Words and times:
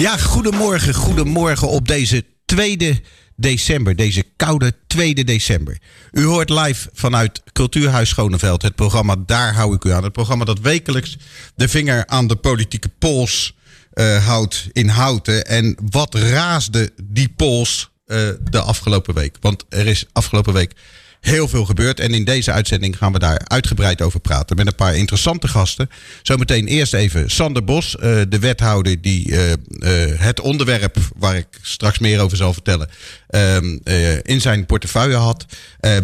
Ja, 0.00 0.16
goedemorgen, 0.16 0.94
goedemorgen 0.94 1.68
op 1.68 1.88
deze 1.88 2.24
2 2.44 3.02
december, 3.36 3.96
deze 3.96 4.24
koude 4.36 4.72
2 4.86 5.24
december. 5.24 5.78
U 6.12 6.24
hoort 6.24 6.50
live 6.50 6.88
vanuit 6.92 7.42
Cultuurhuis 7.52 8.08
Schoneveld 8.08 8.62
het 8.62 8.74
programma 8.74 9.16
Daar 9.26 9.54
hou 9.54 9.74
ik 9.74 9.84
u 9.84 9.90
aan. 9.90 10.02
Het 10.02 10.12
programma 10.12 10.44
dat 10.44 10.60
wekelijks 10.60 11.16
de 11.54 11.68
vinger 11.68 12.06
aan 12.06 12.26
de 12.26 12.36
politieke 12.36 12.88
pols 12.98 13.56
uh, 13.94 14.26
houdt 14.26 14.68
in 14.72 14.88
Houten. 14.88 15.46
En 15.46 15.76
wat 15.90 16.14
raasde 16.14 16.90
die 17.02 17.28
pols 17.28 17.90
uh, 18.06 18.28
de 18.50 18.60
afgelopen 18.60 19.14
week? 19.14 19.36
Want 19.40 19.64
er 19.68 19.86
is 19.86 20.06
afgelopen 20.12 20.52
week 20.52 20.72
heel 21.20 21.48
veel 21.48 21.64
gebeurd. 21.64 22.00
En 22.00 22.14
in 22.14 22.24
deze 22.24 22.52
uitzending 22.52 22.96
gaan 22.96 23.12
we 23.12 23.18
daar 23.18 23.40
uitgebreid 23.44 24.02
over 24.02 24.20
praten. 24.20 24.56
Met 24.56 24.66
een 24.66 24.74
paar 24.74 24.96
interessante 24.96 25.48
gasten. 25.48 25.90
Zometeen 26.22 26.66
eerst 26.66 26.94
even 26.94 27.30
Sander 27.30 27.64
Bos, 27.64 27.94
uh, 27.94 28.20
de 28.28 28.38
wethouder 28.38 29.00
die 29.00 29.30
uh, 29.30 29.50
uh, 29.50 29.54
het 30.20 30.40
onderwerp 30.40 30.96
waar 31.16 31.36
ik 31.36 31.46
straks 31.62 31.98
meer 31.98 32.20
over 32.20 32.36
zal 32.36 32.52
vertellen. 32.52 32.88
in 34.22 34.40
zijn 34.40 34.66
portefeuille 34.66 35.16
had. 35.16 35.46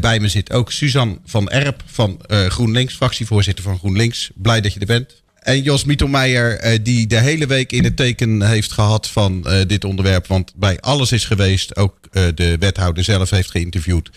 bij 0.00 0.20
me 0.20 0.28
zit 0.28 0.52
ook 0.52 0.72
Suzanne 0.72 1.18
van 1.24 1.48
Erp 1.48 1.82
van 1.86 2.20
GroenLinks, 2.28 2.94
fractievoorzitter 2.94 3.64
van 3.64 3.78
GroenLinks. 3.78 4.30
Blij 4.34 4.60
dat 4.60 4.72
je 4.72 4.80
er 4.80 4.86
bent. 4.86 5.24
En 5.46 5.62
Jos 5.62 5.84
Mietelmeijer, 5.84 6.64
uh, 6.64 6.78
die 6.82 7.06
de 7.06 7.20
hele 7.20 7.46
week 7.46 7.72
in 7.72 7.84
het 7.84 7.96
teken 7.96 8.42
heeft 8.42 8.72
gehad 8.72 9.08
van 9.08 9.44
uh, 9.46 9.60
dit 9.66 9.84
onderwerp. 9.84 10.26
Want 10.26 10.52
bij 10.54 10.80
alles 10.80 11.12
is 11.12 11.24
geweest. 11.24 11.76
Ook 11.76 11.98
uh, 12.12 12.22
de 12.34 12.56
wethouder 12.58 13.04
zelf 13.04 13.30
heeft 13.30 13.50
geïnterviewd. 13.50 14.10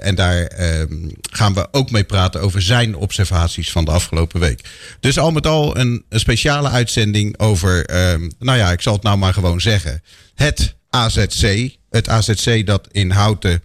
en 0.00 0.14
daar 0.14 0.42
ehm, 0.46 1.08
gaan 1.30 1.54
we 1.54 1.68
ook 1.70 1.90
mee 1.90 2.04
praten 2.04 2.40
over 2.40 2.62
zijn 2.62 2.96
observaties 2.96 3.70
van 3.70 3.84
de 3.84 3.90
afgelopen 3.90 4.40
week. 4.40 4.60
Dus 5.00 5.18
al 5.18 5.30
met 5.30 5.46
al 5.46 5.78
een, 5.78 6.04
een 6.08 6.20
speciale 6.20 6.68
uitzending 6.68 7.38
over, 7.38 7.84
ehm, 7.86 8.30
nou 8.38 8.58
ja, 8.58 8.72
ik 8.72 8.80
zal 8.80 8.94
het 8.94 9.02
nou 9.02 9.18
maar 9.18 9.32
gewoon 9.32 9.60
zeggen. 9.60 10.02
Het 10.34 10.74
AZC. 10.90 11.70
Het 11.90 12.08
AZC 12.08 12.66
dat 12.66 12.88
in 12.92 13.10
Houten 13.10 13.62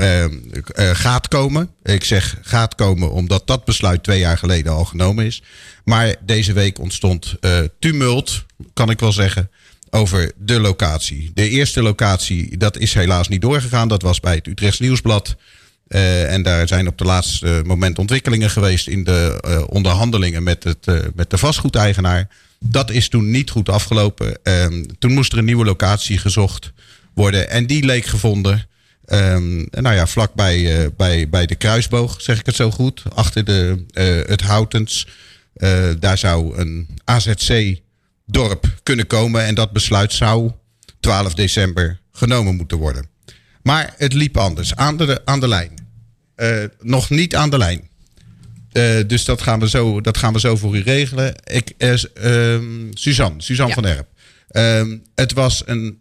uh, 0.00 0.24
uh, 0.24 0.30
gaat 0.74 1.28
komen. 1.28 1.70
Ik 1.82 2.04
zeg 2.04 2.38
gaat 2.42 2.74
komen 2.74 3.10
omdat 3.10 3.46
dat 3.46 3.64
besluit 3.64 4.02
twee 4.02 4.18
jaar 4.18 4.38
geleden 4.38 4.72
al 4.72 4.84
genomen 4.84 5.24
is. 5.24 5.42
Maar 5.84 6.14
deze 6.20 6.52
week 6.52 6.78
ontstond 6.78 7.34
uh, 7.40 7.58
tumult, 7.78 8.44
kan 8.74 8.90
ik 8.90 9.00
wel 9.00 9.12
zeggen, 9.12 9.50
over 9.90 10.32
de 10.36 10.60
locatie. 10.60 11.30
De 11.34 11.48
eerste 11.48 11.82
locatie, 11.82 12.56
dat 12.56 12.78
is 12.78 12.94
helaas 12.94 13.28
niet 13.28 13.40
doorgegaan. 13.40 13.88
Dat 13.88 14.02
was 14.02 14.20
bij 14.20 14.34
het 14.34 14.46
Utrechts 14.46 14.80
Nieuwsblad. 14.80 15.36
Uh, 15.88 16.32
en 16.32 16.42
daar 16.42 16.68
zijn 16.68 16.88
op 16.88 16.98
de 16.98 17.04
laatste 17.04 17.62
moment 17.66 17.98
ontwikkelingen 17.98 18.50
geweest 18.50 18.88
in 18.88 19.04
de 19.04 19.66
onderhandelingen 19.70 20.42
met, 20.42 20.64
het, 20.64 21.14
met 21.14 21.30
de 21.30 21.38
vastgoedeigenaar. 21.38 22.28
Dat 22.64 22.90
is 22.90 23.08
toen 23.08 23.30
niet 23.30 23.50
goed 23.50 23.68
afgelopen. 23.68 24.38
Ehm, 24.42 24.84
toen 24.98 25.12
moest 25.12 25.32
er 25.32 25.38
een 25.38 25.44
nieuwe 25.44 25.64
locatie 25.64 26.18
gezocht 26.18 26.72
worden. 27.14 27.50
En 27.50 27.66
die 27.66 27.84
leek 27.84 28.06
gevonden. 28.06 28.66
Um, 29.12 29.66
nou 29.70 29.94
ja, 29.94 30.06
vlakbij 30.06 30.90
bij, 30.96 31.28
bij 31.28 31.46
de 31.46 31.54
kruisboog, 31.54 32.20
zeg 32.20 32.38
ik 32.38 32.46
het 32.46 32.54
zo 32.54 32.70
goed. 32.70 33.02
Achter 33.14 33.44
de, 33.44 33.84
het 34.26 34.40
Houtens. 34.40 35.06
Uh, 35.56 35.88
daar 35.98 36.18
zou 36.18 36.58
een 36.58 36.88
AZC-dorp 37.04 38.66
kunnen 38.82 39.06
komen. 39.06 39.44
En 39.44 39.54
dat 39.54 39.72
besluit 39.72 40.12
zou 40.12 40.50
12 41.00 41.34
december 41.34 42.00
genomen 42.12 42.54
moeten 42.54 42.78
worden. 42.78 43.06
Maar 43.62 43.94
het 43.96 44.12
liep 44.12 44.36
anders. 44.36 44.74
Aan 44.74 44.96
de, 44.96 45.22
aan 45.24 45.40
de 45.40 45.48
lijn. 45.48 45.70
Uh, 46.36 46.64
nog 46.80 47.10
niet 47.10 47.36
aan 47.36 47.50
de 47.50 47.58
lijn. 47.58 47.90
Uh, 48.72 48.98
dus 49.06 49.24
dat 49.24 49.42
gaan, 49.42 49.60
we 49.60 49.68
zo, 49.68 50.00
dat 50.00 50.16
gaan 50.16 50.32
we 50.32 50.40
zo 50.40 50.56
voor 50.56 50.76
u 50.76 50.80
regelen. 50.80 51.34
Ik, 51.44 51.74
Suzanne, 52.90 53.42
Suzanne 53.42 53.74
ja. 53.74 53.82
van 53.82 53.84
Erp. 53.84 54.08
het 55.14 55.32
was 55.32 55.62
een. 55.66 56.00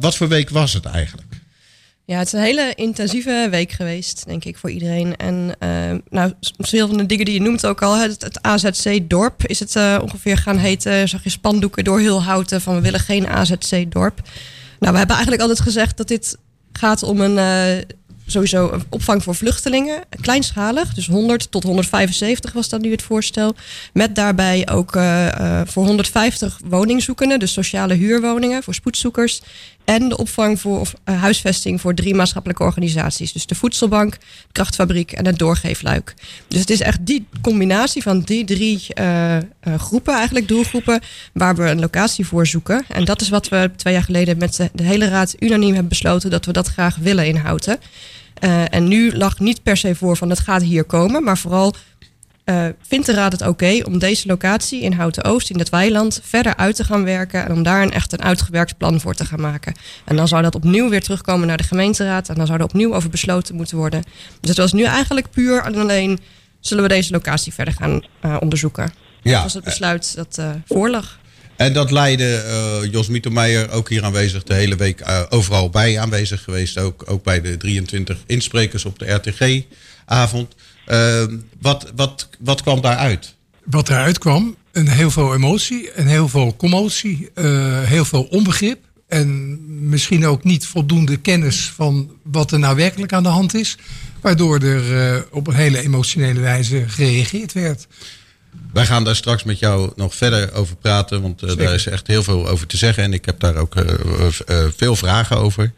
Wat 0.00 0.16
voor 0.16 0.28
week 0.28 0.50
was 0.50 0.72
het 0.72 0.84
eigenlijk? 0.84 1.27
Ja, 2.08 2.18
het 2.18 2.26
is 2.26 2.32
een 2.32 2.40
hele 2.40 2.72
intensieve 2.74 3.48
week 3.50 3.72
geweest, 3.72 4.26
denk 4.26 4.44
ik, 4.44 4.56
voor 4.58 4.70
iedereen. 4.70 5.16
En 5.16 5.56
uh, 5.62 5.98
nou, 6.08 6.32
veel 6.58 6.88
van 6.88 6.96
de 6.96 7.06
dingen 7.06 7.24
die 7.24 7.34
je 7.34 7.40
noemt 7.40 7.66
ook 7.66 7.82
al, 7.82 7.98
het, 7.98 8.38
AZC-dorp 8.42 9.46
is 9.46 9.60
het 9.60 9.74
uh, 9.74 9.98
ongeveer 10.02 10.36
gaan 10.36 10.56
heten. 10.56 11.08
Zag 11.08 11.24
je 11.24 11.30
spandoeken 11.30 11.84
door 11.84 11.98
heel 12.00 12.22
houten 12.22 12.60
van 12.60 12.74
we 12.74 12.80
willen 12.80 13.00
geen 13.00 13.26
AZC-dorp. 13.26 14.20
Nou, 14.78 14.92
we 14.92 14.98
hebben 14.98 15.16
eigenlijk 15.16 15.40
altijd 15.40 15.60
gezegd 15.60 15.96
dat 15.96 16.08
dit 16.08 16.36
gaat 16.72 17.02
om 17.02 17.20
een 17.20 17.36
uh, 17.36 17.84
sowieso 18.26 18.70
een 18.72 18.82
opvang 18.88 19.22
voor 19.22 19.34
vluchtelingen, 19.34 20.02
kleinschalig, 20.20 20.94
dus 20.94 21.06
100 21.06 21.50
tot 21.50 21.62
175 21.62 22.52
was 22.52 22.68
dat 22.68 22.80
nu 22.80 22.90
het 22.90 23.02
voorstel. 23.02 23.54
Met 23.92 24.14
daarbij 24.14 24.68
ook 24.68 24.92
voor 25.64 25.84
150 25.84 26.60
woningzoekenden, 26.64 27.38
dus 27.38 27.52
sociale 27.52 27.94
huurwoningen 27.94 28.62
voor 28.62 28.74
spoedzoekers. 28.74 29.40
En 29.88 30.08
de 30.08 30.16
opvang 30.16 30.60
voor 30.60 30.90
uh, 31.04 31.20
huisvesting 31.20 31.80
voor 31.80 31.94
drie 31.94 32.14
maatschappelijke 32.14 32.62
organisaties. 32.62 33.32
Dus 33.32 33.46
de 33.46 33.54
Voedselbank, 33.54 34.12
de 34.12 34.18
Krachtfabriek 34.52 35.12
en 35.12 35.26
het 35.26 35.38
Doorgeefluik. 35.38 36.14
Dus 36.48 36.60
het 36.60 36.70
is 36.70 36.80
echt 36.80 37.06
die 37.06 37.26
combinatie 37.40 38.02
van 38.02 38.20
die 38.20 38.44
drie 38.44 38.86
groepen, 39.76 40.14
eigenlijk 40.14 40.48
doelgroepen, 40.48 41.00
waar 41.32 41.56
we 41.56 41.62
een 41.62 41.80
locatie 41.80 42.26
voor 42.26 42.46
zoeken. 42.46 42.84
En 42.88 43.04
dat 43.04 43.20
is 43.20 43.28
wat 43.28 43.48
we 43.48 43.70
twee 43.76 43.92
jaar 43.92 44.02
geleden 44.02 44.38
met 44.38 44.68
de, 44.72 44.82
hele 44.82 45.08
raad 45.08 45.34
unaniem 45.38 45.72
hebben 45.72 45.88
besloten 45.88 46.30
dat 46.30 46.44
we 46.44 46.52
dat 46.52 46.68
graag 46.68 46.96
willen 46.96 47.26
inhouden. 47.26 47.78
En 48.70 48.88
nu 48.88 49.16
lag 49.16 49.38
niet 49.38 49.62
per 49.62 49.76
se 49.76 49.94
voor 49.94 50.16
van 50.16 50.30
het 50.30 50.38
gaat 50.38 50.62
hier 50.62 50.84
komen, 50.84 51.24
maar 51.24 51.38
vooral 51.38 51.74
uh, 52.48 52.66
vindt 52.82 53.06
de 53.06 53.12
raad 53.12 53.32
het 53.32 53.40
oké 53.40 53.50
okay 53.50 53.80
om 53.80 53.98
deze 53.98 54.26
locatie 54.26 54.82
in 54.82 54.92
Houten 54.92 55.24
Oost, 55.24 55.50
in 55.50 55.58
het 55.58 55.68
weiland, 55.68 56.20
verder 56.24 56.56
uit 56.56 56.76
te 56.76 56.84
gaan 56.84 57.04
werken 57.04 57.44
en 57.44 57.52
om 57.52 57.62
daar 57.62 57.82
een 57.82 57.92
echt 57.92 58.12
een 58.12 58.22
uitgewerkt 58.22 58.76
plan 58.76 59.00
voor 59.00 59.14
te 59.14 59.24
gaan 59.24 59.40
maken. 59.40 59.74
En 60.04 60.16
dan 60.16 60.28
zou 60.28 60.42
dat 60.42 60.54
opnieuw 60.54 60.88
weer 60.88 61.02
terugkomen 61.02 61.46
naar 61.46 61.56
de 61.56 61.62
gemeenteraad 61.62 62.28
en 62.28 62.34
dan 62.34 62.46
zou 62.46 62.58
er 62.58 62.64
opnieuw 62.64 62.94
over 62.94 63.10
besloten 63.10 63.54
moeten 63.54 63.76
worden. 63.76 64.02
Dus 64.40 64.50
het 64.50 64.58
was 64.58 64.72
nu 64.72 64.84
eigenlijk 64.84 65.30
puur 65.30 65.62
en 65.62 65.74
alleen 65.74 66.18
zullen 66.60 66.82
we 66.82 66.88
deze 66.88 67.12
locatie 67.12 67.54
verder 67.54 67.74
gaan 67.74 68.04
uh, 68.24 68.36
onderzoeken. 68.40 68.92
Ja. 69.22 69.32
Dat 69.32 69.42
was 69.42 69.54
het 69.54 69.64
besluit 69.64 70.14
dat 70.14 70.42
voorlag. 70.66 71.18
En 71.58 71.72
dat 71.72 71.90
leidde 71.90 72.44
uh, 72.82 72.92
Jos 72.92 73.08
Mietermeijer, 73.08 73.70
ook 73.70 73.88
hier 73.88 74.04
aanwezig, 74.04 74.42
de 74.42 74.54
hele 74.54 74.76
week 74.76 75.00
uh, 75.00 75.22
overal 75.28 75.70
bij 75.70 75.98
aanwezig 75.98 76.42
geweest. 76.42 76.78
Ook, 76.78 77.04
ook 77.06 77.22
bij 77.24 77.40
de 77.40 77.56
23 77.56 78.18
insprekers 78.26 78.84
op 78.84 78.98
de 78.98 79.12
RTG-avond. 79.12 80.54
Uh, 80.90 81.24
wat, 81.60 81.92
wat, 81.96 82.28
wat 82.38 82.62
kwam 82.62 82.80
daaruit? 82.80 83.34
Wat 83.64 83.88
eruit 83.88 84.18
kwam, 84.18 84.56
een 84.72 84.88
heel 84.88 85.10
veel 85.10 85.34
emotie, 85.34 85.90
en 85.90 86.06
heel 86.06 86.28
veel 86.28 86.56
commotie, 86.56 87.30
heel 87.84 88.04
veel 88.04 88.22
onbegrip. 88.22 88.78
En 89.08 89.58
misschien 89.88 90.26
ook 90.26 90.44
niet 90.44 90.66
voldoende 90.66 91.16
kennis 91.16 91.72
van 91.74 92.10
wat 92.22 92.52
er 92.52 92.58
nou 92.58 92.76
werkelijk 92.76 93.12
aan 93.12 93.22
de 93.22 93.28
hand 93.28 93.54
is. 93.54 93.76
Waardoor 94.20 94.60
er 94.60 95.26
op 95.30 95.46
een 95.46 95.54
hele 95.54 95.82
emotionele 95.82 96.40
wijze 96.40 96.84
gereageerd 96.88 97.52
werd. 97.52 97.86
Wij 98.72 98.86
gaan 98.86 99.04
daar 99.04 99.16
straks 99.16 99.44
met 99.44 99.58
jou 99.58 99.92
nog 99.96 100.14
verder 100.14 100.52
over 100.52 100.76
praten, 100.76 101.22
want 101.22 101.42
uh, 101.42 101.56
daar 101.56 101.74
is 101.74 101.86
echt 101.86 102.06
heel 102.06 102.22
veel 102.22 102.48
over 102.48 102.66
te 102.66 102.76
zeggen. 102.76 103.02
En 103.02 103.12
ik 103.12 103.24
heb 103.24 103.40
daar 103.40 103.56
ook 103.56 103.74
uh, 103.76 103.84
veel 104.76 104.96
vragen 104.96 105.36
over. 105.36 105.72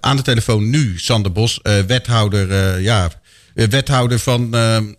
aan 0.00 0.16
de 0.16 0.22
telefoon 0.22 0.70
nu 0.70 0.98
Sander 0.98 1.32
Bos, 1.32 1.60
wethouder, 1.86 2.80
ja, 2.80 3.10
wethouder 3.54 4.18
van, 4.18 4.54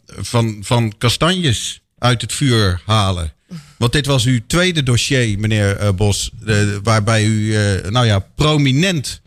van, 0.05 0.57
van 0.61 0.93
kastanjes 0.97 1.81
uit 1.97 2.21
het 2.21 2.33
vuur 2.33 2.81
halen. 2.85 3.33
Want 3.77 3.91
dit 3.91 4.05
was 4.05 4.25
uw 4.25 4.39
tweede 4.47 4.83
dossier, 4.83 5.39
meneer 5.39 5.95
Bos, 5.95 6.31
waarbij 6.83 7.25
u 7.25 7.55
nou 7.89 8.05
ja, 8.05 8.19
prominent 8.35 9.21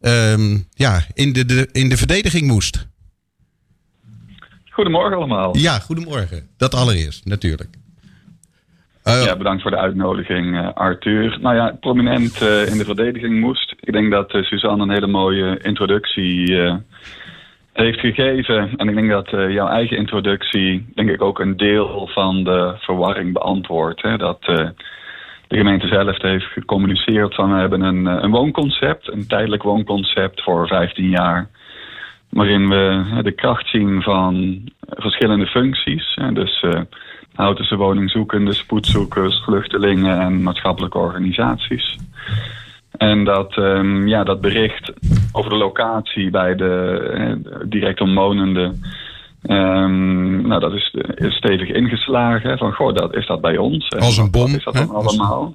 um, 0.00 0.66
ja, 0.74 1.04
in, 1.14 1.32
de, 1.32 1.44
de, 1.44 1.68
in 1.72 1.88
de 1.88 1.96
verdediging 1.96 2.46
moest. 2.46 2.88
Goedemorgen 4.70 5.16
allemaal. 5.16 5.56
Ja, 5.56 5.78
goedemorgen. 5.78 6.48
Dat 6.56 6.74
allereerst, 6.74 7.24
natuurlijk. 7.24 7.68
Uh, 9.04 9.24
ja, 9.24 9.36
bedankt 9.36 9.62
voor 9.62 9.70
de 9.70 9.76
uitnodiging, 9.76 10.74
Arthur. 10.74 11.38
Nou 11.40 11.56
ja, 11.56 11.76
prominent 11.80 12.42
uh, 12.42 12.66
in 12.66 12.78
de 12.78 12.84
verdediging 12.84 13.40
moest. 13.40 13.74
Ik 13.80 13.92
denk 13.92 14.10
dat 14.10 14.30
Suzanne 14.30 14.82
een 14.82 14.90
hele 14.90 15.06
mooie 15.06 15.58
introductie 15.62 16.56
heeft 17.80 18.00
gegeven. 18.00 18.70
En 18.76 18.88
ik 18.88 18.94
denk 18.94 19.10
dat 19.10 19.30
jouw 19.30 19.68
eigen 19.68 19.96
introductie, 19.96 20.86
denk 20.94 21.10
ik, 21.10 21.22
ook 21.22 21.38
een 21.38 21.56
deel 21.56 22.08
van 22.12 22.44
de 22.44 22.74
verwarring 22.78 23.32
beantwoordt. 23.32 24.02
Dat 24.02 24.42
de 25.48 25.56
gemeente 25.56 25.86
zelf 25.86 26.22
heeft 26.22 26.44
gecommuniceerd 26.44 27.34
van 27.34 27.52
we 27.52 27.58
hebben 27.58 27.80
een, 27.80 28.06
een 28.06 28.30
woonconcept, 28.30 29.12
een 29.12 29.26
tijdelijk 29.26 29.62
woonconcept 29.62 30.42
voor 30.42 30.66
15 30.66 31.08
jaar 31.08 31.48
waarin 32.30 32.68
we 32.68 33.04
de 33.22 33.32
kracht 33.32 33.68
zien 33.68 34.02
van 34.02 34.60
verschillende 34.88 35.46
functies. 35.46 36.18
Dus 36.32 36.62
uh, 36.62 36.80
Houtense 37.34 37.76
woningzoekenden, 37.76 38.54
spoedzoekers, 38.54 39.42
vluchtelingen 39.44 40.20
en 40.20 40.42
maatschappelijke 40.42 40.98
organisaties. 40.98 41.98
En 43.00 43.24
dat, 43.24 43.56
um, 43.56 44.08
ja, 44.08 44.24
dat 44.24 44.40
bericht 44.40 44.92
over 45.32 45.50
de 45.50 45.56
locatie 45.56 46.30
bij 46.30 46.54
de 46.54 47.00
uh, 47.14 47.56
direct 47.64 48.00
omwonenden... 48.00 48.82
Um, 49.42 50.46
nou, 50.46 50.60
dat 50.60 50.72
is, 50.72 50.94
is 51.14 51.34
stevig 51.34 51.68
ingeslagen. 51.68 52.58
Van, 52.58 52.72
goh, 52.72 52.94
dat, 52.94 53.14
is 53.14 53.26
dat 53.26 53.40
bij 53.40 53.56
ons? 53.56 53.88
Als 53.88 54.16
een 54.16 54.30
bom. 54.30 54.46
Wat 54.46 54.56
is 54.56 54.64
dat 54.64 54.74
dan 54.74 54.90
allemaal? 54.90 55.54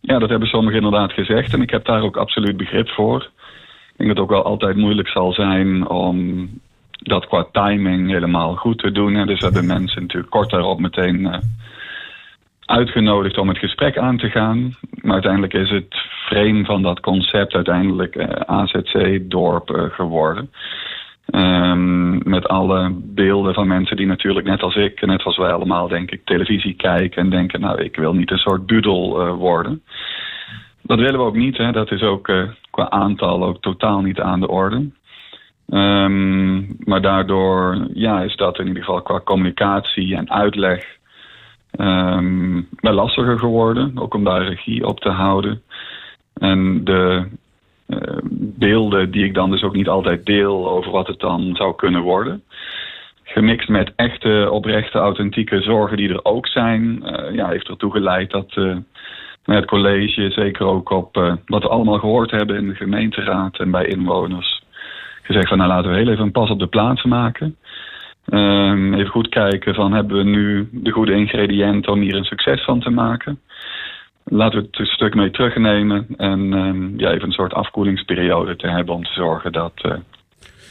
ja, 0.00 0.18
dat 0.18 0.28
hebben 0.28 0.48
sommigen 0.48 0.82
inderdaad 0.82 1.12
gezegd 1.12 1.52
en 1.52 1.62
ik 1.62 1.70
heb 1.70 1.84
daar 1.84 2.02
ook 2.02 2.16
absoluut 2.16 2.56
begrip 2.56 2.88
voor. 2.88 3.22
Ik 3.22 3.96
denk 3.96 4.08
dat 4.08 4.08
het 4.08 4.18
ook 4.18 4.30
wel 4.30 4.44
altijd 4.44 4.76
moeilijk 4.76 5.08
zal 5.08 5.32
zijn 5.32 5.88
om 5.88 6.48
dat 6.90 7.26
qua 7.26 7.46
timing 7.52 8.10
helemaal 8.10 8.54
goed 8.54 8.78
te 8.78 8.92
doen. 8.92 9.26
Dus 9.26 9.38
we 9.38 9.44
hebben 9.44 9.66
mensen 9.66 10.02
natuurlijk 10.02 10.30
kort 10.30 10.50
daarop 10.50 10.80
meteen 10.80 11.20
uh, 11.20 11.34
uitgenodigd 12.74 13.38
om 13.38 13.48
het 13.48 13.58
gesprek 13.58 13.98
aan 13.98 14.16
te 14.16 14.30
gaan. 14.30 14.74
Maar 14.90 15.12
uiteindelijk 15.12 15.52
is 15.52 15.70
het 15.70 15.94
frame 16.26 16.64
van 16.64 16.82
dat 16.82 17.00
concept 17.00 17.54
uiteindelijk 17.54 18.16
uh, 18.16 18.26
AZC-dorp 18.46 19.70
uh, 19.70 19.82
geworden. 19.82 20.50
Um, 21.34 22.20
met 22.28 22.48
alle 22.48 22.92
beelden 22.94 23.54
van 23.54 23.66
mensen 23.66 23.96
die 23.96 24.06
natuurlijk 24.06 24.46
net 24.46 24.62
als 24.62 24.76
ik, 24.76 25.06
net 25.06 25.22
als 25.22 25.36
wij 25.36 25.52
allemaal 25.52 25.88
denk 25.88 26.10
ik, 26.10 26.24
televisie 26.24 26.74
kijken 26.74 27.22
en 27.22 27.30
denken, 27.30 27.60
nou 27.60 27.82
ik 27.82 27.96
wil 27.96 28.14
niet 28.14 28.30
een 28.30 28.38
soort 28.38 28.66
budel 28.66 29.34
worden. 29.36 29.82
Dat 30.82 30.98
willen 30.98 31.18
we 31.20 31.26
ook 31.26 31.36
niet, 31.36 31.56
hè. 31.56 31.72
dat 31.72 31.90
is 31.90 32.02
ook 32.02 32.32
qua 32.70 32.90
aantal 32.90 33.44
ook 33.44 33.60
totaal 33.60 34.00
niet 34.00 34.20
aan 34.20 34.40
de 34.40 34.48
orde. 34.48 34.90
Um, 35.68 36.76
maar 36.78 37.00
daardoor 37.00 37.86
ja, 37.94 38.22
is 38.22 38.36
dat 38.36 38.58
in 38.58 38.66
ieder 38.66 38.84
geval 38.84 39.02
qua 39.02 39.20
communicatie 39.20 40.16
en 40.16 40.30
uitleg 40.30 40.98
um, 41.76 42.68
lastiger 42.80 43.38
geworden. 43.38 43.92
Ook 43.94 44.14
om 44.14 44.24
daar 44.24 44.44
regie 44.44 44.86
op 44.86 45.00
te 45.00 45.10
houden. 45.10 45.62
En 46.34 46.84
de 46.84 47.26
uh, 47.86 47.98
beelden 48.58 49.10
die 49.10 49.24
ik 49.24 49.34
dan 49.34 49.50
dus 49.50 49.62
ook 49.62 49.74
niet 49.74 49.88
altijd 49.88 50.26
deel 50.26 50.70
over 50.70 50.90
wat 50.90 51.06
het 51.06 51.20
dan 51.20 51.56
zou 51.56 51.74
kunnen 51.76 52.02
worden. 52.02 52.42
Gemixt 53.22 53.68
met 53.68 53.92
echte, 53.96 54.48
oprechte, 54.50 54.98
authentieke 54.98 55.62
zorgen 55.62 55.96
die 55.96 56.08
er 56.08 56.24
ook 56.24 56.46
zijn, 56.46 57.02
uh, 57.02 57.34
ja, 57.34 57.48
heeft 57.48 57.68
ertoe 57.68 57.92
geleid 57.92 58.30
dat 58.30 58.56
uh, 58.56 58.76
het 59.44 59.64
college, 59.64 60.30
zeker 60.30 60.66
ook 60.66 60.90
op 60.90 61.14
wat 61.46 61.62
we 61.62 61.68
allemaal 61.68 61.98
gehoord 61.98 62.30
hebben 62.30 62.56
in 62.56 62.68
de 62.68 62.74
gemeenteraad 62.74 63.58
en 63.58 63.70
bij 63.70 63.86
inwoners, 63.86 64.62
gezegd 65.22 65.48
van 65.48 65.58
nou 65.58 65.70
laten 65.70 65.90
we 65.90 65.96
heel 65.96 66.08
even 66.08 66.24
een 66.24 66.32
pas 66.32 66.50
op 66.50 66.58
de 66.58 66.66
plaats 66.66 67.02
maken. 67.02 67.56
Um, 68.30 68.94
even 68.94 69.10
goed 69.10 69.28
kijken 69.28 69.74
van 69.74 69.92
hebben 69.92 70.16
we 70.16 70.24
nu 70.24 70.68
de 70.72 70.90
goede 70.90 71.12
ingrediënten 71.12 71.92
om 71.92 72.00
hier 72.00 72.14
een 72.14 72.24
succes 72.24 72.64
van 72.64 72.80
te 72.80 72.90
maken. 72.90 73.40
Laten 74.24 74.58
we 74.58 74.66
het 74.66 74.78
een 74.78 74.86
stuk 74.86 75.14
mee 75.14 75.30
terugnemen 75.30 76.06
en 76.16 76.52
um, 76.52 76.94
ja, 76.96 77.10
even 77.10 77.26
een 77.26 77.32
soort 77.32 77.52
afkoelingsperiode 77.52 78.56
te 78.56 78.68
hebben 78.68 78.94
om 78.94 79.04
te 79.04 79.12
zorgen 79.12 79.52
dat, 79.52 79.72
uh, 79.86 79.92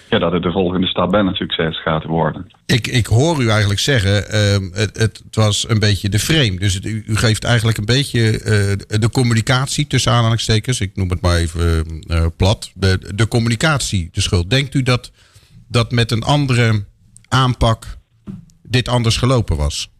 ja, 0.09 0.19
dat 0.19 0.31
het 0.31 0.43
de 0.43 0.51
volgende 0.51 0.87
stap 0.87 1.11
bijna 1.11 1.29
een 1.29 1.35
succes 1.35 1.81
gaat 1.81 2.03
worden. 2.03 2.51
Ik, 2.65 2.87
ik 2.87 3.05
hoor 3.05 3.41
u 3.41 3.49
eigenlijk 3.49 3.79
zeggen, 3.79 4.11
uh, 4.11 4.77
het, 4.77 4.97
het, 4.97 5.23
was 5.31 5.69
een 5.69 5.79
beetje 5.79 6.09
de 6.09 6.19
frame. 6.19 6.59
Dus 6.59 6.79
u, 6.81 7.03
geeft 7.15 7.43
eigenlijk 7.43 7.77
een 7.77 7.85
beetje 7.85 8.19
uh, 8.19 8.99
de 8.99 9.09
communicatie 9.11 9.87
tussen 9.87 10.11
aanhalingstekens, 10.11 10.81
ik 10.81 10.95
noem 10.95 11.09
het 11.09 11.21
maar 11.21 11.37
even 11.37 12.03
uh, 12.07 12.25
plat, 12.37 12.71
de, 12.75 13.11
de 13.15 13.27
communicatie 13.27 14.09
de 14.11 14.21
schuld. 14.21 14.49
Denkt 14.49 14.73
u 14.73 14.83
dat 14.83 15.11
dat 15.67 15.91
met 15.91 16.11
een 16.11 16.23
andere 16.23 16.83
aanpak 17.33 17.85
dit 18.63 18.89
anders 18.89 19.17
gelopen 19.17 19.57
was? 19.57 19.91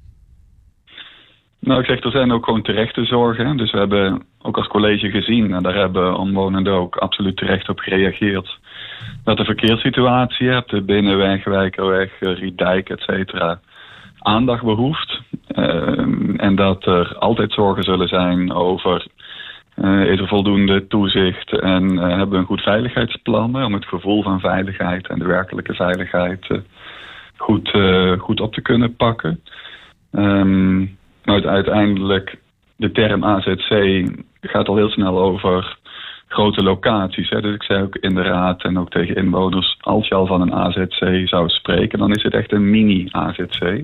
Nou, 1.59 1.79
ik 1.79 1.85
zeg, 1.85 2.03
er 2.03 2.11
zijn 2.11 2.31
ook 2.31 2.45
gewoon 2.45 2.61
terechte 2.61 3.05
zorgen. 3.05 3.57
Dus 3.57 3.71
we 3.71 3.77
hebben 3.77 4.23
ook 4.41 4.57
als 4.57 4.67
college 4.67 5.09
gezien, 5.09 5.53
en 5.53 5.63
daar 5.63 5.75
hebben 5.75 6.17
omwonenden 6.17 6.73
ook 6.73 6.95
absoluut 6.95 7.37
terecht 7.37 7.69
op 7.69 7.79
gereageerd, 7.79 8.59
dat 9.23 9.37
de 9.37 9.45
verkeerssituatie 9.45 10.47
hebt, 10.47 10.69
de 10.69 10.81
Binnenweg, 10.81 11.43
Wijkerweg, 11.43 12.11
Riedijk, 12.19 12.89
et 12.89 13.01
cetera, 13.01 13.59
aandacht 14.19 14.63
behoeft. 14.63 15.21
Uh, 15.47 15.97
en 16.37 16.55
dat 16.55 16.85
er 16.85 17.17
altijd 17.17 17.53
zorgen 17.53 17.83
zullen 17.83 18.07
zijn 18.07 18.53
over 18.53 19.07
uh, 19.75 20.05
is 20.05 20.19
er 20.19 20.27
voldoende 20.27 20.87
toezicht 20.87 21.59
en 21.59 21.97
hebben 21.97 22.29
we 22.29 22.37
een 22.37 22.45
goed 22.45 22.61
veiligheidsplan 22.61 23.63
om 23.63 23.73
het 23.73 23.85
gevoel 23.85 24.23
van 24.23 24.39
veiligheid 24.39 25.07
en 25.07 25.19
de 25.19 25.25
werkelijke 25.25 25.73
veiligheid 25.73 26.47
goed, 27.43 27.71
goed 28.17 28.39
op 28.39 28.53
te 28.53 28.61
kunnen 28.61 28.95
pakken. 28.95 29.43
Maar 31.25 31.45
uiteindelijk, 31.45 32.39
de 32.75 32.91
term 32.91 33.23
AZC 33.23 34.03
gaat 34.41 34.67
al 34.67 34.75
heel 34.75 34.89
snel 34.89 35.19
over 35.19 35.77
grote 36.27 36.63
locaties. 36.63 37.29
Hè. 37.29 37.41
Dus 37.41 37.55
ik 37.55 37.63
zei 37.63 37.83
ook 37.83 37.95
in 37.95 38.15
de 38.15 38.21
raad 38.21 38.63
en 38.63 38.79
ook 38.79 38.89
tegen 38.89 39.15
inwoners, 39.15 39.77
als 39.81 40.07
je 40.07 40.15
al 40.15 40.25
van 40.25 40.41
een 40.41 40.53
AZC 40.53 41.27
zou 41.27 41.49
spreken, 41.49 41.99
dan 41.99 42.11
is 42.11 42.23
het 42.23 42.33
echt 42.33 42.51
een 42.51 42.69
mini-AZC. 42.69 43.83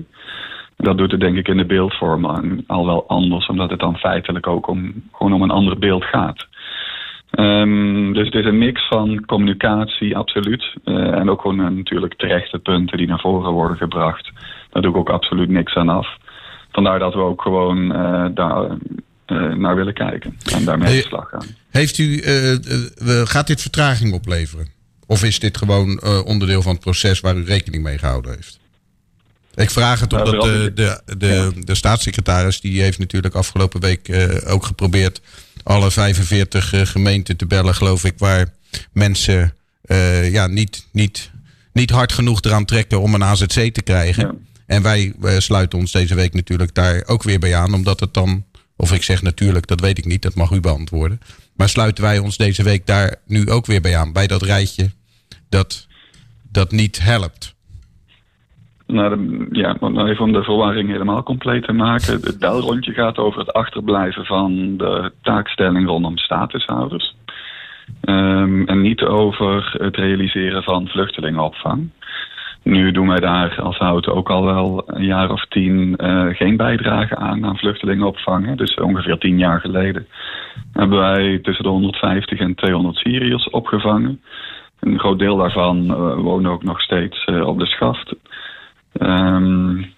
Dat 0.76 0.98
doet 0.98 1.10
het 1.10 1.20
denk 1.20 1.36
ik 1.36 1.48
in 1.48 1.56
de 1.56 1.64
beeldvorming 1.64 2.64
al 2.66 2.86
wel 2.86 3.08
anders, 3.08 3.46
omdat 3.46 3.70
het 3.70 3.80
dan 3.80 3.96
feitelijk 3.96 4.46
ook 4.46 4.68
om, 4.68 4.94
gewoon 5.12 5.32
om 5.32 5.42
een 5.42 5.50
ander 5.50 5.78
beeld 5.78 6.04
gaat. 6.04 6.46
Um, 7.30 8.12
dus 8.12 8.24
het 8.24 8.34
is 8.34 8.44
een 8.44 8.58
mix 8.58 8.88
van 8.88 9.24
communicatie, 9.24 10.16
absoluut. 10.16 10.74
Uh, 10.84 10.94
en 10.94 11.30
ook 11.30 11.40
gewoon 11.40 11.60
uh, 11.60 11.68
natuurlijk 11.68 12.14
terechte 12.14 12.58
punten 12.58 12.98
die 12.98 13.06
naar 13.06 13.20
voren 13.20 13.52
worden 13.52 13.76
gebracht. 13.76 14.30
Daar 14.70 14.82
doe 14.82 14.90
ik 14.90 14.96
ook 14.96 15.10
absoluut 15.10 15.48
niks 15.48 15.74
aan 15.74 15.88
af 15.88 16.08
vandaar 16.72 16.98
dat 16.98 17.14
we 17.14 17.20
ook 17.20 17.42
gewoon 17.42 17.96
uh, 17.96 18.26
daar 18.34 18.76
naar 19.58 19.76
willen 19.76 19.94
kijken 19.94 20.36
en 20.54 20.64
daarmee 20.64 20.88
aan 20.88 20.94
de 20.94 21.00
slag 21.00 21.28
gaan. 21.28 21.46
Heeft 21.70 21.98
u, 21.98 22.22
gaat 23.24 23.46
dit 23.46 23.60
vertraging 23.60 24.12
opleveren? 24.12 24.68
Of 25.06 25.24
is 25.24 25.38
dit 25.38 25.56
gewoon 25.56 26.02
onderdeel 26.24 26.62
van 26.62 26.72
het 26.72 26.80
proces 26.80 27.20
waar 27.20 27.36
u 27.36 27.44
rekening 27.44 27.82
mee 27.82 27.98
gehouden 27.98 28.34
heeft? 28.34 28.60
Ik 29.54 29.70
vraag 29.70 30.00
het 30.00 30.12
omdat 30.12 30.42
de, 30.42 30.72
de, 30.74 31.02
de, 31.18 31.52
de 31.58 31.74
staatssecretaris, 31.74 32.60
die 32.60 32.82
heeft 32.82 32.98
natuurlijk 32.98 33.34
afgelopen 33.34 33.80
week 33.80 34.30
ook 34.46 34.64
geprobeerd 34.64 35.20
alle 35.62 35.90
45 35.90 36.90
gemeenten 36.90 37.36
te 37.36 37.46
bellen, 37.46 37.74
geloof 37.74 38.04
ik, 38.04 38.14
waar 38.18 38.52
mensen 38.92 39.54
ja, 40.30 40.46
niet, 40.46 40.86
niet, 40.92 41.30
niet 41.72 41.90
hard 41.90 42.12
genoeg 42.12 42.42
eraan 42.42 42.64
trekken 42.64 43.00
om 43.00 43.14
een 43.14 43.24
AZC 43.24 43.74
te 43.74 43.82
krijgen. 43.84 44.26
Ja. 44.26 44.34
En 44.66 44.82
wij 44.82 45.14
sluiten 45.38 45.78
ons 45.78 45.92
deze 45.92 46.14
week 46.14 46.34
natuurlijk 46.34 46.74
daar 46.74 47.02
ook 47.06 47.22
weer 47.22 47.38
bij 47.38 47.56
aan, 47.56 47.74
omdat 47.74 48.00
het 48.00 48.14
dan, 48.14 48.44
of 48.76 48.92
ik 48.92 49.02
zeg 49.02 49.22
natuurlijk, 49.22 49.66
dat 49.66 49.80
weet 49.80 49.98
ik 49.98 50.04
niet, 50.04 50.22
dat 50.22 50.34
mag 50.34 50.50
u 50.50 50.60
beantwoorden. 50.60 51.20
Maar 51.54 51.68
sluiten 51.68 52.04
wij 52.04 52.18
ons 52.18 52.36
deze 52.36 52.62
week 52.62 52.86
daar 52.86 53.16
nu 53.26 53.50
ook 53.50 53.66
weer 53.66 53.80
bij 53.80 53.96
aan, 53.96 54.12
bij 54.12 54.26
dat 54.26 54.42
rijtje 54.42 54.90
dat, 55.48 55.86
dat 56.50 56.72
niet 56.72 56.98
helpt? 56.98 57.54
Nou, 58.92 59.46
ja, 59.50 59.76
even 59.80 60.24
om 60.24 60.32
de 60.32 60.42
verwarring 60.42 60.90
helemaal 60.90 61.22
compleet 61.22 61.64
te 61.64 61.72
maken. 61.72 62.20
Het 62.20 62.38
belrondje 62.38 62.92
gaat 62.92 63.18
over 63.18 63.40
het 63.40 63.52
achterblijven 63.52 64.24
van 64.24 64.76
de 64.76 65.12
taakstelling 65.22 65.86
rondom 65.86 66.18
statushouders. 66.18 67.14
Um, 68.04 68.66
en 68.66 68.80
niet 68.80 69.02
over 69.02 69.76
het 69.78 69.96
realiseren 69.96 70.62
van 70.62 70.88
vluchtelingenopvang. 70.88 71.90
Nu 72.62 72.90
doen 72.92 73.08
wij 73.08 73.20
daar 73.20 73.60
als 73.60 73.76
hout 73.76 74.08
ook 74.08 74.30
al 74.30 74.44
wel 74.44 74.82
een 74.86 75.04
jaar 75.04 75.30
of 75.30 75.44
tien 75.48 75.94
uh, 75.96 76.26
geen 76.34 76.56
bijdrage 76.56 77.16
aan 77.16 77.44
aan 77.44 77.56
vluchtelingenopvang. 77.56 78.56
Dus 78.56 78.74
ongeveer 78.74 79.18
tien 79.18 79.38
jaar 79.38 79.60
geleden 79.60 80.06
hebben 80.72 80.98
wij 80.98 81.38
tussen 81.42 81.64
de 81.64 81.70
150 81.70 82.38
en 82.38 82.54
200 82.54 82.96
Syriërs 82.96 83.50
opgevangen. 83.50 84.20
Een 84.80 84.98
groot 84.98 85.18
deel 85.18 85.36
daarvan 85.36 85.84
uh, 85.84 86.14
wonen 86.14 86.50
ook 86.50 86.62
nog 86.62 86.80
steeds 86.80 87.26
uh, 87.26 87.46
op 87.46 87.58
de 87.58 87.66
schaft. 87.66 88.14
Um, 89.02 89.92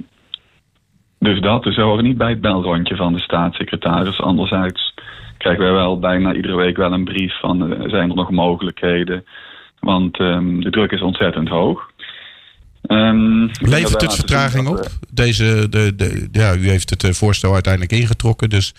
dus 1.18 1.40
dat 1.40 1.66
is 1.66 1.76
horen 1.76 2.04
niet 2.04 2.16
bij 2.16 2.30
het 2.30 2.40
belrondje 2.40 2.96
van 2.96 3.12
de 3.12 3.20
staatssecretaris. 3.20 4.20
Anderzijds 4.20 4.94
krijgen 5.38 5.62
wij 5.62 5.72
wel 5.72 5.98
bijna 5.98 6.34
iedere 6.34 6.56
week 6.56 6.76
wel 6.76 6.92
een 6.92 7.04
brief 7.04 7.38
van 7.40 7.76
zijn 7.86 8.10
er 8.10 8.16
nog 8.16 8.30
mogelijkheden. 8.30 9.24
Want 9.80 10.20
um, 10.20 10.60
de 10.60 10.70
druk 10.70 10.90
is 10.90 11.02
ontzettend 11.02 11.48
hoog. 11.48 11.90
Um, 12.86 13.50
Levert 13.60 14.00
het 14.00 14.14
vertraging 14.14 14.68
op? 14.68 14.86
Deze, 15.12 15.68
de, 15.68 15.94
de, 15.94 16.28
ja, 16.32 16.54
u 16.54 16.68
heeft 16.68 16.90
het 16.90 17.16
voorstel 17.16 17.52
uiteindelijk 17.52 17.92
ingetrokken, 17.92 18.50
dus 18.50 18.74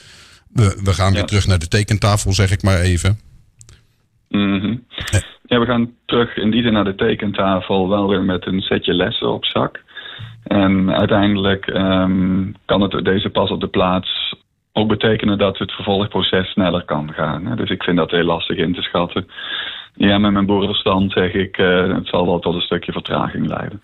we, 0.53 0.82
we 0.84 0.94
gaan 0.94 1.13
weer 1.13 1.25
terug 1.25 1.48
naar 1.48 1.60
de 1.60 1.68
tekentafel, 1.68 2.34
zeg 2.34 2.51
ik 2.51 2.63
maar 2.63 2.80
even. 2.80 3.20
Mm 4.30 4.60
-hmm. 4.60 4.84
Ja, 5.46 5.60
we 5.60 5.65
gaan 5.65 5.92
terug 6.06 6.38
in 6.38 6.51
die 6.51 6.62
zin 6.62 6.74
naar 6.74 6.84
de 6.84 6.96
tekentafel, 6.96 7.89
wel 7.89 8.08
weer 8.08 8.24
met 8.24 8.46
een 8.46 8.62
setje 8.62 8.94
lessen 8.94 9.34
op 9.34 9.46
zak. 9.46 9.82
En 10.44 10.94
uiteindelijk 10.94 11.68
um, 11.68 12.56
kan 12.66 12.82
het 12.82 13.06
deze 13.06 13.30
pas 13.30 13.50
op 13.50 13.60
de 13.60 13.68
plaats 13.68 14.36
ook 14.74 14.88
betekenen 14.88 15.38
dat 15.38 15.58
het 15.58 15.72
vervolgproces 15.72 16.52
sneller 16.52 16.86
kan 16.86 17.14
gaan. 17.14 17.56
Dus 17.56 17.70
ik 17.70 17.84
vind 17.84 17.98
dat 17.98 18.12
heel 18.12 18.24
lastig 18.24 18.58
in 18.58 18.74
te 18.74 18.82
schatten. 18.82 19.28
Ja, 19.96 20.18
met 20.18 20.32
mijn 20.32 20.46
boerenverstand 20.46 21.12
zeg 21.12 21.34
ik, 21.34 21.58
uh, 21.58 21.96
het 21.96 22.08
zal 22.08 22.26
wel 22.26 22.40
tot 22.40 22.56
een 22.56 22.62
stukje 22.62 22.92
vertraging 22.92 23.48
leiden. 23.48 23.82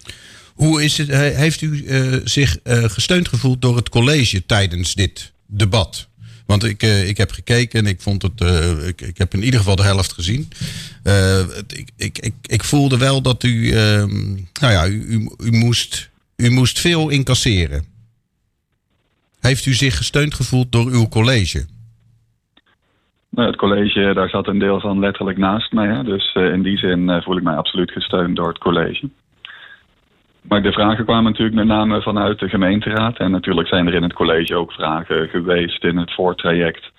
Hoe 0.55 0.83
is 0.83 0.97
het, 0.97 1.35
heeft 1.35 1.61
u 1.61 1.67
uh, 1.67 2.19
zich 2.23 2.57
uh, 2.63 2.83
gesteund 2.83 3.27
gevoeld 3.27 3.61
door 3.61 3.75
het 3.75 3.89
college 3.89 4.45
tijdens 4.45 4.93
dit 4.93 5.33
debat? 5.47 6.07
Want 6.45 6.63
ik, 6.63 6.83
ik 6.83 7.17
heb 7.17 7.31
gekeken 7.31 7.79
en 7.79 7.85
ik 7.85 8.01
vond 8.01 8.21
het. 8.21 8.41
Ik, 8.87 9.01
ik, 9.01 9.17
heb 9.17 9.33
in 9.33 9.43
ieder 9.43 9.59
geval 9.59 9.75
de 9.75 9.83
helft 9.83 10.13
gezien. 10.13 10.47
ik, 11.97 12.19
ik, 12.19 12.33
ik, 12.41 12.63
voelde 12.63 12.97
wel 12.97 13.21
dat 13.21 13.43
u. 13.43 13.71
Ehm, 13.71 14.33
nou 14.61 14.73
ja, 14.73 14.87
u, 14.87 15.29
u, 15.43 15.51
moest, 15.51 16.09
u 16.39 16.49
moest 16.49 16.79
veel 16.79 17.09
incasseren. 17.09 17.83
Heeft 19.39 19.65
u 19.65 19.73
zich 19.73 19.97
gesteund 19.97 20.33
gevoeld 20.33 20.71
door 20.71 20.87
uw 20.91 21.07
college? 21.07 21.65
het 23.35 23.55
college, 23.55 24.13
daar 24.13 24.29
zat 24.29 24.47
een 24.47 24.59
deel 24.59 24.79
van 24.79 24.99
letterlijk 24.99 25.37
naast 25.37 25.71
mij. 25.71 26.03
Dus 26.03 26.33
in 26.33 26.61
die 26.61 26.77
zin 26.77 27.21
voel 27.21 27.37
ik 27.37 27.43
mij 27.43 27.55
absoluut 27.55 27.91
gesteund 27.91 28.35
door 28.35 28.47
het 28.47 28.57
college. 28.57 29.09
Maar 30.41 30.61
de 30.61 30.71
vragen 30.71 31.05
kwamen 31.05 31.23
natuurlijk 31.23 31.57
met 31.57 31.67
name 31.67 32.01
vanuit 32.01 32.39
de 32.39 32.49
gemeenteraad. 32.49 33.17
En 33.17 33.31
natuurlijk 33.31 33.67
zijn 33.67 33.87
er 33.87 33.93
in 33.93 34.03
het 34.03 34.13
college 34.13 34.55
ook 34.55 34.71
vragen 34.71 35.27
geweest 35.29 35.83
in 35.83 35.97
het 35.97 36.13
voortraject 36.13 36.91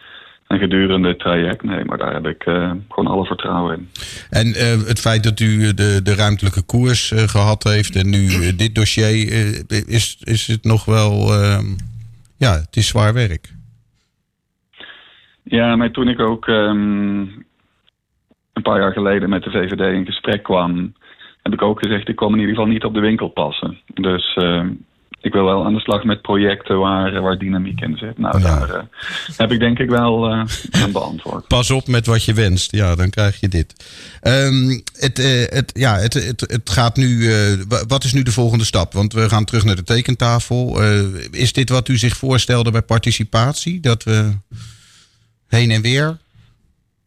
en 0.50 0.58
gedurende 0.58 1.08
het 1.08 1.18
traject. 1.18 1.62
Nee, 1.62 1.84
maar 1.84 1.98
daar 1.98 2.12
heb 2.12 2.26
ik 2.26 2.46
uh, 2.46 2.72
gewoon 2.88 3.12
alle 3.12 3.24
vertrouwen 3.24 3.76
in. 3.76 3.88
En 4.30 4.46
uh, 4.46 4.88
het 4.88 5.00
feit 5.00 5.22
dat 5.24 5.40
u 5.40 5.74
de, 5.74 6.00
de 6.02 6.14
ruimtelijke 6.14 6.62
koers 6.62 7.10
uh, 7.10 7.18
gehad 7.18 7.62
heeft 7.62 7.96
en 7.96 8.10
nu 8.10 8.56
dit 8.56 8.74
dossier, 8.74 9.10
is, 9.86 10.16
is 10.24 10.46
het 10.46 10.64
nog 10.64 10.84
wel. 10.84 11.12
ehm, 11.32 11.64
ja, 12.36 12.52
het 12.52 12.76
is 12.76 12.88
zwaar 12.88 13.14
werk. 13.14 13.52
Ja, 15.42 15.76
maar 15.76 15.90
toen 15.90 16.08
ik 16.08 16.20
ook 16.20 16.46
um, 16.46 17.20
een 18.52 18.62
paar 18.62 18.80
jaar 18.80 18.92
geleden 18.92 19.28
met 19.28 19.42
de 19.42 19.50
VVD 19.50 19.94
in 19.94 20.06
gesprek 20.06 20.42
kwam, 20.42 20.94
heb 21.42 21.52
ik 21.52 21.62
ook 21.62 21.78
gezegd: 21.78 22.08
ik 22.08 22.16
kom 22.16 22.32
in 22.32 22.40
ieder 22.40 22.54
geval 22.54 22.70
niet 22.70 22.84
op 22.84 22.94
de 22.94 23.00
winkel 23.00 23.28
passen. 23.28 23.78
Dus 23.94 24.38
ik 25.20 25.32
wil 25.32 25.44
wel 25.44 25.64
aan 25.64 25.74
de 25.74 25.80
slag 25.80 26.04
met 26.04 26.22
projecten 26.22 26.78
waar, 26.78 27.20
waar 27.20 27.38
dynamiek 27.38 27.80
in 27.80 27.96
zit. 27.96 28.18
Nou, 28.18 28.40
ja. 28.40 28.58
daar 28.58 28.68
uh, 28.68 28.82
heb 29.36 29.52
ik 29.52 29.58
denk 29.58 29.78
ik 29.78 29.88
wel 29.88 30.32
uh, 30.32 30.44
aan 30.70 30.92
beantwoord. 30.92 31.46
Pas 31.46 31.70
op 31.70 31.86
met 31.86 32.06
wat 32.06 32.24
je 32.24 32.34
wenst. 32.34 32.72
Ja, 32.72 32.94
dan 32.94 33.10
krijg 33.10 33.40
je 33.40 33.48
dit. 33.48 33.74
Um, 34.22 34.82
het, 34.98 35.18
uh, 35.18 35.44
het, 35.46 35.70
ja, 35.74 35.96
het, 35.96 36.14
het, 36.14 36.40
het 36.40 36.70
gaat 36.70 36.96
nu. 36.96 37.28
wat 37.88 38.04
is 38.04 38.12
nu 38.12 38.22
de 38.22 38.32
volgende 38.32 38.64
stap? 38.64 38.92
Want 38.92 39.12
we 39.12 39.28
gaan 39.28 39.44
terug 39.44 39.64
naar 39.64 39.76
de 39.76 39.82
tekentafel. 39.82 40.82
is 41.30 41.52
dit 41.52 41.68
wat 41.68 41.88
u 41.88 41.96
zich 41.96 42.16
voorstelde 42.16 42.70
bij 42.70 42.82
participatie? 42.82 43.80
Dat 43.80 44.04
we 44.04 44.32
heen 45.48 45.70
en 45.70 45.82
weer 45.82 46.16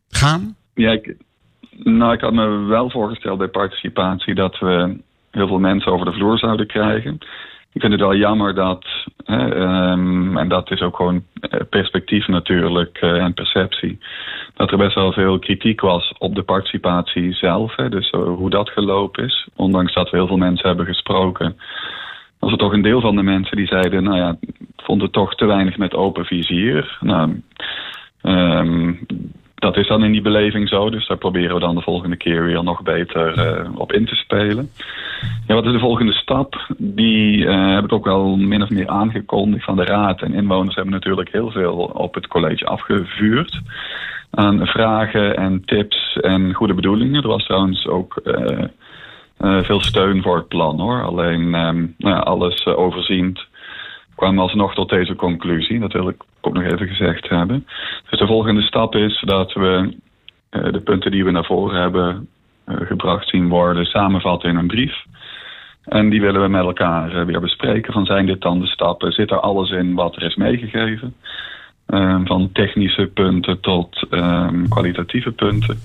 gaan? 0.09 0.55
Ja, 0.73 0.91
ik, 0.91 1.15
nou, 1.83 2.13
ik 2.13 2.21
had 2.21 2.33
me 2.33 2.47
wel 2.47 2.89
voorgesteld 2.89 3.37
bij 3.37 3.47
participatie 3.47 4.35
dat 4.35 4.59
we 4.59 4.97
heel 5.31 5.47
veel 5.47 5.59
mensen 5.59 5.91
over 5.91 6.05
de 6.05 6.13
vloer 6.13 6.37
zouden 6.37 6.67
krijgen 6.67 7.19
ik 7.73 7.81
vind 7.81 7.91
het 7.91 8.01
wel 8.01 8.15
jammer 8.15 8.55
dat, 8.55 8.85
hè, 9.25 9.55
um, 9.91 10.37
en 10.37 10.47
dat 10.47 10.71
is 10.71 10.81
ook 10.81 10.95
gewoon 10.95 11.23
eh, 11.39 11.59
perspectief 11.69 12.27
natuurlijk 12.27 13.01
uh, 13.01 13.23
en 13.23 13.33
perceptie, 13.33 13.99
dat 14.53 14.71
er 14.71 14.77
best 14.77 14.95
wel 14.95 15.11
veel 15.11 15.39
kritiek 15.39 15.81
was 15.81 16.13
op 16.17 16.35
de 16.35 16.43
participatie 16.43 17.33
zelf. 17.33 17.75
Hè, 17.75 17.89
dus 17.89 18.11
uh, 18.11 18.21
hoe 18.21 18.49
dat 18.49 18.69
gelopen 18.69 19.23
is. 19.23 19.47
Ondanks 19.55 19.93
dat 19.93 20.09
we 20.09 20.17
heel 20.17 20.27
veel 20.27 20.37
mensen 20.37 20.67
hebben 20.67 20.85
gesproken, 20.85 21.57
was 22.39 22.51
er 22.51 22.57
toch 22.57 22.73
een 22.73 22.81
deel 22.81 23.01
van 23.01 23.15
de 23.15 23.23
mensen 23.23 23.57
die 23.57 23.67
zeiden, 23.67 24.03
nou 24.03 24.17
ja, 24.17 24.37
vond 24.77 25.01
het 25.01 25.11
toch 25.11 25.35
te 25.35 25.45
weinig 25.45 25.77
met 25.77 25.93
open 25.93 26.25
vizier. 26.25 26.97
Nou, 26.99 27.41
um, 28.21 28.99
dat 29.63 29.77
is 29.77 29.87
dan 29.87 30.03
in 30.03 30.11
die 30.11 30.21
beleving 30.21 30.69
zo. 30.69 30.89
Dus 30.89 31.07
daar 31.07 31.17
proberen 31.17 31.53
we 31.53 31.59
dan 31.59 31.75
de 31.75 31.81
volgende 31.81 32.15
keer 32.15 32.43
weer 32.43 32.63
nog 32.63 32.81
beter 32.81 33.37
uh, 33.37 33.69
op 33.79 33.93
in 33.93 34.05
te 34.05 34.15
spelen. 34.15 34.69
Ja, 35.47 35.53
wat 35.53 35.65
is 35.65 35.71
de 35.71 35.79
volgende 35.79 36.13
stap? 36.13 36.73
Die 36.77 37.37
uh, 37.37 37.73
heb 37.73 37.83
ik 37.83 37.91
ook 37.91 38.05
wel 38.05 38.35
min 38.35 38.61
of 38.61 38.69
meer 38.69 38.87
aangekondigd 38.87 39.65
van 39.65 39.75
de 39.75 39.83
raad. 39.83 40.21
En 40.21 40.33
inwoners 40.33 40.75
hebben 40.75 40.93
natuurlijk 40.93 41.31
heel 41.31 41.51
veel 41.51 41.75
op 41.93 42.13
het 42.13 42.27
college 42.27 42.65
afgevuurd. 42.65 43.61
Aan 44.31 44.67
vragen 44.67 45.35
en 45.37 45.65
tips 45.65 46.17
en 46.21 46.53
goede 46.53 46.73
bedoelingen. 46.73 47.21
Er 47.21 47.27
was 47.27 47.45
trouwens 47.45 47.87
ook 47.87 48.21
uh, 48.23 49.63
veel 49.63 49.81
steun 49.81 50.21
voor 50.21 50.35
het 50.35 50.47
plan 50.47 50.79
hoor. 50.79 51.03
Alleen 51.03 51.53
um, 51.53 51.95
nou 51.97 52.23
alles 52.23 52.65
overziend 52.65 53.45
kwamen 54.15 54.43
alsnog 54.43 54.73
tot 54.73 54.89
deze 54.89 55.15
conclusie. 55.15 55.79
Dat 55.79 55.93
wil 55.93 56.07
ik 56.07 56.23
ook 56.47 56.53
nog 56.53 56.63
even 56.63 56.87
gezegd 56.87 57.29
hebben. 57.29 57.65
Dus 58.09 58.19
de 58.19 58.27
volgende 58.27 58.61
stap 58.61 58.95
is 58.95 59.21
dat 59.25 59.53
we 59.53 59.97
uh, 60.51 60.71
de 60.71 60.79
punten 60.79 61.11
die 61.11 61.23
we 61.23 61.31
naar 61.31 61.45
voren 61.45 61.81
hebben 61.81 62.27
uh, 62.67 62.75
gebracht 62.87 63.29
zien 63.29 63.49
worden 63.49 63.85
samenvatten 63.85 64.49
in 64.49 64.55
een 64.55 64.67
brief. 64.67 64.95
En 65.83 66.09
die 66.09 66.21
willen 66.21 66.41
we 66.41 66.47
met 66.47 66.63
elkaar 66.63 67.15
uh, 67.15 67.25
weer 67.25 67.39
bespreken. 67.39 67.93
Van 67.93 68.05
zijn 68.05 68.25
dit 68.25 68.41
dan 68.41 68.59
de 68.59 68.67
stappen? 68.67 69.11
Zit 69.11 69.31
er 69.31 69.39
alles 69.39 69.69
in 69.69 69.93
wat 69.93 70.15
er 70.15 70.23
is 70.23 70.35
meegegeven? 70.35 71.15
Ehm, 71.85 72.25
van 72.25 72.49
technische 72.53 73.11
punten 73.13 73.59
tot 73.59 74.07
um, 74.09 74.69
kwalitatieve 74.69 75.31
punten. 75.31 75.79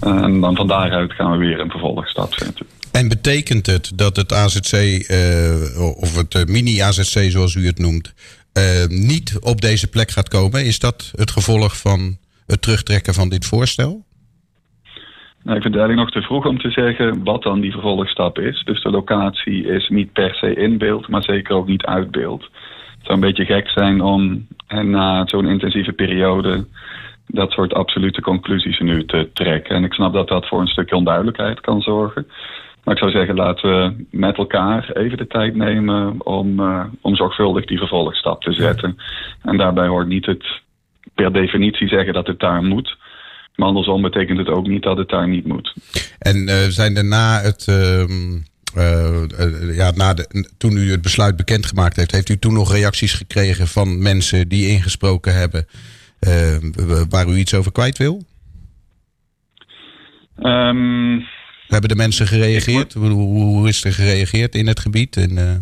en 0.00 0.40
dan 0.40 0.56
van 0.56 0.66
daaruit 0.66 1.12
gaan 1.12 1.30
we 1.30 1.38
weer 1.38 1.60
een 1.60 1.70
vervolgstap 1.70 2.32
zetten. 2.32 2.66
En 2.92 3.08
betekent 3.08 3.66
het 3.66 3.92
dat 3.98 4.16
het 4.16 4.32
AZC, 4.32 4.72
of 5.96 6.16
het 6.16 6.48
mini-AZC 6.48 7.30
zoals 7.30 7.54
u 7.54 7.66
het 7.66 7.78
noemt, 7.78 8.14
uh, 8.58 8.86
niet 9.08 9.38
op 9.40 9.60
deze 9.60 9.88
plek 9.88 10.10
gaat 10.10 10.28
komen? 10.28 10.64
Is 10.64 10.78
dat 10.78 11.12
het 11.14 11.30
gevolg 11.30 11.76
van 11.76 12.16
het 12.46 12.62
terugtrekken 12.62 13.14
van 13.14 13.28
dit 13.28 13.46
voorstel? 13.46 14.06
Nou, 15.42 15.56
ik 15.56 15.62
vind 15.62 15.74
het 15.74 15.82
eigenlijk 15.82 16.14
nog 16.14 16.22
te 16.22 16.28
vroeg 16.28 16.46
om 16.46 16.58
te 16.58 16.70
zeggen 16.70 17.24
wat 17.24 17.42
dan 17.42 17.60
die 17.60 17.72
vervolgstap 17.72 18.38
is. 18.38 18.62
Dus 18.64 18.82
de 18.82 18.90
locatie 18.90 19.66
is 19.66 19.88
niet 19.88 20.12
per 20.12 20.34
se 20.34 20.54
in 20.54 20.78
beeld, 20.78 21.08
maar 21.08 21.22
zeker 21.22 21.54
ook 21.54 21.66
niet 21.66 21.84
uit 21.84 22.10
beeld. 22.10 22.42
Het 22.42 23.06
zou 23.06 23.14
een 23.14 23.20
beetje 23.20 23.44
gek 23.44 23.68
zijn 23.68 24.00
om 24.00 24.46
en 24.66 24.90
na 24.90 25.26
zo'n 25.26 25.48
intensieve 25.48 25.92
periode 25.92 26.66
dat 27.26 27.50
soort 27.50 27.74
absolute 27.74 28.20
conclusies 28.20 28.78
nu 28.78 29.04
te 29.04 29.30
trekken. 29.32 29.76
En 29.76 29.84
ik 29.84 29.92
snap 29.92 30.12
dat 30.12 30.28
dat 30.28 30.48
voor 30.48 30.60
een 30.60 30.66
stukje 30.66 30.96
onduidelijkheid 30.96 31.60
kan 31.60 31.80
zorgen. 31.80 32.26
Maar 32.84 32.94
ik 32.94 33.00
zou 33.02 33.10
zeggen, 33.10 33.34
laten 33.34 33.70
we 33.70 34.04
met 34.10 34.36
elkaar 34.36 34.90
even 34.92 35.18
de 35.18 35.26
tijd 35.26 35.54
nemen 35.54 36.26
om, 36.26 36.60
uh, 36.60 36.84
om 37.00 37.16
zorgvuldig 37.16 37.64
die 37.64 37.78
vervolgstap 37.78 38.42
te 38.42 38.52
zetten. 38.52 38.98
En 39.42 39.56
daarbij 39.56 39.86
hoort 39.86 40.08
niet 40.08 40.26
het 40.26 40.44
per 41.14 41.32
definitie 41.32 41.88
zeggen 41.88 42.12
dat 42.12 42.26
het 42.26 42.40
daar 42.40 42.62
moet. 42.62 42.96
Maar 43.54 43.68
andersom 43.68 44.02
betekent 44.02 44.38
het 44.38 44.48
ook 44.48 44.66
niet 44.66 44.82
dat 44.82 44.96
het 44.96 45.08
daar 45.08 45.28
niet 45.28 45.46
moet. 45.46 45.74
En 46.18 46.36
uh, 46.36 46.54
zijn 46.54 46.96
er 46.96 47.04
na 47.04 47.40
het. 47.40 47.66
Uh, 47.66 48.00
uh, 48.76 49.76
ja, 49.76 49.90
na 49.90 50.14
de, 50.14 50.50
toen 50.58 50.76
u 50.76 50.90
het 50.90 51.02
besluit 51.02 51.36
bekendgemaakt 51.36 51.96
heeft, 51.96 52.12
heeft 52.12 52.28
u 52.28 52.38
toen 52.38 52.52
nog 52.52 52.72
reacties 52.72 53.14
gekregen 53.14 53.66
van 53.66 54.02
mensen 54.02 54.48
die 54.48 54.68
ingesproken 54.68 55.34
hebben 55.34 55.66
waar 57.08 57.28
u 57.28 57.34
iets 57.36 57.54
over 57.54 57.72
kwijt 57.72 57.98
wil? 57.98 58.22
Um, 60.42 61.26
hebben 61.68 61.88
de 61.88 61.96
mensen 61.96 62.26
gereageerd? 62.26 62.94
Hoe, 62.94 63.08
hoe, 63.10 63.68
is 63.68 63.84
er 63.84 63.92
gereageerd 63.92 64.54
in 64.54 64.66
het 64.66 64.80
gebied? 64.80 65.16
En, 65.16 65.30
uh... 65.30 65.56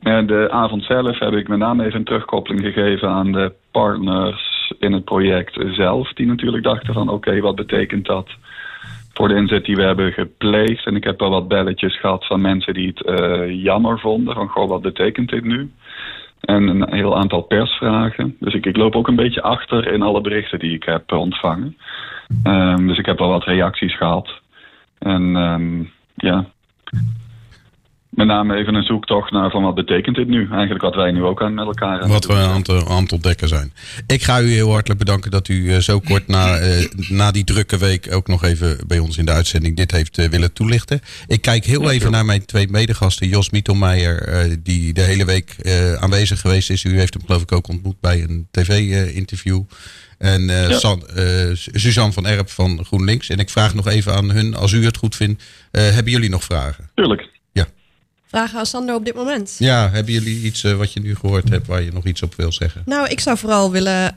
ja, 0.00 0.22
de 0.22 0.50
avond 0.50 0.84
zelf 0.84 1.18
heb 1.18 1.32
ik 1.32 1.48
met 1.48 1.58
name 1.58 1.84
even 1.84 1.98
een 1.98 2.04
terugkoppeling 2.04 2.64
gegeven 2.64 3.08
aan 3.08 3.32
de 3.32 3.52
partners 3.70 4.72
in 4.78 4.92
het 4.92 5.04
project 5.04 5.64
zelf. 5.70 6.12
Die 6.12 6.26
natuurlijk 6.26 6.64
dachten 6.64 6.94
van 6.94 7.08
oké, 7.08 7.28
okay, 7.28 7.40
wat 7.40 7.54
betekent 7.54 8.06
dat 8.06 8.28
voor 9.12 9.28
de 9.28 9.34
inzet 9.34 9.64
die 9.64 9.76
we 9.76 9.82
hebben 9.82 10.12
gepleegd? 10.12 10.86
En 10.86 10.96
ik 10.96 11.04
heb 11.04 11.20
wel 11.20 11.30
wat 11.30 11.48
belletjes 11.48 12.00
gehad 12.00 12.26
van 12.26 12.40
mensen 12.40 12.74
die 12.74 12.92
het 12.94 13.20
uh, 13.20 13.62
jammer 13.64 13.98
vonden. 14.00 14.34
Van 14.34 14.48
goh, 14.48 14.68
wat 14.68 14.82
betekent 14.82 15.28
dit 15.28 15.44
nu? 15.44 15.70
En 16.42 16.68
een 16.68 16.94
heel 16.94 17.16
aantal 17.16 17.42
persvragen. 17.42 18.36
Dus 18.40 18.54
ik, 18.54 18.66
ik 18.66 18.76
loop 18.76 18.94
ook 18.94 19.08
een 19.08 19.16
beetje 19.16 19.42
achter 19.42 19.92
in 19.92 20.02
alle 20.02 20.20
berichten 20.20 20.58
die 20.58 20.74
ik 20.74 20.84
heb 20.84 21.12
ontvangen. 21.12 21.76
Um, 22.44 22.86
dus 22.86 22.98
ik 22.98 23.06
heb 23.06 23.20
al 23.20 23.28
wat 23.28 23.44
reacties 23.44 23.96
gehad. 23.96 24.40
En 24.98 25.22
um, 25.36 25.90
ja, 26.14 26.46
met 28.12 28.26
name 28.26 28.56
even 28.56 28.74
een 28.74 28.82
zoektocht 28.82 29.30
naar 29.30 29.50
van 29.50 29.62
wat 29.62 29.74
betekent 29.74 30.16
dit 30.16 30.28
nu? 30.28 30.48
Eigenlijk 30.50 30.82
wat 30.82 30.94
wij 30.94 31.10
nu 31.10 31.22
ook 31.22 31.42
aan 31.42 31.54
met 31.54 31.66
elkaar 31.66 32.00
aan 32.00 32.08
Wat 32.08 32.26
we 32.26 32.34
aan, 32.34 33.02
het 33.02 33.12
ontdekken 33.12 33.48
zijn. 33.48 33.72
Ik 34.06 34.22
ga 34.22 34.40
u 34.40 34.50
heel 34.50 34.70
hartelijk 34.70 34.98
bedanken 34.98 35.30
dat 35.30 35.48
u 35.48 35.54
uh, 35.54 35.76
zo 35.76 36.00
kort 36.00 36.26
na, 36.26 36.60
uh, 36.60 36.84
na 37.08 37.30
die 37.30 37.44
drukke 37.44 37.78
week 37.78 38.14
ook 38.14 38.28
nog 38.28 38.44
even 38.44 38.78
bij 38.86 38.98
ons 38.98 39.18
in 39.18 39.24
de 39.24 39.32
uitzending 39.32 39.76
dit 39.76 39.90
heeft 39.90 40.28
willen 40.28 40.52
toelichten. 40.52 41.00
Ik 41.26 41.40
kijk 41.40 41.64
heel 41.64 41.90
even 41.90 42.10
naar 42.10 42.24
mijn 42.24 42.46
twee 42.46 42.68
medegasten. 42.70 43.28
Jos 43.28 43.50
Mietelmeijer, 43.50 44.48
die 44.62 44.92
de 44.92 45.00
hele 45.00 45.24
week 45.24 45.56
aanwezig 46.00 46.40
geweest 46.40 46.70
is. 46.70 46.84
U 46.84 46.98
heeft 46.98 47.14
hem 47.14 47.22
geloof 47.26 47.42
ik 47.42 47.52
ook 47.52 47.68
ontmoet 47.68 48.00
bij 48.00 48.22
een 48.22 48.48
tv-interview. 48.50 49.62
En 50.18 50.40
uh, 50.40 50.68
ja. 50.68 50.78
San, 50.78 51.02
uh, 51.16 51.50
Suzanne 51.54 52.12
van 52.12 52.26
Erp 52.26 52.48
van 52.48 52.84
GroenLinks. 52.84 53.28
En 53.28 53.38
ik 53.38 53.50
vraag 53.50 53.74
nog 53.74 53.88
even 53.88 54.14
aan 54.14 54.30
hun, 54.30 54.54
als 54.54 54.72
u 54.72 54.84
het 54.84 54.96
goed 54.96 55.16
vindt, 55.16 55.42
uh, 55.72 55.82
hebben 55.82 56.12
jullie 56.12 56.30
nog 56.30 56.44
vragen? 56.44 56.90
Tuurlijk. 56.94 57.31
Vragen 58.32 58.58
aan 58.58 58.66
Sander 58.66 58.94
op 58.94 59.04
dit 59.04 59.14
moment? 59.14 59.54
Ja, 59.58 59.90
hebben 59.90 60.12
jullie 60.12 60.42
iets 60.42 60.62
wat 60.62 60.92
je 60.92 61.00
nu 61.00 61.14
gehoord 61.14 61.48
hebt 61.48 61.66
waar 61.66 61.82
je 61.82 61.92
nog 61.92 62.04
iets 62.04 62.22
op 62.22 62.34
wil 62.34 62.52
zeggen? 62.52 62.82
Nou, 62.86 63.08
ik 63.08 63.20
zou 63.20 63.38
vooral 63.38 63.70
willen 63.70 64.14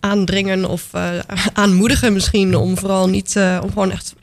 aandringen 0.00 0.64
of 0.64 0.90
aanmoedigen 1.52 2.12
misschien 2.12 2.56
om 2.56 2.78
vooral 2.78 3.08
niet, 3.08 3.36
om 3.62 3.68
gewoon 3.68 3.90
echt 3.90 4.14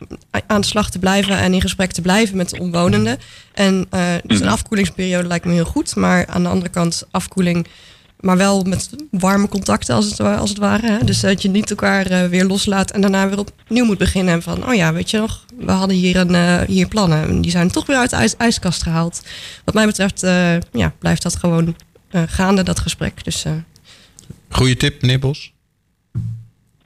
aan 0.48 0.62
de 0.62 0.68
slag 0.68 0.90
te 0.90 1.00
blijven 1.00 1.38
en 1.38 1.54
in 1.54 1.62
gesprek 1.62 1.92
te 1.92 2.02
blijven 2.02 2.38
met 2.38 2.50
de 2.50 2.60
omwonenden. 2.60 3.18
En 3.54 3.88
dus 4.24 4.40
een 4.40 4.48
afkoelingsperiode 4.48 5.28
lijkt 5.28 5.46
me 5.46 5.54
heel 5.54 5.66
goed, 5.66 5.96
maar 5.96 6.28
aan 6.28 6.44
de 6.44 6.50
andere 6.50 6.72
kant 6.72 7.04
afkoeling 7.12 7.68
maar 8.22 8.38
wel 8.38 8.64
met 8.64 8.90
warme 9.12 9.48
contacten 9.48 9.96
als 9.96 10.06
het, 10.06 10.20
als 10.20 10.50
het 10.50 10.60
ware. 10.60 10.88
Hè? 10.88 11.06
Dus 11.06 11.20
dat 11.20 11.42
je 11.42 11.50
niet 11.50 11.70
elkaar 11.70 12.12
uh, 12.12 12.26
weer 12.26 12.46
loslaat 12.46 12.92
en 12.92 13.02
daarna 13.02 13.30
weer 13.30 13.40
opnieuw 13.40 13.86
moet 13.86 13.98
beginnen. 13.98 14.42
Van, 14.42 14.68
oh 14.68 14.74
ja, 14.74 14.94
weet 14.94 15.10
je 15.10 15.18
nog, 15.18 15.46
we 15.58 15.72
hadden 15.72 15.96
hier, 15.96 16.16
een, 16.16 16.34
uh, 16.34 16.62
hier 16.62 16.88
plannen. 16.88 17.28
En 17.28 17.42
die 17.42 17.52
zijn 17.52 17.72
toch 17.72 17.86
weer 17.86 17.98
uit 17.98 18.10
de 18.10 18.16
ijs, 18.16 18.36
ijskast 18.38 18.84
gehaald. 18.84 19.28
Wat 19.66 19.74
mij 19.74 19.86
betreft 19.86 20.24
uh, 20.24 20.60
ja, 20.72 20.94
blijft 21.00 21.24
dat 21.24 21.36
gewoon 21.36 21.76
gaande, 22.12 22.64
dat 22.64 22.80
gesprek. 22.80 23.24
Dus, 23.24 23.46
Goeie 24.50 24.78
tip, 24.78 25.02
Nibbels. 25.02 25.54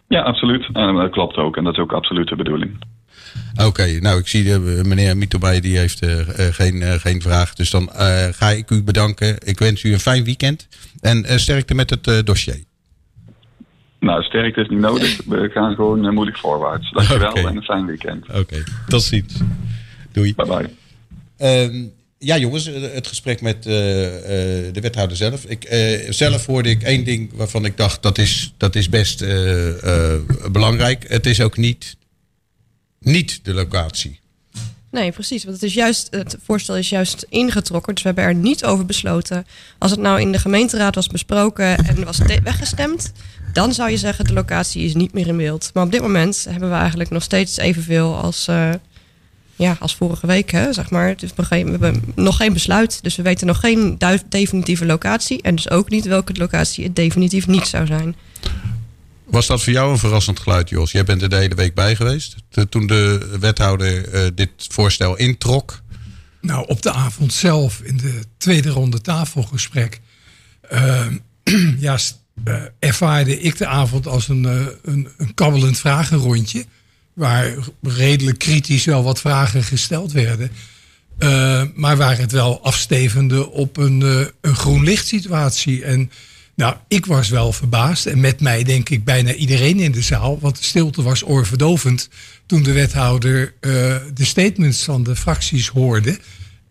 Ja, 0.07 0.21
absoluut. 0.21 0.69
En 0.73 0.95
dat 0.95 1.11
klopt 1.11 1.37
ook. 1.37 1.57
En 1.57 1.63
dat 1.63 1.73
is 1.73 1.79
ook 1.79 1.93
absoluut 1.93 2.27
de 2.27 2.35
bedoeling. 2.35 2.77
Oké, 3.65 3.99
nou 3.99 4.19
ik 4.19 4.27
zie 4.27 4.43
de, 4.43 4.81
meneer 4.83 5.17
Mitobay 5.17 5.59
die 5.59 5.77
heeft 5.77 6.03
uh, 6.03 6.19
geen, 6.27 6.75
uh, 6.75 6.93
geen 6.93 7.21
vraag. 7.21 7.53
Dus 7.53 7.69
dan 7.69 7.89
uh, 7.93 8.25
ga 8.31 8.49
ik 8.49 8.69
u 8.69 8.83
bedanken. 8.83 9.37
Ik 9.45 9.59
wens 9.59 9.83
u 9.83 9.93
een 9.93 9.99
fijn 9.99 10.23
weekend. 10.23 10.67
En 11.05 11.39
sterkte 11.39 11.73
met 11.73 11.89
het 11.89 12.25
dossier. 12.25 12.63
Nou, 13.99 14.23
sterkte 14.23 14.61
is 14.61 14.67
niet 14.67 14.79
nodig. 14.79 15.21
We 15.25 15.49
gaan 15.49 15.75
gewoon 15.75 16.13
moedig 16.13 16.39
voorwaarts. 16.39 16.91
Dankjewel 16.91 17.29
okay. 17.29 17.43
en 17.43 17.55
een 17.55 17.63
fijn 17.63 17.85
weekend. 17.85 18.25
Oké, 18.33 18.63
tot 18.87 19.03
ziens. 19.03 19.33
Doei. 20.11 20.35
Bye 20.35 20.45
bye. 20.45 20.69
Ehm, 21.37 21.83
ja, 22.17 22.37
jongens, 22.37 22.65
het 22.65 23.07
gesprek 23.07 23.41
met 23.41 23.63
de 23.63 24.79
wethouder 24.81 25.17
zelf. 25.17 25.45
Ik, 25.45 25.67
zelf 26.09 26.45
hoorde 26.45 26.69
ik 26.69 26.83
één 26.83 27.03
ding 27.03 27.33
waarvan 27.33 27.65
ik 27.65 27.77
dacht 27.77 28.03
dat 28.03 28.17
is, 28.17 28.53
dat 28.57 28.75
is 28.75 28.89
best 28.89 29.19
belangrijk. 30.51 31.05
Het 31.07 31.25
is 31.25 31.41
ook 31.41 31.57
niet 31.57 31.97
niet 33.05 33.39
de 33.43 33.53
locatie. 33.53 34.19
Nee, 34.95 35.11
precies. 35.11 35.43
Want 35.43 35.55
het, 35.55 35.65
is 35.65 35.73
juist, 35.73 36.07
het 36.11 36.37
voorstel 36.43 36.77
is 36.77 36.89
juist 36.89 37.25
ingetrokken. 37.29 37.93
Dus 37.93 38.03
we 38.03 38.09
hebben 38.09 38.25
er 38.25 38.35
niet 38.35 38.65
over 38.65 38.85
besloten. 38.85 39.45
Als 39.77 39.91
het 39.91 39.99
nou 39.99 40.21
in 40.21 40.31
de 40.31 40.39
gemeenteraad 40.39 40.95
was 40.95 41.07
besproken 41.07 41.77
en 41.77 42.03
was 42.03 42.19
weggestemd, 42.43 43.11
dan 43.53 43.73
zou 43.73 43.89
je 43.89 43.97
zeggen 43.97 44.25
de 44.25 44.33
locatie 44.33 44.83
is 44.83 44.93
niet 44.93 45.13
meer 45.13 45.27
in 45.27 45.37
beeld. 45.37 45.71
Maar 45.73 45.83
op 45.83 45.91
dit 45.91 46.01
moment 46.01 46.45
hebben 46.49 46.69
we 46.69 46.75
eigenlijk 46.75 47.09
nog 47.09 47.23
steeds 47.23 47.57
evenveel 47.57 48.15
als, 48.15 48.47
uh, 48.47 48.69
ja, 49.55 49.75
als 49.79 49.95
vorige 49.95 50.27
week. 50.27 50.51
Hè, 50.51 50.73
zeg 50.73 50.89
maar. 50.89 51.17
Dus 51.17 51.31
we 51.35 51.43
hebben 51.47 52.01
nog 52.15 52.37
geen 52.37 52.53
besluit. 52.53 53.03
Dus 53.03 53.15
we 53.15 53.23
weten 53.23 53.47
nog 53.47 53.59
geen 53.59 53.97
definitieve 54.29 54.85
locatie. 54.85 55.41
En 55.41 55.55
dus 55.55 55.69
ook 55.69 55.89
niet 55.89 56.05
welke 56.05 56.33
locatie 56.33 56.83
het 56.83 56.95
definitief 56.95 57.47
niet 57.47 57.67
zou 57.67 57.85
zijn. 57.85 58.15
Was 59.25 59.47
dat 59.47 59.63
voor 59.63 59.73
jou 59.73 59.91
een 59.91 59.97
verrassend 59.97 60.39
geluid, 60.39 60.69
Jos? 60.69 60.91
Jij 60.91 61.03
bent 61.03 61.21
er 61.21 61.29
de 61.29 61.35
hele 61.35 61.55
week 61.55 61.73
bij 61.73 61.95
geweest. 61.95 62.35
toen 62.69 62.87
de 62.87 63.37
wethouder 63.39 64.13
uh, 64.13 64.29
dit 64.35 64.49
voorstel 64.57 65.15
introk. 65.15 65.81
Nou, 66.41 66.67
op 66.67 66.81
de 66.81 66.91
avond 66.91 67.33
zelf, 67.33 67.81
in 67.81 67.97
de 67.97 68.23
tweede 68.37 68.69
ronde 68.69 69.01
tafelgesprek, 69.01 69.99
uh, 70.71 71.07
ja, 71.77 71.97
uh, 72.47 72.61
ervaarde 72.79 73.39
ik 73.41 73.57
de 73.57 73.67
avond 73.67 74.07
als 74.07 74.27
een, 74.27 74.43
een, 74.83 75.07
een 75.17 75.33
kabbelend 75.33 75.77
vragenrondje. 75.77 76.65
Waar 77.13 77.53
redelijk 77.81 78.39
kritisch 78.39 78.85
wel 78.85 79.03
wat 79.03 79.19
vragen 79.19 79.63
gesteld 79.63 80.11
werden. 80.11 80.51
maar 81.75 81.97
waar 81.97 82.17
het 82.17 82.31
wel 82.31 82.63
afstevende 82.63 83.51
op 83.51 83.77
een, 83.77 84.01
een 84.41 84.55
groen 84.55 84.83
licht 84.83 85.07
situatie. 85.07 85.83
En 85.83 86.11
nou, 86.55 86.75
ik 86.87 87.05
was 87.05 87.29
wel 87.29 87.53
verbaasd. 87.53 88.05
En 88.05 88.19
met 88.19 88.39
mij 88.39 88.63
denk 88.63 88.89
ik 88.89 89.03
bijna 89.03 89.33
iedereen 89.33 89.79
in 89.79 89.91
de 89.91 90.01
zaal. 90.01 90.39
Want 90.39 90.57
de 90.57 90.63
stilte 90.63 91.01
was 91.01 91.25
oorverdovend 91.25 92.09
toen 92.45 92.63
de 92.63 92.71
wethouder 92.71 93.53
uh, 93.61 93.71
de 94.13 94.25
statements 94.25 94.83
van 94.83 95.03
de 95.03 95.15
fracties 95.15 95.67
hoorde. 95.67 96.17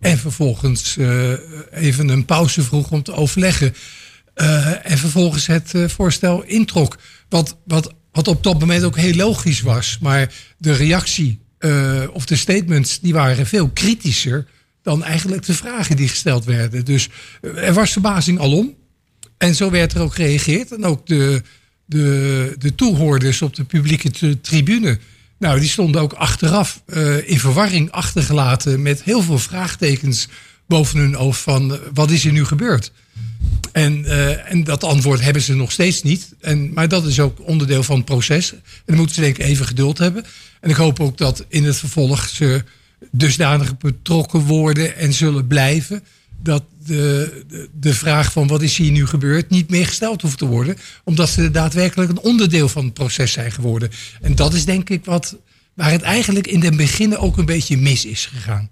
En 0.00 0.18
vervolgens 0.18 0.96
uh, 0.96 1.32
even 1.70 2.08
een 2.08 2.24
pauze 2.24 2.62
vroeg 2.62 2.90
om 2.90 3.02
te 3.02 3.12
overleggen. 3.12 3.74
Uh, 4.36 4.90
en 4.90 4.98
vervolgens 4.98 5.46
het 5.46 5.72
voorstel 5.86 6.42
introk. 6.42 6.98
Wat, 7.28 7.56
wat, 7.64 7.94
wat 8.12 8.28
op 8.28 8.42
dat 8.42 8.60
moment 8.60 8.84
ook 8.84 8.96
heel 8.96 9.14
logisch 9.14 9.60
was. 9.60 9.98
Maar 10.00 10.32
de 10.58 10.72
reactie 10.72 11.42
of 12.12 12.26
de 12.26 12.36
statements 12.36 13.00
die 13.00 13.12
waren 13.12 13.46
veel 13.46 13.68
kritischer 13.68 14.46
dan 14.82 15.04
eigenlijk 15.04 15.46
de 15.46 15.54
vragen 15.54 15.96
die 15.96 16.08
gesteld 16.08 16.44
werden. 16.44 16.84
Dus 16.84 17.08
er 17.40 17.72
was 17.72 17.92
verbazing 17.92 18.40
alom. 18.40 18.74
En 19.44 19.54
zo 19.54 19.70
werd 19.70 19.92
er 19.92 20.00
ook 20.00 20.14
gereageerd. 20.14 20.72
En 20.72 20.84
ook 20.84 21.06
de, 21.06 21.42
de, 21.84 22.54
de 22.58 22.74
toehoorders 22.74 23.42
op 23.42 23.54
de 23.56 23.64
publieke 23.64 24.40
tribune. 24.40 24.98
Nou, 25.38 25.60
die 25.60 25.68
stonden 25.68 26.00
ook 26.00 26.12
achteraf 26.12 26.82
uh, 26.86 27.28
in 27.28 27.38
verwarring 27.38 27.90
achtergelaten. 27.90 28.82
met 28.82 29.02
heel 29.02 29.22
veel 29.22 29.38
vraagtekens 29.38 30.28
boven 30.66 30.98
hun 30.98 31.14
hoofd 31.14 31.40
van 31.40 31.72
uh, 31.72 31.78
wat 31.94 32.10
is 32.10 32.24
er 32.24 32.32
nu 32.32 32.44
gebeurd? 32.44 32.92
En, 33.72 34.04
uh, 34.04 34.50
en 34.50 34.64
dat 34.64 34.84
antwoord 34.84 35.20
hebben 35.20 35.42
ze 35.42 35.54
nog 35.54 35.72
steeds 35.72 36.02
niet. 36.02 36.34
En, 36.40 36.72
maar 36.72 36.88
dat 36.88 37.06
is 37.06 37.20
ook 37.20 37.46
onderdeel 37.46 37.82
van 37.82 37.96
het 37.96 38.04
proces. 38.04 38.52
En 38.52 38.60
dan 38.84 38.96
moeten 38.96 39.14
ze 39.14 39.20
denk 39.20 39.38
ik 39.38 39.44
even 39.44 39.66
geduld 39.66 39.98
hebben. 39.98 40.24
En 40.60 40.70
ik 40.70 40.76
hoop 40.76 41.00
ook 41.00 41.18
dat 41.18 41.44
in 41.48 41.64
het 41.64 41.76
vervolg 41.76 42.28
ze 42.28 42.64
dusdanig 43.10 43.78
betrokken 43.78 44.40
worden 44.40 44.96
en 44.96 45.12
zullen 45.12 45.46
blijven 45.46 46.02
dat 46.44 46.64
de, 46.86 47.68
de, 47.72 47.94
vraag 47.94 48.32
van 48.32 48.46
wat 48.46 48.62
is 48.62 48.76
hier 48.76 48.90
nu 48.90 49.06
gebeurd 49.06 49.50
niet 49.50 49.70
meer 49.70 49.86
gesteld 49.86 50.22
hoeft 50.22 50.38
te 50.38 50.46
worden. 50.46 50.76
Omdat 51.04 51.28
ze 51.28 51.50
daadwerkelijk 51.50 52.10
een 52.10 52.20
onderdeel 52.20 52.68
van 52.68 52.84
het 52.84 52.94
proces 52.94 53.32
zijn 53.32 53.52
geworden. 53.52 53.90
En 54.20 54.34
dat 54.34 54.54
is 54.54 54.64
denk 54.64 54.90
ik 54.90 55.04
wat, 55.04 55.36
waar 55.74 55.90
het 55.90 56.02
eigenlijk 56.02 56.46
in 56.46 56.62
het 56.62 56.76
begin 56.76 57.16
ook 57.16 57.36
een 57.36 57.44
beetje 57.44 57.76
mis 57.76 58.04
is 58.04 58.26
gegaan. 58.26 58.70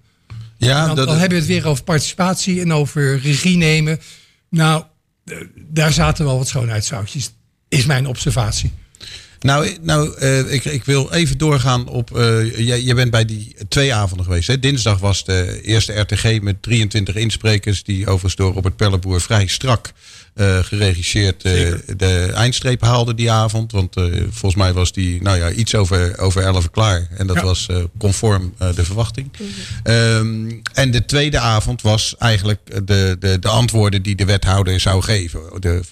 Ja, 0.56 0.86
dan, 0.86 1.06
dan 1.06 1.18
hebben 1.18 1.28
we 1.28 1.44
het 1.44 1.46
weer 1.46 1.66
over 1.66 1.84
participatie 1.84 2.60
en 2.60 2.72
over 2.72 3.18
regie 3.20 3.56
nemen. 3.56 4.00
Nou, 4.48 4.84
daar 5.56 5.92
zaten 5.92 6.24
wel 6.24 6.38
wat 6.38 6.48
schoonheidsfoutjes, 6.48 7.32
is 7.68 7.86
mijn 7.86 8.06
observatie. 8.06 8.72
Nou, 9.42 9.76
nou 9.80 10.14
uh, 10.22 10.52
ik, 10.52 10.64
ik 10.64 10.84
wil 10.84 11.12
even 11.12 11.38
doorgaan 11.38 11.88
op. 11.88 12.16
Uh, 12.16 12.58
je, 12.58 12.84
je 12.84 12.94
bent 12.94 13.10
bij 13.10 13.24
die 13.24 13.54
twee 13.68 13.94
avonden 13.94 14.26
geweest. 14.26 14.46
Hè? 14.46 14.58
Dinsdag 14.58 14.98
was 14.98 15.24
de 15.24 15.60
eerste 15.62 15.92
RTG 15.92 16.40
met 16.40 16.62
23 16.62 17.14
insprekers. 17.14 17.82
Die 17.82 18.06
overigens 18.06 18.34
door 18.34 18.52
Robert 18.52 18.76
Pelleboer 18.76 19.20
vrij 19.20 19.46
strak 19.46 19.92
uh, 20.34 20.58
geregisseerd 20.58 21.42
de 21.42 22.30
eindstreep 22.34 22.82
haalde 22.82 23.14
die 23.14 23.30
avond. 23.30 23.72
Want 23.72 23.94
volgens 24.22 24.54
mij 24.54 24.72
was 24.72 24.92
die 24.92 25.22
nou 25.22 25.38
ja, 25.38 25.50
iets 25.50 25.74
over, 25.74 26.18
over 26.18 26.42
11 26.42 26.70
klaar. 26.70 27.08
En 27.16 27.26
dat 27.26 27.40
was 27.40 27.68
conform 27.98 28.54
de 28.74 28.84
verwachting. 28.84 29.30
Um, 29.84 30.62
en 30.72 30.90
de 30.90 31.04
tweede 31.04 31.38
avond 31.38 31.82
was 31.82 32.14
eigenlijk 32.18 32.86
de, 32.86 33.16
de, 33.18 33.38
de 33.38 33.48
antwoorden 33.48 34.02
die 34.02 34.16
de 34.16 34.24
wethouder 34.24 34.80
zou 34.80 35.02
geven. 35.02 35.40
De, 35.60 35.82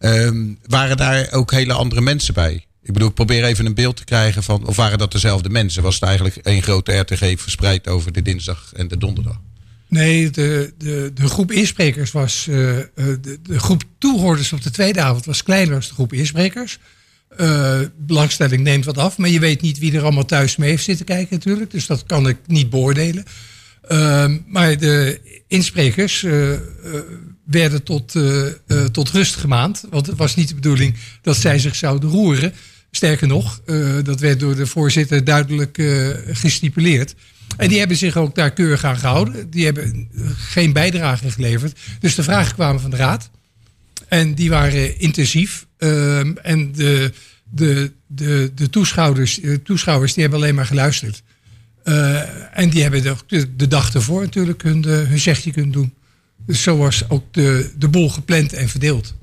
Um, 0.00 0.58
waren 0.66 0.96
daar 0.96 1.28
ook 1.32 1.50
hele 1.50 1.72
andere 1.72 2.00
mensen 2.00 2.34
bij? 2.34 2.66
Ik 2.82 2.92
bedoel, 2.92 3.08
ik 3.08 3.14
probeer 3.14 3.44
even 3.44 3.66
een 3.66 3.74
beeld 3.74 3.96
te 3.96 4.04
krijgen 4.04 4.42
van. 4.42 4.66
Of 4.66 4.76
waren 4.76 4.98
dat 4.98 5.12
dezelfde 5.12 5.48
mensen? 5.48 5.82
Was 5.82 5.94
het 5.94 6.02
eigenlijk 6.02 6.36
één 6.36 6.62
grote 6.62 6.92
RTG 6.92 7.40
verspreid 7.40 7.88
over 7.88 8.12
de 8.12 8.22
dinsdag 8.22 8.72
en 8.74 8.88
de 8.88 8.98
donderdag? 8.98 9.40
Nee, 9.88 10.30
de, 10.30 10.72
de, 10.78 11.10
de 11.14 11.28
groep 11.28 11.52
insprekers 11.52 12.12
was. 12.12 12.46
Uh, 12.46 12.56
de, 12.94 13.38
de, 13.42 13.58
groep 13.58 13.82
toehoorders 13.98 14.52
op 14.52 14.62
de 14.62 14.70
tweede 14.70 15.00
avond 15.00 15.24
was 15.24 15.42
kleiner 15.42 15.70
dan 15.70 15.80
de 15.80 15.94
groep 15.94 16.12
insprekers. 16.12 16.78
Uh, 17.40 17.80
belangstelling 17.96 18.62
neemt 18.62 18.84
wat 18.84 18.98
af, 18.98 19.18
maar 19.18 19.28
je 19.28 19.40
weet 19.40 19.60
niet 19.60 19.78
wie 19.78 19.96
er 19.96 20.02
allemaal 20.02 20.24
thuis 20.24 20.56
mee 20.56 20.70
heeft 20.70 20.84
zitten 20.84 21.06
kijken, 21.06 21.36
natuurlijk. 21.36 21.70
Dus 21.70 21.86
dat 21.86 22.04
kan 22.06 22.28
ik 22.28 22.36
niet 22.46 22.70
beoordelen. 22.70 23.24
Uh, 23.88 24.32
maar 24.46 24.78
de 24.78 25.20
insprekers 25.48 26.26
werden 27.46 27.82
tot, 27.82 28.14
uh, 28.14 28.46
uh, 28.66 28.84
tot 28.84 29.10
rust 29.10 29.36
gemaand. 29.36 29.84
Want 29.90 30.06
het 30.06 30.16
was 30.16 30.36
niet 30.36 30.48
de 30.48 30.54
bedoeling 30.54 30.96
dat 31.22 31.36
zij 31.36 31.58
zich 31.58 31.74
zouden 31.74 32.10
roeren. 32.10 32.52
Sterker 32.90 33.26
nog, 33.26 33.60
uh, 33.66 33.94
dat 34.02 34.20
werd 34.20 34.40
door 34.40 34.56
de 34.56 34.66
voorzitter 34.66 35.24
duidelijk 35.24 35.82
gestipuleerd. 36.26 37.14
En 37.56 37.68
die 37.68 37.78
hebben 37.78 37.96
zich 37.96 38.16
ook 38.16 38.34
daar 38.34 38.50
keurig 38.50 38.84
aan 38.84 38.96
gehouden. 38.96 39.50
Die 39.50 39.64
hebben 39.64 40.10
geen 40.36 40.72
bijdrage 40.72 41.30
geleverd. 41.30 41.78
Dus 42.00 42.14
de 42.14 42.22
vragen 42.22 42.54
kwamen 42.54 42.80
van 42.80 42.90
de 42.90 42.96
raad. 42.96 43.30
En 44.08 44.34
die 44.34 44.50
waren 44.50 44.98
intensief. 44.98 45.66
Ehm, 45.78 46.32
en 46.42 46.72
de, 46.72 47.12
de, 47.50 47.92
de, 48.06 48.52
de 48.54 48.70
toeschouwers, 48.70 49.40
toeschouwers 49.64 50.12
die 50.12 50.22
hebben 50.22 50.40
alleen 50.40 50.54
maar 50.54 50.66
geluisterd. 50.66 51.22
en 52.52 52.70
die 52.70 52.82
hebben 52.82 53.02
de, 53.26 53.56
de, 53.56 53.68
dag 53.68 53.94
ervoor 53.94 54.22
natuurlijk 54.22 54.62
hun, 54.62 54.84
hun 54.84 55.18
zegje 55.18 55.50
kunnen 55.50 55.72
doen. 55.72 55.92
Dus 56.46 56.62
zo 56.62 56.76
was 56.76 57.08
ook 57.08 57.24
de, 57.30 57.72
de 57.78 57.88
boel 57.88 58.08
gepland 58.08 58.52
en 58.52 58.68
verdeeld. 58.68 59.14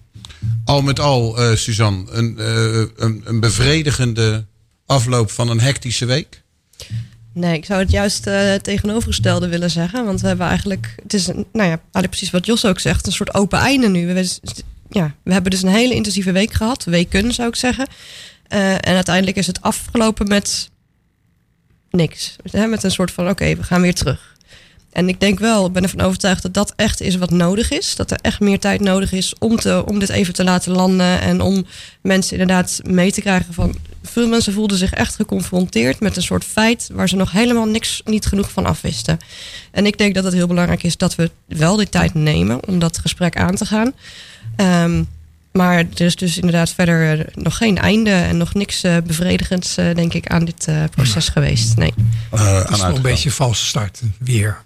Al 0.65 0.81
met 0.81 0.99
al, 0.99 1.39
uh, 1.39 1.55
Suzanne, 1.55 2.11
een, 2.11 2.35
uh, 2.39 2.87
een, 2.95 3.21
een, 3.25 3.39
bevredigende 3.39 4.45
afloop 4.85 5.31
van 5.31 5.49
een 5.49 5.59
hectische 5.59 6.05
week? 6.05 6.41
Nee, 7.33 7.57
ik 7.57 7.65
zou 7.65 7.81
het 7.81 7.91
juist 7.91 8.27
uh, 8.27 8.53
tegenovergestelde 8.53 9.47
willen 9.47 9.71
zeggen. 9.71 10.05
Want 10.05 10.21
we 10.21 10.27
hebben 10.27 10.47
eigenlijk, 10.47 10.95
het 11.03 11.13
is, 11.13 11.27
nou 11.27 11.43
ja, 11.53 11.63
eigenlijk 11.63 12.09
precies 12.09 12.31
wat 12.31 12.45
Jos 12.45 12.65
ook 12.65 12.79
zegt, 12.79 13.05
een 13.05 13.11
soort 13.11 13.33
open 13.33 13.59
einde 13.59 13.89
nu. 13.89 14.13
We, 14.13 14.37
ja, 14.89 15.15
we 15.23 15.33
hebben 15.33 15.51
dus 15.51 15.61
een 15.61 15.69
hele 15.69 15.93
intensieve 15.93 16.31
week 16.31 16.53
gehad, 16.53 16.83
weken 16.83 17.33
zou 17.33 17.47
ik 17.47 17.55
zeggen. 17.55 17.87
en 18.47 18.95
uiteindelijk 18.95 19.37
is 19.37 19.47
het 19.47 19.61
afgelopen 19.61 20.27
met 20.27 20.69
niks. 21.89 22.35
Met 22.51 22.83
een 22.83 22.91
soort 22.91 23.11
van, 23.11 23.29
oké, 23.29 23.55
we 23.55 23.63
gaan 23.63 23.81
weer 23.81 23.93
terug. 23.93 24.32
En 24.93 25.09
ik 25.09 25.19
denk 25.19 25.39
wel, 25.39 25.65
ik 25.65 25.71
ben 25.71 25.83
ervan 25.83 26.01
overtuigd 26.01 26.41
dat 26.41 26.53
dat 26.53 26.73
echt 26.75 27.01
is 27.01 27.15
wat 27.15 27.31
nodig 27.31 27.71
is. 27.71 27.95
Dat 27.95 28.11
er 28.11 28.19
echt 28.21 28.39
meer 28.39 28.59
tijd 28.59 28.81
nodig 28.81 29.11
is 29.11 29.33
om, 29.39 29.55
te, 29.55 29.83
om 29.85 29.99
dit 29.99 30.09
even 30.09 30.33
te 30.33 30.43
laten 30.43 30.71
landen. 30.71 31.21
En 31.21 31.41
om 31.41 31.65
mensen 32.01 32.39
inderdaad 32.39 32.79
mee 32.83 33.11
te 33.11 33.21
krijgen 33.21 33.53
van. 33.53 33.75
Veel 34.03 34.27
mensen 34.27 34.53
voelden 34.53 34.77
zich 34.77 34.93
echt 34.93 35.15
geconfronteerd 35.15 35.99
met 35.99 36.15
een 36.15 36.23
soort 36.23 36.43
feit 36.43 36.89
waar 36.91 37.09
ze 37.09 37.15
nog 37.15 37.31
helemaal 37.31 37.65
niks, 37.65 38.01
niet 38.05 38.25
genoeg 38.25 38.51
van 38.51 38.65
afwisten. 38.65 39.19
En 39.71 39.85
ik 39.85 39.97
denk 39.97 40.15
dat 40.15 40.23
het 40.23 40.33
heel 40.33 40.47
belangrijk 40.47 40.83
is 40.83 40.97
dat 40.97 41.15
we 41.15 41.31
wel 41.47 41.75
die 41.75 41.89
tijd 41.89 42.13
nemen 42.13 42.67
om 42.67 42.79
dat 42.79 42.97
gesprek 42.97 43.37
aan 43.37 43.55
te 43.55 43.65
gaan. 43.65 43.93
Um, 44.57 45.07
maar 45.51 45.77
er 45.77 46.05
is 46.05 46.15
dus 46.15 46.37
inderdaad 46.37 46.69
verder 46.73 47.25
nog 47.33 47.57
geen 47.57 47.77
einde 47.77 48.11
en 48.11 48.37
nog 48.37 48.53
niks 48.53 48.81
bevredigends, 49.03 49.75
denk 49.75 50.13
ik, 50.13 50.27
aan 50.27 50.45
dit 50.45 50.67
proces 50.91 51.29
geweest. 51.29 51.77
Nee. 51.77 51.93
het 52.29 52.69
is 52.69 52.81
nog 52.81 52.95
een 52.95 53.01
beetje 53.01 53.31
valse 53.31 53.65
start 53.65 54.01
weer. 54.19 54.61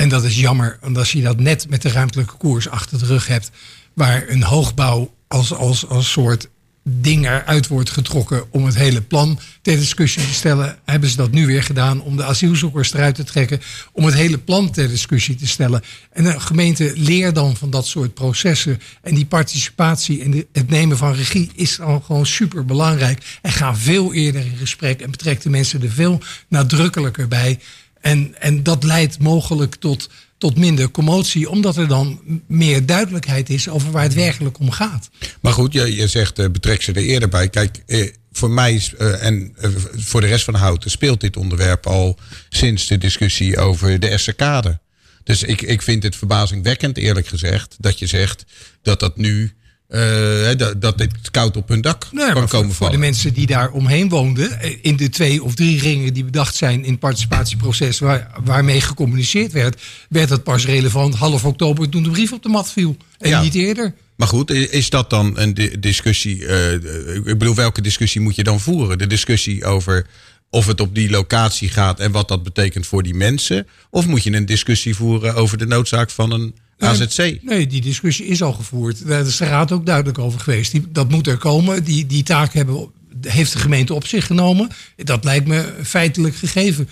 En 0.00 0.08
dat 0.08 0.24
is 0.24 0.40
jammer, 0.40 0.78
als 0.94 1.12
je 1.12 1.22
dat 1.22 1.40
net 1.40 1.68
met 1.68 1.82
de 1.82 1.88
ruimtelijke 1.88 2.36
koers 2.36 2.68
achter 2.68 2.98
de 2.98 3.06
rug 3.06 3.26
hebt, 3.26 3.50
waar 3.94 4.28
een 4.28 4.42
hoogbouw 4.42 5.14
als, 5.28 5.54
als, 5.54 5.88
als 5.88 6.10
soort 6.10 6.48
ding 6.82 7.26
eruit 7.26 7.66
wordt 7.66 7.90
getrokken 7.90 8.52
om 8.52 8.64
het 8.64 8.74
hele 8.74 9.02
plan 9.02 9.38
ter 9.62 9.76
discussie 9.76 10.22
te 10.22 10.34
stellen, 10.34 10.78
hebben 10.84 11.08
ze 11.08 11.16
dat 11.16 11.30
nu 11.30 11.46
weer 11.46 11.62
gedaan 11.62 12.02
om 12.02 12.16
de 12.16 12.24
asielzoekers 12.24 12.92
eruit 12.92 13.14
te 13.14 13.24
trekken, 13.24 13.60
om 13.92 14.04
het 14.04 14.14
hele 14.14 14.38
plan 14.38 14.70
ter 14.70 14.88
discussie 14.88 15.34
te 15.34 15.46
stellen. 15.46 15.82
En 16.12 16.24
de 16.24 16.40
gemeente 16.40 16.92
leert 16.96 17.34
dan 17.34 17.56
van 17.56 17.70
dat 17.70 17.86
soort 17.86 18.14
processen 18.14 18.80
en 19.02 19.14
die 19.14 19.26
participatie 19.26 20.22
en 20.22 20.46
het 20.52 20.70
nemen 20.70 20.96
van 20.96 21.14
regie 21.14 21.50
is 21.54 21.76
dan 21.76 22.02
gewoon 22.02 22.26
super 22.26 22.64
belangrijk. 22.64 23.38
En 23.42 23.52
ga 23.52 23.76
veel 23.76 24.14
eerder 24.14 24.40
in 24.40 24.56
gesprek 24.56 25.00
en 25.00 25.10
betrekt 25.10 25.42
de 25.42 25.50
mensen 25.50 25.82
er 25.82 25.90
veel 25.90 26.20
nadrukkelijker 26.48 27.28
bij. 27.28 27.58
En, 28.00 28.34
en 28.38 28.62
dat 28.62 28.84
leidt 28.84 29.18
mogelijk 29.18 29.74
tot 29.74 30.08
tot 30.40 30.56
minder 30.56 30.90
commotie, 30.90 31.50
omdat 31.50 31.76
er 31.76 31.88
dan 31.88 32.20
meer 32.46 32.86
duidelijkheid 32.86 33.50
is 33.50 33.68
over 33.68 33.90
waar 33.90 34.02
het 34.02 34.14
werkelijk 34.14 34.58
om 34.58 34.70
gaat. 34.70 35.10
Maar 35.40 35.52
goed, 35.52 35.72
je, 35.72 35.94
je 35.94 36.08
zegt 36.08 36.38
uh, 36.38 36.50
betrek 36.50 36.82
ze 36.82 36.92
er 36.92 37.02
eerder 37.02 37.28
bij. 37.28 37.48
Kijk, 37.48 37.82
eh, 37.86 38.12
voor 38.32 38.50
mij 38.50 38.82
uh, 38.98 39.24
en 39.24 39.54
uh, 39.60 39.70
voor 39.96 40.20
de 40.20 40.26
rest 40.26 40.44
van 40.44 40.54
de 40.54 40.60
houten 40.60 40.90
speelt 40.90 41.20
dit 41.20 41.36
onderwerp 41.36 41.86
al 41.86 42.18
sinds 42.48 42.86
de 42.86 42.98
discussie 42.98 43.58
over 43.58 44.00
de 44.00 44.08
Essekade. 44.08 44.80
Dus 45.24 45.42
ik, 45.42 45.62
ik 45.62 45.82
vind 45.82 46.02
het 46.02 46.16
verbazingwekkend, 46.16 46.96
eerlijk 46.96 47.26
gezegd, 47.26 47.76
dat 47.78 47.98
je 47.98 48.06
zegt 48.06 48.44
dat 48.82 49.00
dat 49.00 49.16
nu 49.16 49.54
uh, 49.90 50.48
dat, 50.56 50.80
dat 50.80 50.98
dit 50.98 51.30
koud 51.30 51.56
op 51.56 51.68
hun 51.68 51.80
dak 51.80 52.06
kan 52.12 52.32
komen 52.32 52.48
vallen. 52.48 52.74
Voor 52.74 52.90
de 52.90 52.98
mensen 52.98 53.34
die 53.34 53.46
daar 53.46 53.70
omheen 53.70 54.08
woonden, 54.08 54.60
eh, 54.60 54.76
in 54.82 54.96
de 54.96 55.08
twee 55.08 55.42
of 55.42 55.54
drie 55.54 55.80
ringen 55.80 56.14
die 56.14 56.24
bedacht 56.24 56.54
zijn 56.54 56.84
in 56.84 56.90
het 56.90 57.00
participatieproces, 57.00 57.98
waar, 57.98 58.30
waarmee 58.44 58.80
gecommuniceerd 58.80 59.52
werd, 59.52 59.82
werd 60.08 60.28
dat 60.28 60.42
pas 60.42 60.66
relevant 60.66 61.14
half 61.14 61.44
oktober 61.44 61.88
toen 61.88 62.02
de 62.02 62.10
brief 62.10 62.32
op 62.32 62.42
de 62.42 62.48
mat 62.48 62.72
viel. 62.72 62.96
En 63.18 63.42
niet 63.42 63.54
eerder. 63.54 63.94
Maar 64.16 64.28
goed, 64.28 64.50
is 64.50 64.90
dat 64.90 65.10
dan 65.10 65.38
een 65.38 65.70
discussie? 65.80 66.38
Uh, 66.38 66.72
ik 67.12 67.38
bedoel, 67.38 67.54
welke 67.54 67.82
discussie 67.82 68.20
moet 68.20 68.36
je 68.36 68.44
dan 68.44 68.60
voeren? 68.60 68.98
De 68.98 69.06
discussie 69.06 69.64
over 69.64 70.06
of 70.50 70.66
het 70.66 70.80
op 70.80 70.94
die 70.94 71.10
locatie 71.10 71.68
gaat 71.68 72.00
en 72.00 72.12
wat 72.12 72.28
dat 72.28 72.42
betekent 72.42 72.86
voor 72.86 73.02
die 73.02 73.14
mensen? 73.14 73.66
Of 73.90 74.06
moet 74.06 74.22
je 74.22 74.32
een 74.32 74.46
discussie 74.46 74.94
voeren 74.94 75.34
over 75.34 75.58
de 75.58 75.66
noodzaak 75.66 76.10
van 76.10 76.32
een 76.32 76.54
AZC. 76.80 77.38
Nee, 77.42 77.66
die 77.66 77.80
discussie 77.80 78.26
is 78.26 78.42
al 78.42 78.52
gevoerd. 78.52 79.06
Daar 79.06 79.26
is 79.26 79.36
de 79.36 79.44
Raad 79.44 79.72
ook 79.72 79.86
duidelijk 79.86 80.18
over 80.18 80.40
geweest. 80.40 80.72
Die, 80.72 80.84
dat 80.88 81.10
moet 81.10 81.26
er 81.26 81.36
komen. 81.36 81.84
Die, 81.84 82.06
die 82.06 82.22
taak 82.22 82.52
hebben, 82.52 82.90
heeft 83.20 83.52
de 83.52 83.58
gemeente 83.58 83.94
op 83.94 84.06
zich 84.06 84.26
genomen. 84.26 84.68
Dat 84.96 85.24
lijkt 85.24 85.46
me 85.46 85.74
feitelijk 85.82 86.36
gegeven. 86.36 86.88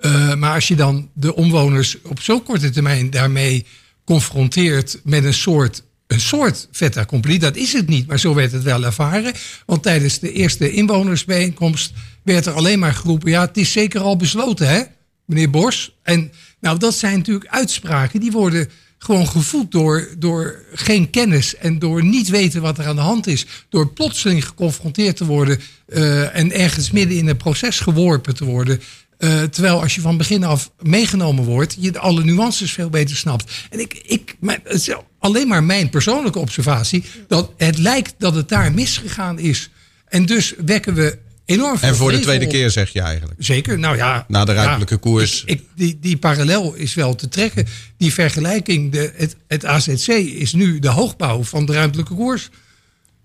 Uh, 0.00 0.34
maar 0.34 0.54
als 0.54 0.68
je 0.68 0.76
dan 0.76 1.10
de 1.14 1.34
omwoners 1.34 1.96
op 2.02 2.20
zo'n 2.20 2.42
korte 2.42 2.70
termijn 2.70 3.10
daarmee 3.10 3.66
confronteert 4.04 5.00
met 5.04 5.24
een 5.24 5.34
soort, 5.34 5.82
een 6.06 6.20
soort 6.20 6.68
vet 6.72 6.96
accompli, 6.96 7.38
dat 7.38 7.56
is 7.56 7.72
het 7.72 7.88
niet, 7.88 8.06
maar 8.06 8.18
zo 8.18 8.34
werd 8.34 8.52
het 8.52 8.62
wel 8.62 8.84
ervaren. 8.84 9.32
Want 9.66 9.82
tijdens 9.82 10.18
de 10.18 10.32
eerste 10.32 10.72
inwonersbijeenkomst 10.72 11.92
werd 12.22 12.46
er 12.46 12.52
alleen 12.52 12.78
maar 12.78 12.94
geroepen: 12.94 13.30
ja, 13.30 13.40
het 13.40 13.56
is 13.56 13.72
zeker 13.72 14.00
al 14.00 14.16
besloten, 14.16 14.68
hè, 14.68 14.82
meneer 15.24 15.50
Bos. 15.50 15.96
En 16.02 16.32
nou, 16.60 16.78
dat 16.78 16.94
zijn 16.94 17.16
natuurlijk 17.16 17.50
uitspraken 17.50 18.20
die 18.20 18.30
worden 18.30 18.68
gewoon 19.02 19.28
gevoed 19.28 19.70
door, 19.70 20.08
door 20.18 20.64
geen 20.74 21.10
kennis 21.10 21.56
en 21.56 21.78
door 21.78 22.04
niet 22.04 22.28
weten 22.28 22.62
wat 22.62 22.78
er 22.78 22.86
aan 22.86 22.96
de 22.96 23.02
hand 23.02 23.26
is. 23.26 23.46
Door 23.68 23.92
plotseling 23.92 24.46
geconfronteerd 24.46 25.16
te 25.16 25.26
worden 25.26 25.60
uh, 25.88 26.36
en 26.36 26.52
ergens 26.52 26.90
midden 26.90 27.16
in 27.16 27.28
een 27.28 27.36
proces 27.36 27.80
geworpen 27.80 28.34
te 28.34 28.44
worden. 28.44 28.80
Uh, 29.18 29.42
terwijl 29.42 29.80
als 29.82 29.94
je 29.94 30.00
van 30.00 30.16
begin 30.16 30.44
af 30.44 30.70
meegenomen 30.80 31.44
wordt, 31.44 31.76
je 31.78 31.98
alle 31.98 32.24
nuances 32.24 32.72
veel 32.72 32.90
beter 32.90 33.16
snapt. 33.16 33.52
En 33.70 33.80
ik, 33.80 34.00
ik, 34.06 34.36
het 34.46 34.88
is 34.88 34.94
alleen 35.18 35.48
maar 35.48 35.64
mijn 35.64 35.90
persoonlijke 35.90 36.38
observatie, 36.38 37.04
dat 37.28 37.52
het 37.56 37.78
lijkt 37.78 38.14
dat 38.18 38.34
het 38.34 38.48
daar 38.48 38.72
misgegaan 38.72 39.38
is. 39.38 39.70
En 40.08 40.26
dus 40.26 40.54
wekken 40.64 40.94
we 40.94 41.18
enorm 41.50 41.78
En 41.80 41.96
voor 41.96 42.10
de 42.10 42.18
tweede 42.18 42.46
keer 42.46 42.70
zeg 42.70 42.90
je 42.92 43.00
eigenlijk. 43.00 43.42
Zeker, 43.42 43.78
nou 43.78 43.96
ja. 43.96 44.24
Na 44.28 44.44
de 44.44 44.52
ruimtelijke 44.52 44.96
koers. 44.96 45.42
Ik, 45.46 45.62
die, 45.74 45.98
die 46.00 46.16
parallel 46.16 46.74
is 46.74 46.94
wel 46.94 47.14
te 47.14 47.28
trekken. 47.28 47.66
Die 47.96 48.12
vergelijking, 48.12 48.92
de, 48.92 49.12
het, 49.16 49.36
het 49.48 49.64
AZC 49.64 50.08
is 50.08 50.52
nu 50.52 50.78
de 50.78 50.88
hoogbouw 50.88 51.42
van 51.42 51.66
de 51.66 51.72
ruimtelijke 51.72 52.14
koers. 52.14 52.50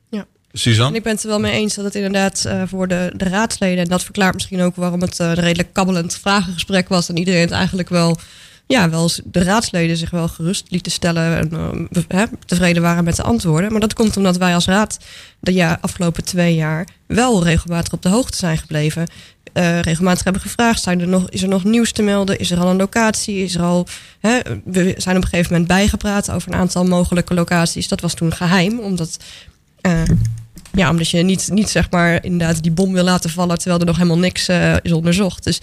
Ja. 0.10 0.26
Suzanne? 0.52 0.90
En 0.90 0.96
ik 0.96 1.04
ben 1.04 1.14
het 1.14 1.24
er 1.24 1.30
wel 1.30 1.40
mee 1.40 1.52
eens 1.52 1.76
dat 1.76 1.86
het 1.86 1.96
inderdaad 1.96 2.44
uh, 2.48 2.64
voor 2.66 2.88
de, 2.88 3.14
de 3.16 3.26
raadsleden... 3.26 3.84
en 3.84 3.90
dat 3.90 4.04
verklaart 4.04 4.34
misschien 4.34 4.62
ook 4.62 4.76
waarom 4.76 5.02
het 5.02 5.20
uh, 5.20 5.28
een 5.28 5.34
redelijk 5.34 5.74
kabbelend 5.74 6.18
vragengesprek 6.18 6.90
was... 6.90 7.10
en 7.10 7.18
iedereen 7.18 7.42
het 7.42 7.52
eigenlijk 7.52 7.90
wel 7.90 8.18
ja, 8.68 8.90
wel 8.90 9.10
de 9.24 9.44
raadsleden 9.44 9.98
zich 9.98 10.10
wel 10.10 10.28
gerust 10.28 10.66
lieten 10.70 10.92
stellen 10.92 11.38
en 11.38 11.90
uh, 12.10 12.24
tevreden 12.46 12.82
waren 12.82 13.04
met 13.04 13.16
de 13.16 13.24
antwoorden. 13.24 13.72
Maar 13.72 13.80
dat 13.80 13.94
komt 13.94 14.18
omdat 14.18 14.38
wij 14.38 14.54
als 14.54 14.66
raad 14.66 14.98
de 15.40 15.54
ja, 15.54 15.78
afgelopen 15.82 16.24
twee 16.24 16.56
jaar 16.56 16.88
wel 17.08 17.44
regelmatig 17.44 17.94
op 17.94 18.02
de 18.02 18.10
hoogte 18.10 18.38
zijn 18.38 18.58
gebleven. 18.58 19.08
Uh, 19.54 19.80
regelmatig 19.80 20.24
hebben 20.24 20.42
gevraagd: 20.42 20.82
zijn 20.82 21.00
er 21.02 21.08
nog, 21.08 21.30
is 21.30 21.42
er 21.42 21.48
nog 21.48 21.64
nieuws 21.64 21.92
te 21.92 22.02
melden? 22.02 22.40
Is 22.40 22.52
er 22.52 22.60
al 22.60 22.70
een 22.70 22.78
locatie? 22.78 23.44
Is 23.44 23.56
er 23.56 23.62
al, 23.62 23.88
we 24.66 24.94
zijn 24.98 25.18
op 25.18 25.24
een 25.24 25.30
gegeven 25.30 25.52
moment 25.52 25.68
bijgepraat 25.68 26.32
over 26.32 26.54
een 26.54 26.60
aantal 26.60 26.86
mogelijke 26.86 27.34
locaties. 27.34 27.88
Dat 27.88 28.02
was 28.02 28.14
toen 28.14 28.34
geheim, 28.34 28.80
omdat. 28.80 29.18
Uh, 29.82 30.02
ja, 30.72 30.90
omdat 30.90 31.10
je 31.10 31.24
niet, 31.24 31.50
niet 31.52 31.70
zeg 31.70 31.90
maar 31.90 32.24
inderdaad 32.24 32.64
die 32.64 32.72
bom 32.72 32.94
wil 32.94 33.04
laten 33.04 33.30
vallen 33.30 33.58
terwijl 33.58 33.80
er 33.80 33.86
nog 33.86 33.98
helemaal 33.98 34.18
niks 34.18 34.50
is 34.82 34.92
onderzocht. 34.92 35.44
Dus 35.44 35.62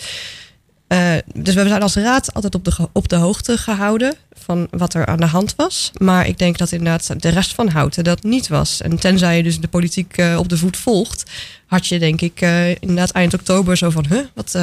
uh, 0.93 1.15
dus 1.35 1.55
we 1.55 1.69
zijn 1.69 1.83
als 1.83 1.95
raad 1.95 2.35
altijd 2.35 2.55
op 2.55 2.65
de, 2.65 2.89
op 2.93 3.09
de 3.09 3.17
hoogte 3.17 3.59
gehouden 3.59 4.15
van 4.39 4.69
wat 4.71 4.95
er 4.95 5.07
aan 5.07 5.21
de 5.21 5.27
hand 5.27 5.55
was. 5.57 5.91
Maar 5.99 6.27
ik 6.27 6.39
denk 6.39 6.59
dat 6.59 6.73
inderdaad 6.73 7.23
de 7.23 7.29
rest 7.29 7.55
van 7.55 7.69
Houten 7.69 8.05
dat 8.05 8.23
niet 8.23 8.49
was. 8.49 8.81
En 8.81 8.99
tenzij 8.99 9.37
je 9.37 9.43
dus 9.43 9.61
de 9.61 9.69
politiek 9.69 10.19
uh, 10.19 10.39
op 10.39 10.49
de 10.49 10.57
voet 10.57 10.77
volgt, 10.77 11.31
had 11.67 11.87
je 11.87 11.99
denk 11.99 12.21
ik 12.21 12.41
uh, 12.41 12.69
inderdaad 12.69 13.11
eind 13.11 13.35
oktober 13.35 13.77
zo 13.77 13.91
van, 13.91 14.07
huh, 14.09 14.25
wat, 14.35 14.59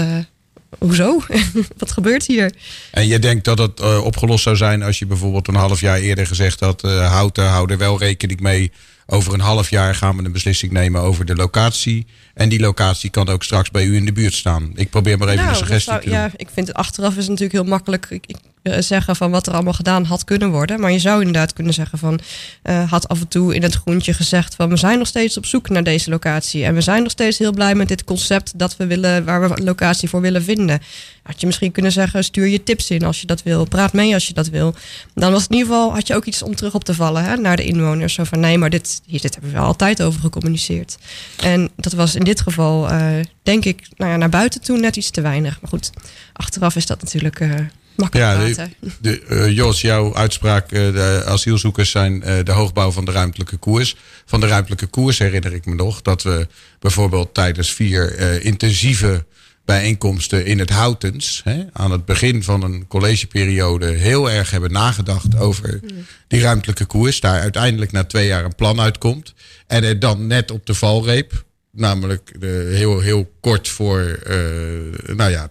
hoezo? 0.78 1.22
wat 1.78 1.92
gebeurt 1.92 2.26
hier? 2.26 2.54
En 2.92 3.08
je 3.08 3.20
denkt 3.20 3.46
dat 3.46 3.58
het 3.58 4.02
opgelost 4.02 4.44
zou 4.44 4.56
zijn 4.56 4.84
als 4.84 5.00
je 5.00 5.06
bijvoorbeeld 5.06 5.48
een 5.48 5.56
half 5.56 5.82
jaar 5.82 5.98
eerder 5.98 6.28
gezegd 6.28 6.60
had, 6.60 6.82
Houten, 6.82 7.48
hou 7.48 7.72
er 7.72 7.78
wel 7.78 8.00
rekening 8.00 8.40
mee 8.40 8.72
over 9.12 9.34
een 9.34 9.40
half 9.40 9.70
jaar 9.70 9.96
gaan 9.96 10.18
we 10.18 10.24
een 10.24 10.32
beslissing 10.32 10.72
nemen 10.72 11.02
over 11.02 11.26
de 11.26 11.36
locatie. 11.36 12.06
En 12.34 12.50
die 12.50 12.60
locatie 12.60 13.10
kan 13.10 13.30
ook 13.30 13.44
straks 13.44 13.72
bij 13.72 13.86
u 13.86 13.96
in 13.96 14.06
de 14.06 14.12
buurt 14.12 14.34
staan. 14.34 14.72
Ik 14.76 14.90
probeer 14.90 15.18
maar 15.18 15.28
even 15.28 15.40
nou, 15.40 15.50
een 15.50 15.56
suggestie 15.56 16.00
te 16.00 16.06
doen. 16.06 16.14
Ja, 16.14 16.32
ik 16.36 16.50
vind 16.54 16.68
het 16.68 16.76
achteraf 16.76 17.18
is 17.18 17.28
natuurlijk 17.28 17.52
heel 17.54 17.64
makkelijk 17.64 18.06
ik, 18.10 18.24
ik, 18.28 18.38
eh, 18.62 18.82
zeggen 18.82 19.16
van 19.16 19.32
wat 19.32 19.48
er 19.48 19.54
allemaal 19.54 19.74
gedaan 19.74 20.04
had 20.04 20.24
kunnen 20.24 20.52
worden. 20.52 20.80
Maar 20.80 20.92
je 20.92 21.00
zou 21.00 21.20
inderdaad 21.20 21.54
kunnen 21.54 21.74
zeggen 21.74 21.98
van 21.98 22.20
uh, 22.64 22.92
had 22.92 23.08
af 23.08 23.20
en 23.20 23.28
toe 23.28 23.56
in 23.56 23.64
het 23.64 23.76
groentje 23.76 24.14
gezegd 24.14 24.56
van 24.56 24.70
we 24.70 24.78
zijn 24.78 24.98
nog 24.98 25.08
steeds 25.08 25.38
op 25.38 25.46
zoek 25.46 25.70
naar 25.70 25.84
deze 25.84 26.10
locatie. 26.10 26.64
En 26.64 26.74
we 26.74 26.82
zijn 26.82 27.04
nog 27.04 27.12
steeds 27.12 27.38
heel 27.38 27.52
blij 27.52 27.76
met 27.76 27.88
dit 27.88 28.04
concept 28.04 28.60
dat 28.60 28.78
we 28.78 28.88
willen, 28.88 29.26
waar 29.26 29.42
we 29.42 29.58
een 29.58 29.64
locatie 29.64 30.10
voor 30.10 30.22
willen 30.22 30.44
vinden. 30.44 30.82
Had 31.24 31.40
je 31.40 31.46
misschien 31.46 31.72
kunnen 31.72 31.92
zeggen 31.92 32.24
stuur 32.24 32.48
je 32.48 32.64
tips 32.64 32.90
in 32.90 33.04
als 33.04 33.22
je 33.22 33.28
dat 33.28 33.44
wil. 33.44 33.66
Praat 33.66 33.94
mee 33.94 34.14
als 34.14 34.28
je 34.28 34.34
dat 34.34 34.48
wil. 34.48 34.76
Dan 35.14 35.32
was 35.32 35.42
het 35.42 35.52
in 35.52 35.58
ieder 35.58 35.74
geval, 35.74 35.94
had 35.94 36.08
je 36.08 36.16
ook 36.16 36.26
iets 36.26 36.44
om 36.44 36.56
terug 36.56 36.74
op 36.74 36.84
te 36.84 36.94
vallen 36.94 37.24
hè, 37.24 37.36
naar 37.36 37.56
de 37.56 37.64
inwoners. 37.64 38.14
Zo 38.14 38.24
van 38.24 38.40
nee, 38.40 38.58
maar 38.58 38.70
dit, 38.70 39.02
hier, 39.06 39.22
dit 39.22 39.34
hebben 39.34 39.54
we 39.54 39.60
altijd 39.60 40.02
over 40.02 40.20
gecommuniceerd. 40.20 40.98
En 41.44 41.70
dat 41.76 41.94
was 41.94 42.16
in 42.20 42.26
dit 42.26 42.42
geval, 42.42 42.92
uh, 42.92 43.20
denk 43.44 43.66
ik, 43.66 43.88
nou 43.96 44.12
ja, 44.12 44.18
naar 44.18 44.30
buiten 44.30 44.62
toe 44.62 44.78
net 44.78 44.96
iets 44.96 45.10
te 45.10 45.22
weinig. 45.22 45.62
Maar 45.62 45.70
goed, 45.70 45.90
achteraf 46.34 46.76
is 46.76 46.86
dat 46.86 47.02
natuurlijk 47.02 47.40
uh, 47.40 47.56
makkelijk 47.96 48.32
ja, 48.32 48.36
praten. 48.38 48.74
De, 48.80 48.90
de, 49.02 49.26
uh, 49.30 49.56
Jos, 49.56 49.82
jouw 49.82 50.16
uitspraak, 50.16 50.70
de 50.70 51.24
asielzoekers 51.26 51.92
zijn 51.92 52.20
de 52.20 52.52
hoogbouw 52.52 52.92
van 52.92 53.06
de 53.06 53.12
ruimtelijke 53.12 53.58
koers. 53.58 53.96
Van 54.26 54.40
de 54.40 54.48
ruimtelijke 54.48 54.86
koers 54.88 55.18
herinner 55.18 55.54
ik 55.54 55.66
me 55.66 55.76
nog 55.76 56.02
dat 56.02 56.24
we 56.24 56.48
bijvoorbeeld 56.80 57.34
tijdens 57.34 57.74
vier 57.74 58.20
intensieve 58.42 59.26
bijeenkomsten 59.66 60.46
in 60.46 60.60
het 60.60 60.70
Houtens. 60.70 61.42
Hè, 61.44 61.64
aan 61.74 61.92
het 61.92 62.06
begin 62.06 62.44
van 62.44 62.64
een 62.64 62.88
collegeperiode 62.88 63.86
heel 63.86 64.32
erg 64.32 64.50
hebben 64.50 64.72
nagedacht 64.72 65.38
over 65.38 65.80
die 66.28 66.42
ruimtelijke 66.42 66.86
koers. 66.86 67.20
Daar 67.20 67.40
uiteindelijk 67.40 67.92
na 67.92 68.04
twee 68.04 68.28
jaar 68.28 68.46
een 68.46 68.56
plan 68.56 68.80
uitkomt. 68.80 69.34
En 69.68 69.84
er 69.84 70.00
dan 70.00 70.28
net 70.28 70.52
op 70.52 70.66
de 70.66 70.74
valreep, 70.74 71.44
namelijk 71.72 72.40
de, 72.40 72.72
heel, 72.74 73.00
heel 73.00 73.32
kort 73.40 73.68
voor, 73.68 74.20
uh, 74.28 75.16
nou 75.16 75.32
ja, 75.32 75.50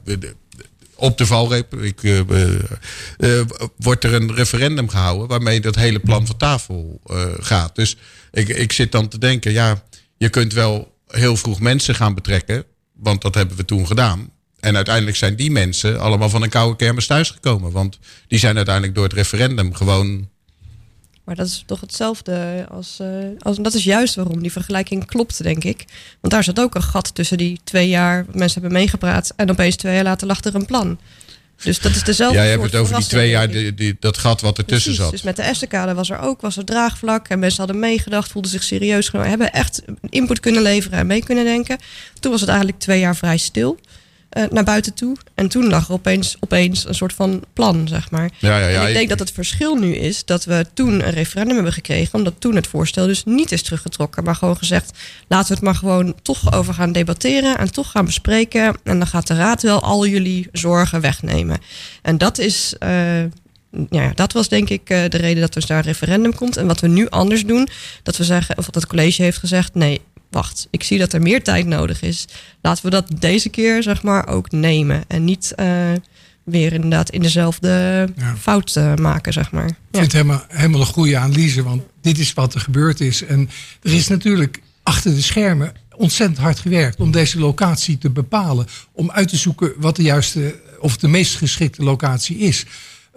op 0.94 1.18
de 1.18 1.26
valreep 1.26 1.74
ik, 1.74 2.02
uh, 2.02 2.20
uh, 3.18 3.40
wordt 3.76 4.04
er 4.04 4.14
een 4.14 4.34
referendum 4.34 4.88
gehouden 4.88 5.28
waarmee 5.28 5.60
dat 5.60 5.74
hele 5.74 5.98
plan 5.98 6.26
van 6.26 6.36
tafel 6.36 7.00
gaat. 7.38 7.74
Dus 7.74 7.96
ik, 8.30 8.48
ik 8.48 8.72
zit 8.72 8.92
dan 8.92 9.08
te 9.08 9.18
denken, 9.18 9.52
ja, 9.52 9.82
je 10.16 10.28
kunt 10.28 10.52
wel 10.52 10.96
heel 11.06 11.36
vroeg 11.36 11.60
mensen 11.60 11.94
gaan 11.94 12.14
betrekken. 12.14 12.64
Want 12.92 13.22
dat 13.22 13.34
hebben 13.34 13.56
we 13.56 13.64
toen 13.64 13.86
gedaan. 13.86 14.30
En 14.60 14.76
uiteindelijk 14.76 15.16
zijn 15.16 15.36
die 15.36 15.50
mensen 15.50 16.00
allemaal 16.00 16.30
van 16.30 16.42
een 16.42 16.48
koude 16.48 16.76
kermis 16.76 17.06
thuisgekomen. 17.06 17.72
Want 17.72 17.98
die 18.28 18.38
zijn 18.38 18.56
uiteindelijk 18.56 18.94
door 18.94 19.04
het 19.04 19.12
referendum 19.12 19.74
gewoon 19.74 20.28
Maar 21.28 21.36
dat 21.36 21.46
is 21.46 21.62
toch 21.66 21.80
hetzelfde 21.80 22.66
als, 22.70 22.98
uh, 23.02 23.08
als. 23.38 23.56
Dat 23.56 23.74
is 23.74 23.84
juist 23.84 24.14
waarom 24.14 24.42
die 24.42 24.52
vergelijking 24.52 25.06
klopt, 25.06 25.42
denk 25.42 25.64
ik. 25.64 25.84
Want 26.20 26.32
daar 26.32 26.44
zat 26.44 26.60
ook 26.60 26.74
een 26.74 26.82
gat 26.82 27.14
tussen 27.14 27.38
die 27.38 27.60
twee 27.64 27.88
jaar. 27.88 28.26
Mensen 28.32 28.60
hebben 28.60 28.78
meegepraat. 28.78 29.32
En 29.36 29.50
opeens 29.50 29.76
twee 29.76 29.94
jaar 29.94 30.04
later 30.04 30.26
lag 30.26 30.44
er 30.44 30.54
een 30.54 30.66
plan. 30.66 30.98
Dus 31.62 31.80
dat 31.80 31.94
is 31.94 32.04
dezelfde. 32.04 32.38
Ja, 32.38 32.44
je 32.44 32.50
hebt 32.50 32.62
het 32.62 32.74
over 32.74 32.96
die 32.96 33.06
twee 33.06 33.30
jaar, 33.30 33.50
die, 33.50 33.74
die, 33.74 33.96
dat 34.00 34.18
gat 34.18 34.40
wat 34.40 34.58
ertussen 34.58 34.82
Precies, 34.82 35.02
zat. 35.02 35.10
Dus 35.10 35.22
met 35.22 35.36
de 35.36 35.42
Essenkade 35.42 35.94
was 35.94 36.10
er 36.10 36.18
ook 36.18 36.40
was 36.40 36.56
er 36.56 36.64
draagvlak. 36.64 37.28
En 37.28 37.38
mensen 37.38 37.58
hadden 37.58 37.78
meegedacht, 37.78 38.30
voelden 38.30 38.50
zich 38.50 38.62
serieus 38.62 39.08
genomen. 39.08 39.30
Hebben 39.30 39.52
echt 39.52 39.82
input 40.08 40.40
kunnen 40.40 40.62
leveren 40.62 40.98
en 40.98 41.06
mee 41.06 41.24
kunnen 41.24 41.44
denken. 41.44 41.78
Toen 42.20 42.30
was 42.30 42.40
het 42.40 42.50
eigenlijk 42.50 42.78
twee 42.78 43.00
jaar 43.00 43.16
vrij 43.16 43.36
stil. 43.36 43.78
Uh, 44.36 44.44
naar 44.50 44.64
buiten 44.64 44.94
toe. 44.94 45.16
En 45.34 45.48
toen 45.48 45.68
lag 45.68 45.88
er 45.88 45.92
opeens, 45.92 46.36
opeens 46.40 46.88
een 46.88 46.94
soort 46.94 47.12
van 47.12 47.44
plan, 47.52 47.88
zeg 47.88 48.10
maar. 48.10 48.30
Ja, 48.38 48.58
ja, 48.58 48.68
ja, 48.68 48.80
en 48.80 48.88
ik 48.88 48.94
denk 48.94 49.08
dat 49.08 49.18
het 49.18 49.32
verschil 49.32 49.74
nu 49.74 49.94
is 49.94 50.24
dat 50.24 50.44
we 50.44 50.66
toen 50.74 50.92
een 50.92 51.10
referendum 51.10 51.54
hebben 51.54 51.72
gekregen. 51.72 52.14
Omdat 52.14 52.34
toen 52.38 52.54
het 52.54 52.66
voorstel 52.66 53.06
dus 53.06 53.24
niet 53.24 53.52
is 53.52 53.62
teruggetrokken. 53.62 54.24
Maar 54.24 54.34
gewoon 54.34 54.56
gezegd, 54.56 54.98
laten 55.28 55.48
we 55.48 55.54
het 55.54 55.62
maar 55.62 55.74
gewoon 55.74 56.14
toch 56.22 56.52
over 56.52 56.74
gaan 56.74 56.92
debatteren. 56.92 57.58
En 57.58 57.72
toch 57.72 57.90
gaan 57.90 58.04
bespreken. 58.04 58.76
En 58.84 58.98
dan 58.98 59.06
gaat 59.06 59.26
de 59.26 59.34
raad 59.34 59.62
wel 59.62 59.82
al 59.82 60.06
jullie 60.06 60.48
zorgen 60.52 61.00
wegnemen. 61.00 61.58
En 62.02 62.18
dat 62.18 62.38
is... 62.38 62.74
Uh, 62.82 63.24
ja, 63.90 64.12
dat 64.14 64.32
was 64.32 64.48
denk 64.48 64.68
ik 64.68 64.90
uh, 64.90 65.04
de 65.08 65.16
reden 65.16 65.40
dat 65.40 65.54
er 65.54 65.66
daar 65.66 65.78
een 65.78 65.84
referendum 65.84 66.34
komt. 66.34 66.56
En 66.56 66.66
wat 66.66 66.80
we 66.80 66.88
nu 66.88 67.08
anders 67.08 67.44
doen, 67.44 67.68
dat 68.02 68.16
we 68.16 68.24
zeggen, 68.24 68.58
of 68.58 68.66
wat 68.66 68.74
het 68.74 68.86
college 68.86 69.22
heeft 69.22 69.38
gezegd, 69.38 69.74
nee, 69.74 70.00
wacht, 70.30 70.66
ik 70.70 70.82
zie 70.82 70.98
dat 70.98 71.12
er 71.12 71.22
meer 71.22 71.42
tijd 71.42 71.66
nodig 71.66 72.02
is. 72.02 72.24
Laten 72.62 72.84
we 72.84 72.90
dat 72.90 73.10
deze 73.18 73.48
keer 73.48 73.82
zeg 73.82 74.02
maar 74.02 74.28
ook 74.28 74.50
nemen. 74.50 75.04
En 75.08 75.24
niet 75.24 75.52
uh, 75.56 75.92
weer 76.44 76.72
inderdaad 76.72 77.10
in 77.10 77.22
dezelfde 77.22 77.68
ja. 78.16 78.36
fout 78.36 78.74
uh, 78.78 78.94
maken, 78.94 79.32
zeg 79.32 79.50
maar. 79.50 79.68
Ik 79.68 79.74
vind 79.90 80.04
het 80.04 80.12
helemaal, 80.12 80.44
helemaal 80.48 80.80
een 80.80 80.86
goede 80.86 81.18
analyse, 81.18 81.62
want 81.62 81.82
dit 82.00 82.18
is 82.18 82.32
wat 82.32 82.54
er 82.54 82.60
gebeurd 82.60 83.00
is. 83.00 83.24
En 83.24 83.50
er 83.82 83.92
is 83.92 84.08
natuurlijk 84.08 84.60
achter 84.82 85.14
de 85.14 85.22
schermen 85.22 85.72
ontzettend 85.96 86.38
hard 86.38 86.58
gewerkt 86.58 87.00
om 87.00 87.10
deze 87.10 87.38
locatie 87.38 87.98
te 87.98 88.10
bepalen. 88.10 88.66
Om 88.92 89.10
uit 89.10 89.28
te 89.28 89.36
zoeken 89.36 89.72
wat 89.76 89.96
de 89.96 90.02
juiste 90.02 90.60
of 90.80 90.96
de 90.96 91.08
meest 91.08 91.36
geschikte 91.36 91.82
locatie 91.82 92.38
is. 92.38 92.64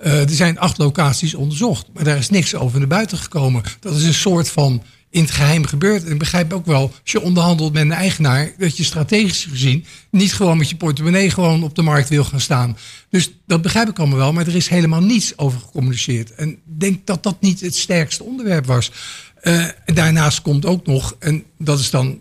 Uh, 0.04 0.22
er 0.22 0.30
zijn 0.30 0.60
acht 0.60 0.78
locaties 0.78 1.34
onderzocht, 1.34 1.88
maar 1.94 2.04
daar 2.04 2.18
is 2.18 2.30
niks 2.30 2.56
over 2.56 2.80
naar 2.80 2.88
buiten 2.88 3.18
gekomen. 3.18 3.64
Dat 3.80 3.96
is 3.96 4.04
een 4.04 4.14
soort 4.14 4.50
van 4.50 4.84
in 5.12 5.22
het 5.22 5.32
geheim 5.32 5.66
gebeurt. 5.66 6.04
En 6.04 6.12
ik 6.12 6.20
begrijp 6.20 6.54
ook 6.54 6.66
wel, 6.66 6.82
als 7.02 7.12
je 7.12 7.22
onderhandelt 7.22 7.74
met 7.74 7.82
een 7.82 7.92
eigenaar, 7.92 8.52
dat 8.58 8.78
je 8.78 8.84
strategisch 8.84 9.48
gezien 9.50 9.86
niet 10.10 10.34
gewoon 10.34 10.58
met 10.58 10.70
je 10.70 10.76
portemonnee 10.76 11.30
gewoon 11.30 11.64
op 11.64 11.76
de 11.76 11.82
markt 11.82 12.10
wil 12.10 12.24
gaan 12.24 12.40
staan. 12.40 12.78
Dus 13.10 13.32
dat 13.46 13.62
begrijp 13.62 13.90
ik 13.90 14.00
allemaal 14.00 14.18
wel, 14.18 14.34
maar 14.34 14.48
er 14.48 14.56
is 14.56 14.68
helemaal 14.68 15.02
niets 15.02 15.38
over 15.38 15.60
gecommuniceerd. 15.60 16.36
En 16.36 16.50
ik 16.50 16.60
denk 16.64 17.06
dat 17.06 17.24
dat 17.24 17.42
niet 17.42 17.62
het 17.62 17.76
sterkste 17.76 18.24
onderwerp 18.24 18.66
was. 18.66 18.92
Uh, 19.44 19.66
daarnaast 19.86 20.42
komt 20.42 20.66
ook 20.66 20.86
nog, 20.86 21.16
en 21.20 21.44
dat 21.58 21.80
is 21.80 21.90
dan 21.90 22.20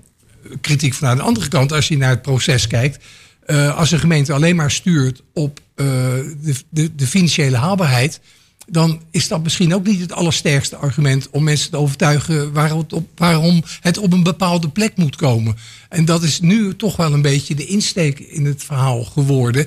kritiek 0.60 0.94
vanuit 0.94 1.16
de 1.16 1.24
andere 1.24 1.48
kant, 1.48 1.72
als 1.72 1.88
je 1.88 1.96
naar 1.96 2.10
het 2.10 2.22
proces 2.22 2.66
kijkt. 2.66 3.04
Uh, 3.46 3.76
als 3.76 3.90
een 3.90 3.98
gemeente 3.98 4.32
alleen 4.32 4.56
maar 4.56 4.70
stuurt 4.70 5.22
op 5.34 5.60
de, 5.74 6.56
de, 6.70 6.94
de 6.94 7.06
financiële 7.06 7.56
haalbaarheid 7.56 8.20
dan 8.70 9.02
is 9.10 9.28
dat 9.28 9.42
misschien 9.42 9.74
ook 9.74 9.86
niet 9.86 10.00
het 10.00 10.12
allersterkste 10.12 10.76
argument 10.76 11.30
om 11.30 11.44
mensen 11.44 11.70
te 11.70 11.76
overtuigen 11.76 12.52
waarom 12.52 12.78
het, 12.78 12.92
op, 12.92 13.08
waarom 13.16 13.62
het 13.80 13.98
op 13.98 14.12
een 14.12 14.22
bepaalde 14.22 14.68
plek 14.68 14.96
moet 14.96 15.16
komen. 15.16 15.56
En 15.88 16.04
dat 16.04 16.22
is 16.22 16.40
nu 16.40 16.76
toch 16.76 16.96
wel 16.96 17.12
een 17.12 17.22
beetje 17.22 17.54
de 17.54 17.66
insteek 17.66 18.18
in 18.18 18.44
het 18.44 18.64
verhaal 18.64 19.04
geworden. 19.04 19.66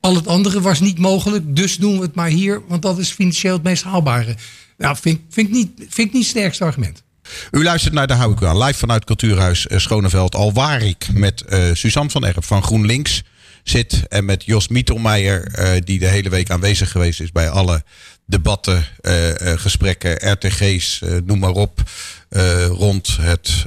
Al 0.00 0.14
het 0.14 0.26
andere 0.26 0.60
was 0.60 0.80
niet 0.80 0.98
mogelijk, 0.98 1.56
dus 1.56 1.76
doen 1.76 1.96
we 1.96 2.02
het 2.02 2.14
maar 2.14 2.28
hier, 2.28 2.62
want 2.68 2.82
dat 2.82 2.98
is 2.98 3.10
financieel 3.10 3.54
het 3.54 3.62
meest 3.62 3.82
haalbare. 3.82 4.36
Nou, 4.78 4.96
vind, 5.00 5.20
vind, 5.30 5.48
ik, 5.48 5.54
niet, 5.54 5.70
vind 5.76 6.08
ik 6.08 6.12
niet 6.12 6.22
het 6.22 6.30
sterkste 6.30 6.64
argument. 6.64 7.02
U 7.50 7.62
luistert 7.62 7.94
naar 7.94 8.06
de 8.06 8.12
Hou 8.12 8.32
ik 8.32 8.42
aan, 8.42 8.62
live 8.62 8.78
vanuit 8.78 9.04
Cultuurhuis 9.04 9.66
eh, 9.66 9.78
Schoneveld. 9.78 10.34
Al 10.34 10.52
waar 10.52 10.82
ik 10.82 11.08
met 11.12 11.44
uh, 11.48 11.64
Suzanne 11.72 12.10
van 12.10 12.24
Erp 12.24 12.44
van 12.44 12.62
GroenLinks 12.62 13.22
zit. 13.64 14.02
En 14.08 14.24
met 14.24 14.44
Jos 14.44 14.68
Mietelmeijer, 14.68 15.58
uh, 15.58 15.80
die 15.84 15.98
de 15.98 16.08
hele 16.08 16.28
week 16.28 16.50
aanwezig 16.50 16.90
geweest 16.90 17.20
is 17.20 17.32
bij 17.32 17.50
alle 17.50 17.84
debatten, 18.26 18.86
uh, 19.02 19.28
uh, 19.28 19.34
gesprekken, 19.56 20.32
RTG's, 20.32 21.02
noem 21.24 21.38
maar 21.38 21.50
op. 21.50 21.82
rond 22.68 23.16
het, 23.20 23.66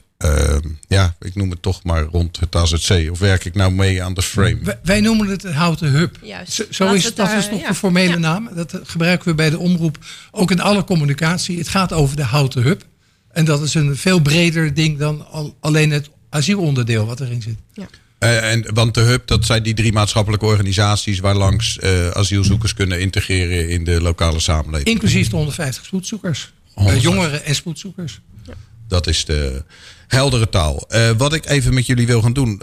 ja, 0.88 1.16
ik 1.20 1.36
noem 1.36 1.50
het 1.50 1.62
toch 1.62 1.84
maar 1.84 2.04
rond 2.04 2.40
het 2.40 2.56
AZC. 2.56 3.12
Of 3.12 3.20
werk 3.20 3.46
ik 3.46 3.56
nou 3.56 3.72
mee 3.72 4.04
aan 4.04 4.14
de 4.14 4.22
frame? 4.22 4.78
Wij, 4.84 5.02
noemen 5.02 5.28
het 5.28 5.44
het 5.44 5.54
Houten 5.54 5.90
Hub. 5.92 6.18
Juist. 6.22 6.52
Zo, 6.52 6.64
zo 6.70 6.94
is, 6.94 7.16
dat 7.16 7.32
is 7.32 7.50
nog 7.50 7.62
ja. 7.62 7.68
de 7.68 7.76
formele 7.76 8.14
ja. 8.14 8.18
naam. 8.18 8.50
Dat 8.56 8.80
gebruiken 8.84 9.28
we 9.28 9.36
bij 9.36 9.50
de 9.50 9.60
omroep 9.60 9.98
ook 10.32 10.52
in 10.52 10.62
alle 10.62 10.84
communicatie. 10.84 11.58
Het 11.58 11.68
gaat 11.68 11.94
over 11.94 12.16
de 12.16 12.24
Houten 12.24 12.62
Hub. 12.62 12.84
En 13.32 13.46
dat 13.46 13.62
is 13.62 13.74
een 13.74 13.98
veel 13.98 14.20
breder 14.20 14.74
ding 14.74 14.98
dan 14.98 15.28
al, 15.32 15.58
alleen 15.60 15.92
het 15.92 16.10
asielonderdeel 16.30 17.06
wat 17.06 17.20
erin 17.20 17.42
zit. 17.42 17.58
Ja. 17.74 17.88
Uh, 18.20 18.52
en, 18.52 18.74
want 18.74 18.94
de 18.94 19.02
Hub, 19.02 19.28
dat 19.28 19.46
zijn 19.46 19.64
die 19.64 19.74
drie 19.74 19.92
maatschappelijke 19.92 20.46
organisaties 20.46 21.20
waar 21.20 21.36
langs 21.36 21.78
uh, 21.78 22.10
asielzoekers 22.10 22.74
kunnen 22.74 23.00
integreren 23.00 23.70
in 23.70 23.84
de 23.84 24.02
lokale 24.02 24.40
samenleving. 24.40 24.90
Inclusief 24.90 25.30
de 25.30 25.36
150 25.36 25.86
spoedzoekers. 25.86 26.54
150. 26.74 27.10
Uh, 27.10 27.16
jongeren 27.16 27.46
en 27.46 27.56
spoedzoekers. 27.56 28.20
Ja. 28.46 28.54
Dat 28.88 29.08
is 29.08 29.26
de 29.26 29.64
heldere 30.08 30.50
taal. 30.50 30.90
wat 31.18 31.34
ik 31.34 31.46
even 31.46 31.74
met 31.74 31.86
jullie 31.86 32.08
wil 32.08 32.22
gaan 32.22 32.34
doen. 32.34 32.62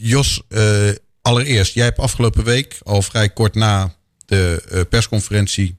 Jos, 0.00 0.42
allereerst, 1.22 1.74
jij 1.74 1.84
hebt 1.84 1.98
afgelopen 1.98 2.44
week, 2.44 2.78
al 2.82 3.02
vrij 3.02 3.28
kort 3.28 3.54
na 3.54 3.94
de 4.26 4.86
persconferentie, 4.90 5.76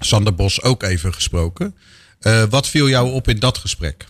Sander 0.00 0.34
Bos 0.34 0.62
ook 0.62 0.82
even 0.82 1.14
gesproken. 1.14 1.76
wat 2.50 2.68
viel 2.68 2.88
jou 2.88 3.12
op 3.12 3.28
in 3.28 3.38
dat 3.38 3.58
gesprek? 3.58 4.06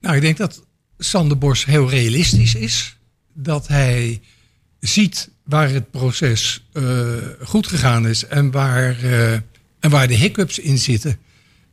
Nou, 0.00 0.16
ik 0.16 0.22
denk 0.22 0.36
dat 0.36 0.65
Sander 0.98 1.38
Bos 1.38 1.64
heel 1.64 1.90
realistisch 1.90 2.54
is. 2.54 2.96
Dat 3.34 3.68
hij 3.68 4.20
ziet 4.80 5.30
waar 5.44 5.70
het 5.70 5.90
proces 5.90 6.64
uh, 6.72 7.08
goed 7.42 7.66
gegaan 7.66 8.08
is 8.08 8.26
en 8.26 8.50
waar, 8.50 9.04
uh, 9.04 9.32
en 9.32 9.90
waar 9.90 10.08
de 10.08 10.14
hiccups 10.14 10.58
in 10.58 10.78
zitten. 10.78 11.18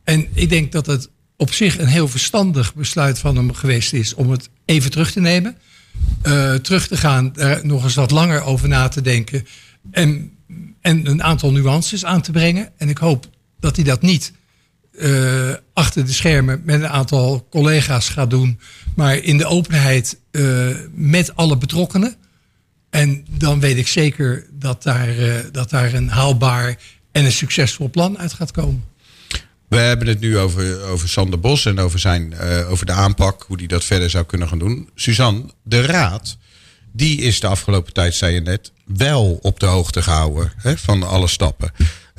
En 0.04 0.26
ik 0.32 0.48
denk 0.48 0.72
dat 0.72 0.86
het 0.86 1.08
op 1.36 1.52
zich 1.52 1.78
een 1.78 1.86
heel 1.86 2.08
verstandig 2.08 2.74
besluit 2.74 3.18
van 3.18 3.36
hem 3.36 3.52
geweest 3.52 3.92
is 3.92 4.14
om 4.14 4.30
het 4.30 4.48
even 4.64 4.90
terug 4.90 5.12
te 5.12 5.20
nemen. 5.20 5.56
Uh, 6.26 6.54
terug 6.54 6.88
te 6.88 6.96
gaan, 6.96 7.36
er 7.36 7.66
nog 7.66 7.84
eens 7.84 7.94
wat 7.94 8.10
langer 8.10 8.42
over 8.42 8.68
na 8.68 8.88
te 8.88 9.00
denken. 9.00 9.46
En, 9.90 10.32
en 10.80 11.06
een 11.06 11.22
aantal 11.22 11.52
nuances 11.52 12.04
aan 12.04 12.22
te 12.22 12.32
brengen. 12.32 12.72
En 12.76 12.88
ik 12.88 12.98
hoop 12.98 13.30
dat 13.60 13.76
hij 13.76 13.84
dat 13.84 14.02
niet 14.02 14.32
uh, 14.98 15.54
achter 15.72 16.06
de 16.06 16.12
schermen 16.12 16.62
met 16.64 16.74
een 16.74 16.88
aantal 16.88 17.46
collega's 17.50 18.08
gaat 18.08 18.30
doen. 18.30 18.60
Maar 18.96 19.16
in 19.16 19.38
de 19.38 19.46
openheid 19.46 20.18
uh, 20.30 20.76
met 20.92 21.36
alle 21.36 21.56
betrokkenen. 21.56 22.14
En 22.90 23.26
dan 23.30 23.60
weet 23.60 23.76
ik 23.76 23.88
zeker 23.88 24.46
dat 24.52 24.82
daar, 24.82 25.18
uh, 25.18 25.34
dat 25.52 25.70
daar 25.70 25.94
een 25.94 26.08
haalbaar 26.08 26.76
en 27.12 27.24
een 27.24 27.32
succesvol 27.32 27.90
plan 27.90 28.18
uit 28.18 28.32
gaat 28.32 28.50
komen. 28.50 28.84
We 29.68 29.76
hebben 29.76 30.08
het 30.08 30.20
nu 30.20 30.38
over, 30.38 30.82
over 30.82 31.08
Sander 31.08 31.40
Bos 31.40 31.66
en 31.66 31.78
over, 31.78 31.98
zijn, 31.98 32.38
over 32.68 32.86
de 32.86 32.92
aanpak, 32.92 33.44
hoe 33.46 33.56
hij 33.56 33.66
dat 33.66 33.84
verder 33.84 34.10
zou 34.10 34.24
kunnen 34.24 34.48
gaan 34.48 34.58
doen. 34.58 34.88
Suzanne, 34.94 35.44
de 35.62 35.80
Raad, 35.80 36.36
die 36.92 37.20
is 37.20 37.40
de 37.40 37.46
afgelopen 37.46 37.92
tijd, 37.92 38.14
zei 38.14 38.34
je 38.34 38.40
net, 38.40 38.72
wel 38.84 39.38
op 39.42 39.60
de 39.60 39.66
hoogte 39.66 40.02
gehouden 40.02 40.52
hè, 40.56 40.78
van 40.78 41.02
alle 41.02 41.28
stappen. 41.28 41.72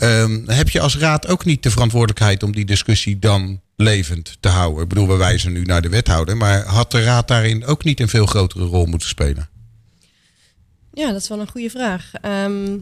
Um, 0.04 0.44
heb 0.50 0.70
je 0.70 0.80
als 0.80 0.98
raad 0.98 1.28
ook 1.28 1.46
niet 1.46 1.64
de 1.64 1.72
verantwoordelijkheid 1.72 2.44
om 2.44 2.52
die 2.52 2.66
discussie 2.66 3.20
dan 3.20 3.62
levend 3.76 4.38
te 4.40 4.50
houden? 4.50 4.84
Ik 4.84 4.90
bedoel, 4.90 5.08
we 5.08 5.16
wijzen 5.16 5.52
nu 5.52 5.62
naar 5.62 5.82
de 5.82 5.90
wethouder, 5.90 6.38
maar 6.38 6.66
had 6.66 6.92
de 6.92 7.04
raad 7.04 7.28
daarin 7.28 7.66
ook 7.66 7.84
niet 7.84 8.00
een 8.00 8.10
veel 8.10 8.26
grotere 8.26 8.66
rol 8.66 8.86
moeten 8.86 9.08
spelen? 9.08 9.50
Ja, 10.94 11.12
dat 11.12 11.22
is 11.22 11.28
wel 11.28 11.40
een 11.40 11.50
goede 11.50 11.70
vraag. 11.70 12.12
Um, 12.22 12.82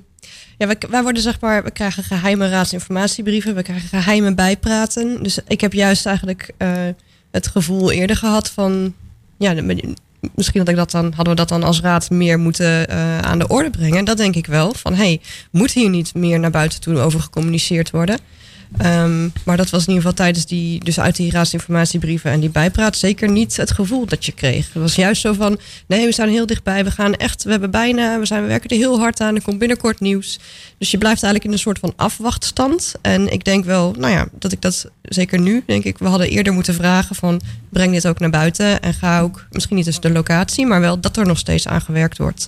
ja, 0.58 0.76
wij, 0.90 1.04
worden 1.04 1.22
zeg 1.22 1.40
maar, 1.40 1.64
we 1.64 1.72
krijgen 1.72 2.04
geheime 2.04 2.50
raadsinformatiebrieven, 2.50 3.56
we 3.56 3.62
krijgen 3.62 3.90
geheime 3.90 4.34
bijpraten. 4.34 5.24
Dus 5.24 5.40
ik 5.48 5.62
heb 5.62 5.74
juist 5.74 6.06
eigenlijk 6.06 6.52
uh, 6.58 6.88
het 7.32 7.48
gevoel 7.48 7.92
eerder 7.92 8.16
gehad 8.16 8.50
van, 8.50 8.94
ja, 9.38 9.54
misschien 10.36 10.60
had 10.60 10.70
ik 10.70 10.76
dat 10.76 10.92
dan, 10.92 11.06
hadden 11.16 11.34
we 11.34 11.40
dat 11.40 11.50
dan 11.50 11.64
als 11.64 11.82
raad 11.82 12.10
meer 12.10 12.40
moeten 12.40 12.90
uh, 12.90 13.18
aan 13.18 13.40
de 13.40 13.48
orde 13.48 13.70
brengen. 13.70 14.06
Dat 14.06 14.18
denk 14.18 14.36
ik 14.36 14.46
wel. 14.46 14.74
Van 14.74 14.94
hey, 14.94 15.22
moet 15.52 15.72
hier 15.72 15.90
niet 15.90 16.14
meer 16.14 16.40
naar 16.40 16.52
buiten 16.52 16.82
toe 16.82 17.00
over 17.00 17.20
gecommuniceerd 17.20 17.92
worden? 17.92 18.20
Um, 18.82 19.34
maar 19.46 19.58
dat 19.58 19.70
was 19.70 19.82
in 19.82 19.88
ieder 19.88 20.02
geval 20.02 20.14
tijdens 20.14 20.46
die, 20.46 20.84
dus 20.84 21.00
uit 21.00 21.16
die 21.16 21.32
raadsinformatiebrieven 21.32 22.32
en 22.32 22.40
die 22.40 22.50
bijpraat, 22.50 22.98
zeker 22.98 23.30
niet 23.30 23.58
het 23.58 23.72
gevoel 23.72 24.06
dat 24.06 24.26
je 24.26 24.32
kreeg. 24.32 24.74
Het 24.74 24.82
was 24.82 24.96
juist 24.96 25.22
zo 25.22 25.34
van: 25.34 25.60
nee, 25.88 26.06
we 26.06 26.12
staan 26.12 26.28
heel 26.28 26.46
dichtbij, 26.46 26.84
we 26.84 26.92
gaan 26.92 27.14
echt, 27.14 27.44
we 27.44 27.52
hebben 27.52 27.72
bijna, 27.72 28.20
we, 28.20 28.26
zijn, 28.26 28.42
we 28.42 28.48
werken 28.48 28.70
er 28.70 28.76
heel 28.76 29.00
hard 29.00 29.22
aan, 29.22 29.36
er 29.36 29.42
komt 29.42 29.58
binnenkort 29.60 30.00
nieuws. 30.00 30.40
Dus 30.78 30.92
je 30.92 30.98
blijft 30.98 31.24
eigenlijk 31.24 31.46
in 31.46 31.52
een 31.52 31.64
soort 31.64 31.80
van 31.80 31.94
afwachtstand. 31.96 32.94
En 33.02 33.32
ik 33.32 33.44
denk 33.44 33.66
wel, 33.66 33.96
nou 33.98 34.14
ja, 34.14 34.28
dat 34.32 34.52
ik 34.52 34.62
dat 34.62 34.90
zeker 35.02 35.40
nu, 35.40 35.64
denk 35.66 35.84
ik, 35.84 35.98
we 35.98 36.08
hadden 36.08 36.30
eerder 36.30 36.54
moeten 36.54 36.74
vragen: 36.74 37.16
van 37.16 37.42
breng 37.70 37.92
dit 37.92 38.08
ook 38.08 38.20
naar 38.20 38.30
buiten 38.30 38.82
en 38.82 38.94
ga 38.94 39.20
ook, 39.20 39.46
misschien 39.52 39.76
niet 39.76 39.88
eens 39.88 40.00
de 40.00 40.12
locatie, 40.12 40.66
maar 40.66 40.82
wel 40.82 41.00
dat 41.00 41.18
er 41.18 41.26
nog 41.26 41.38
steeds 41.38 41.68
aan 41.68 41.82
gewerkt 41.82 42.18
wordt. 42.18 42.48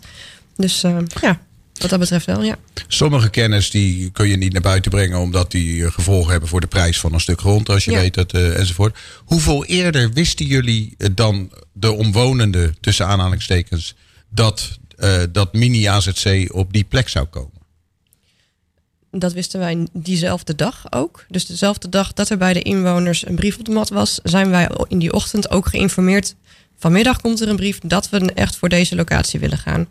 Dus 0.56 0.84
uh, 0.84 0.98
ja. 1.22 1.40
Wat 1.80 1.90
dat 1.90 2.00
betreft 2.00 2.26
wel, 2.26 2.44
ja. 2.44 2.58
Sommige 2.88 3.30
kennis 3.30 3.70
die 3.70 4.10
kun 4.12 4.28
je 4.28 4.38
niet 4.38 4.54
naar 4.54 4.62
buiten 4.62 4.92
brengen 4.92 5.20
omdat 5.20 5.52
die 5.52 5.92
gevolgen 5.92 6.32
hebben 6.32 6.50
voor 6.50 6.62
de 6.62 6.68
prijs 6.68 7.00
van 7.00 7.14
een 7.14 7.20
stuk 7.20 7.40
grond, 7.40 7.70
als 7.70 7.86
je 7.86 7.92
weet 7.92 8.16
het, 8.16 8.34
enzovoort. 8.34 8.98
Hoeveel 9.26 9.66
eerder 9.66 10.12
wisten 10.12 10.46
jullie 10.46 10.96
dan 11.12 11.52
de 11.74 11.92
omwonenden, 11.92 12.76
tussen 12.82 13.08
aanhalingstekens, 13.08 13.96
dat, 14.30 14.78
dat 15.32 15.54
mini-AZC 15.54 16.50
op 16.54 16.74
die 16.74 16.84
plek 16.84 17.10
zou 17.10 17.26
komen? 17.26 17.54
Dat 19.12 19.34
wisten 19.34 19.60
wij 19.60 19.88
diezelfde 19.94 20.56
dag 20.56 20.86
ook. 20.90 21.26
Dus 21.30 21.46
dezelfde 21.46 21.90
dag 21.90 22.14
dat 22.14 22.30
er 22.30 22.38
bij 22.38 22.54
de 22.54 22.62
inwoners 22.62 23.28
een 23.28 23.36
brief 23.36 23.58
op 23.58 23.66
de 23.66 23.72
mat 23.72 23.90
was, 23.90 24.20
zijn 24.24 24.50
wij 24.50 24.70
in 24.88 25.00
die 25.00 25.14
ochtend 25.14 25.50
ook 25.50 25.68
geïnformeerd. 25.68 26.36
Vanmiddag 26.78 27.22
komt 27.22 27.42
er 27.42 27.50
een 27.50 27.56
brief 27.56 27.80
dat 27.80 28.10
we 28.10 28.34
echt 28.34 28.56
voor 28.56 28.70
deze 28.70 28.96
locatie 28.96 29.40
willen 29.40 29.58
gaan. 29.58 29.88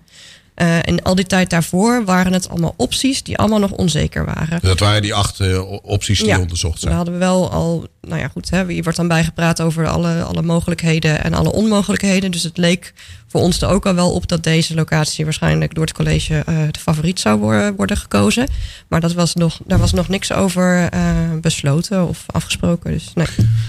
Uh, 0.56 0.88
en 0.88 1.02
al 1.02 1.14
die 1.14 1.26
tijd 1.26 1.50
daarvoor 1.50 2.04
waren 2.04 2.32
het 2.32 2.48
allemaal 2.48 2.74
opties 2.76 3.22
die 3.22 3.38
allemaal 3.38 3.58
nog 3.58 3.70
onzeker 3.70 4.24
waren. 4.24 4.58
Dat 4.62 4.78
waren 4.78 5.02
die 5.02 5.14
acht 5.14 5.40
uh, 5.40 5.70
opties 5.82 6.20
die 6.22 6.38
onderzocht 6.38 6.80
zijn. 6.80 6.90
We 6.90 6.96
hadden 6.96 7.18
wel 7.18 7.50
al, 7.50 7.86
nou 8.06 8.20
ja 8.20 8.28
goed, 8.28 8.50
hè, 8.50 8.66
hier 8.66 8.82
wordt 8.82 8.98
dan 8.98 9.08
bijgepraat 9.08 9.60
over 9.60 9.86
alle, 9.86 10.22
alle 10.22 10.42
mogelijkheden 10.42 11.24
en 11.24 11.34
alle 11.34 11.52
onmogelijkheden. 11.52 12.30
Dus 12.30 12.42
het 12.42 12.56
leek 12.56 12.92
voor 13.26 13.40
ons 13.40 13.60
er 13.60 13.68
ook 13.68 13.86
al 13.86 13.94
wel 13.94 14.12
op 14.12 14.28
dat 14.28 14.42
deze 14.42 14.74
locatie 14.74 15.24
waarschijnlijk 15.24 15.74
door 15.74 15.84
het 15.84 15.94
college 15.94 16.34
uh, 16.48 16.58
de 16.70 16.78
favoriet 16.78 17.20
zou 17.20 17.38
worden, 17.38 17.76
worden 17.76 17.96
gekozen. 17.96 18.48
Maar 18.88 19.00
dat 19.00 19.12
was 19.12 19.34
nog, 19.34 19.60
daar 19.66 19.78
was 19.78 19.92
nog 19.92 20.08
niks 20.08 20.32
over 20.32 20.94
uh, 20.94 21.00
besloten 21.40 22.08
of 22.08 22.24
afgesproken. 22.26 22.90
Dus 22.90 23.10
nee. 23.14 23.26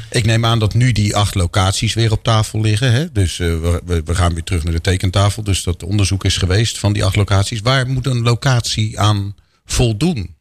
Ik 0.10 0.26
neem 0.26 0.46
aan 0.46 0.60
dat 0.60 0.74
nu 0.74 0.92
die 0.92 1.16
acht 1.16 1.36
locaties 1.36 1.94
weer 1.94 2.12
op 2.12 2.24
tafel 2.24 2.62
liggen. 2.62 2.92
Hè? 2.92 3.12
Dus 3.12 3.40
uh, 3.40 3.60
we, 3.86 4.02
we 4.06 4.16
gaan 4.16 4.34
weer 4.34 4.44
terug 4.44 4.64
naar 4.64 4.74
de 4.74 4.82
tekentafel. 4.82 5.44
Dus 5.44 5.64
dat 5.64 5.84
onderzoek 5.84 6.26
is 6.26 6.38
geweest 6.38 6.80
van 6.80 6.94
die 6.94 7.06
acht 7.06 7.16
locaties. 7.16 7.62
Waar 7.62 7.88
moet 7.88 8.06
een 8.06 8.22
locatie 8.22 9.00
aan 9.00 9.36
voldoen? 9.66 10.36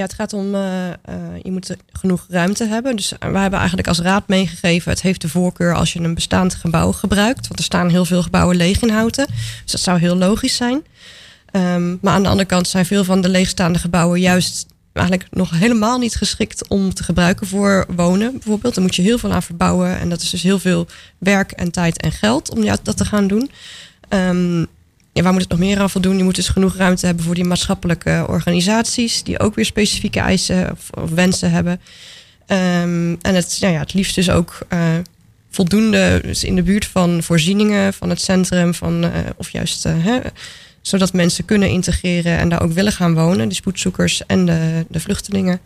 Ja, 0.00 0.06
het 0.06 0.14
gaat 0.14 0.32
om, 0.32 0.54
uh, 0.54 0.86
uh, 0.86 0.94
je 1.42 1.50
moet 1.50 1.76
genoeg 1.92 2.26
ruimte 2.28 2.64
hebben. 2.64 2.96
Dus 2.96 3.10
we 3.10 3.38
hebben 3.38 3.58
eigenlijk 3.58 3.88
als 3.88 3.98
raad 3.98 4.28
meegegeven, 4.28 4.90
het 4.90 5.02
heeft 5.02 5.20
de 5.20 5.28
voorkeur 5.28 5.74
als 5.74 5.92
je 5.92 6.00
een 6.00 6.14
bestaand 6.14 6.54
gebouw 6.54 6.92
gebruikt. 6.92 7.46
Want 7.46 7.58
er 7.58 7.64
staan 7.64 7.88
heel 7.88 8.04
veel 8.04 8.22
gebouwen 8.22 8.56
leeg 8.56 8.82
in 8.82 8.88
houten. 8.88 9.26
Dus 9.62 9.72
dat 9.72 9.80
zou 9.80 9.98
heel 9.98 10.16
logisch 10.16 10.56
zijn. 10.56 10.82
Um, 11.52 11.98
maar 12.02 12.14
aan 12.14 12.22
de 12.22 12.28
andere 12.28 12.48
kant 12.48 12.68
zijn 12.68 12.86
veel 12.86 13.04
van 13.04 13.20
de 13.20 13.28
leegstaande 13.28 13.78
gebouwen 13.78 14.20
juist 14.20 14.66
eigenlijk 14.92 15.28
nog 15.30 15.50
helemaal 15.50 15.98
niet 15.98 16.16
geschikt 16.16 16.68
om 16.68 16.94
te 16.94 17.02
gebruiken 17.02 17.46
voor 17.46 17.86
wonen. 17.96 18.32
Bijvoorbeeld, 18.32 18.74
daar 18.74 18.84
moet 18.84 18.96
je 18.96 19.02
heel 19.02 19.18
veel 19.18 19.32
aan 19.32 19.42
verbouwen. 19.42 19.98
En 19.98 20.08
dat 20.08 20.22
is 20.22 20.30
dus 20.30 20.42
heel 20.42 20.58
veel 20.58 20.86
werk 21.18 21.50
en 21.50 21.70
tijd 21.70 22.00
en 22.00 22.12
geld 22.12 22.50
om 22.50 22.64
dat 22.82 22.96
te 22.96 23.04
gaan 23.04 23.26
doen. 23.26 23.50
Um, 24.08 24.66
ja, 25.12 25.22
waar 25.22 25.32
moet 25.32 25.40
het 25.40 25.50
nog 25.50 25.58
meer 25.58 25.78
aan 25.78 25.90
voldoen? 25.90 26.16
Je 26.16 26.24
moet 26.24 26.34
dus 26.34 26.48
genoeg 26.48 26.76
ruimte 26.76 27.06
hebben 27.06 27.24
voor 27.24 27.34
die 27.34 27.44
maatschappelijke 27.44 28.24
organisaties, 28.28 29.22
die 29.22 29.40
ook 29.40 29.54
weer 29.54 29.64
specifieke 29.64 30.20
eisen 30.20 30.70
of, 30.70 31.10
wensen 31.10 31.50
hebben. 31.50 31.80
Um, 32.46 33.18
en 33.20 33.34
het, 33.34 33.58
nou 33.60 33.72
ja, 33.72 33.80
het 33.80 33.94
liefst 33.94 34.14
dus 34.14 34.30
ook 34.30 34.58
uh, 34.72 34.94
voldoende 35.50 36.20
dus 36.24 36.44
in 36.44 36.54
de 36.54 36.62
buurt 36.62 36.86
van 36.86 37.22
voorzieningen, 37.22 37.94
van 37.94 38.10
het 38.10 38.20
centrum, 38.20 38.74
van, 38.74 39.04
uh, 39.04 39.10
of 39.36 39.50
juist 39.50 39.86
uh, 39.86 40.04
hè, 40.04 40.20
zodat 40.80 41.12
mensen 41.12 41.44
kunnen 41.44 41.68
integreren 41.68 42.38
en 42.38 42.48
daar 42.48 42.62
ook 42.62 42.72
willen 42.72 42.92
gaan 42.92 43.14
wonen, 43.14 43.48
de 43.48 43.54
spoedzoekers 43.54 44.26
en 44.26 44.46
de, 44.46 44.86
de 44.88 45.00
vluchtelingen. 45.00 45.60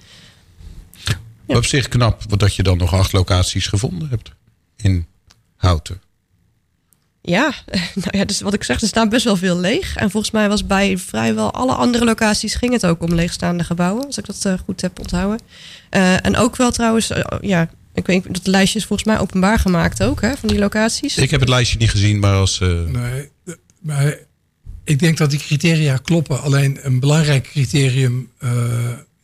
Op 1.46 1.64
zich 1.64 1.88
knap 1.88 2.38
dat 2.38 2.54
je 2.54 2.62
dan 2.62 2.78
nog 2.78 2.94
acht 2.94 3.12
locaties 3.12 3.66
gevonden 3.66 4.09
hebt 4.09 4.30
in 4.76 5.07
Houten. 5.57 6.00
Ja, 7.26 7.54
nou 8.04 8.18
ja, 8.18 8.24
dus 8.24 8.40
wat 8.40 8.54
ik 8.54 8.64
zeg, 8.64 8.80
er 8.80 8.87
staan 8.87 9.08
best 9.08 9.24
wel 9.24 9.37
veel 9.37 9.58
leeg. 9.58 9.96
En 9.96 10.10
volgens 10.10 10.32
mij 10.32 10.48
was 10.48 10.66
bij 10.66 10.98
vrijwel 10.98 11.52
alle 11.52 11.74
andere 11.74 12.04
locaties 12.04 12.54
ging 12.54 12.72
het 12.72 12.87
ook 12.87 13.02
om 13.02 13.14
leegstaande 13.14 13.64
gebouwen, 13.64 14.06
als 14.06 14.18
ik 14.18 14.26
dat 14.26 14.44
uh, 14.46 14.54
goed 14.64 14.80
heb 14.80 14.98
onthouden. 14.98 15.40
Uh, 15.90 16.26
en 16.26 16.37
ook 16.37 16.56
wel 16.56 16.70
trouwens, 16.70 17.10
uh, 17.10 17.24
ja, 17.40 17.70
ik 17.94 18.06
weet 18.06 18.34
dat 18.34 18.46
lijstje 18.46 18.78
is 18.78 18.84
volgens 18.84 19.08
mij 19.08 19.18
openbaar 19.18 19.58
gemaakt 19.58 20.02
ook, 20.02 20.20
hè, 20.20 20.37
van 20.37 20.48
die 20.48 20.58
locaties. 20.58 21.16
Ik 21.16 21.30
heb 21.30 21.40
het 21.40 21.48
lijstje 21.48 21.78
niet 21.78 21.90
gezien, 21.90 22.18
maar 22.18 22.34
als. 22.34 22.58
Nee, 22.58 23.30
maar 23.80 24.18
ik 24.84 24.98
denk 24.98 25.16
dat 25.16 25.30
die 25.30 25.38
criteria 25.38 25.96
kloppen. 25.96 26.42
Alleen 26.42 26.78
een 26.82 27.00
belangrijk 27.00 27.48
criterium 27.48 28.30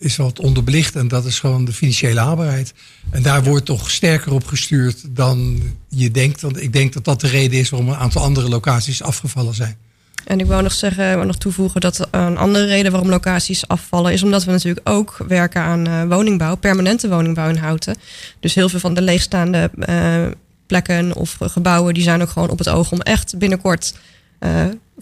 is 0.01 0.17
wat 0.17 0.39
onderbelicht. 0.39 0.97
En 0.97 1.09
dat 1.09 1.25
is 1.25 1.39
gewoon 1.39 1.65
de 1.65 1.73
financiële 1.73 2.21
haalbaarheid. 2.21 2.73
En 3.11 3.23
daar 3.23 3.45
wordt 3.45 3.65
toch 3.65 3.91
sterker 3.91 4.33
op 4.33 4.47
gestuurd 4.47 5.05
dan 5.09 5.61
je 5.89 6.11
denkt. 6.11 6.41
Want 6.41 6.63
ik 6.63 6.73
denk 6.73 6.93
dat 6.93 7.05
dat 7.05 7.21
de 7.21 7.29
reden 7.29 7.59
is 7.59 7.71
waarom 7.71 7.89
een 7.89 7.97
aantal 7.97 8.23
andere 8.23 8.49
locaties 8.49 9.03
afgevallen 9.03 9.55
zijn. 9.55 9.77
En 10.25 10.41
ik 10.41 10.47
wou 10.47 10.63
nog 10.63 10.73
zeggen, 10.73 11.15
wou 11.15 11.27
nog 11.27 11.39
toevoegen 11.39 11.81
dat 11.81 12.09
een 12.11 12.37
andere 12.37 12.65
reden 12.65 12.93
waarom 12.93 13.11
locaties 13.11 13.69
afvallen 13.69 14.13
is 14.13 14.23
omdat 14.23 14.45
we 14.45 14.51
natuurlijk 14.51 14.89
ook 14.89 15.17
werken 15.29 15.63
aan 15.63 15.89
uh, 15.89 16.05
woningbouw, 16.05 16.55
permanente 16.55 17.09
woningbouw 17.09 17.49
in 17.49 17.57
Houten. 17.57 17.97
Dus 18.41 18.55
heel 18.55 18.69
veel 18.69 18.81
van 18.81 18.95
de 18.95 19.03
leegstaande 19.03 19.71
uh, 19.89 20.27
plekken 20.67 21.15
of 21.17 21.37
gebouwen 21.41 21.95
die 21.95 22.03
zijn 22.03 22.23
ook 22.23 22.29
gewoon 22.29 22.51
op 22.51 22.59
het 22.59 22.69
oog 22.69 22.93
om 22.93 23.01
echt 23.01 23.39
binnenkort 23.39 23.95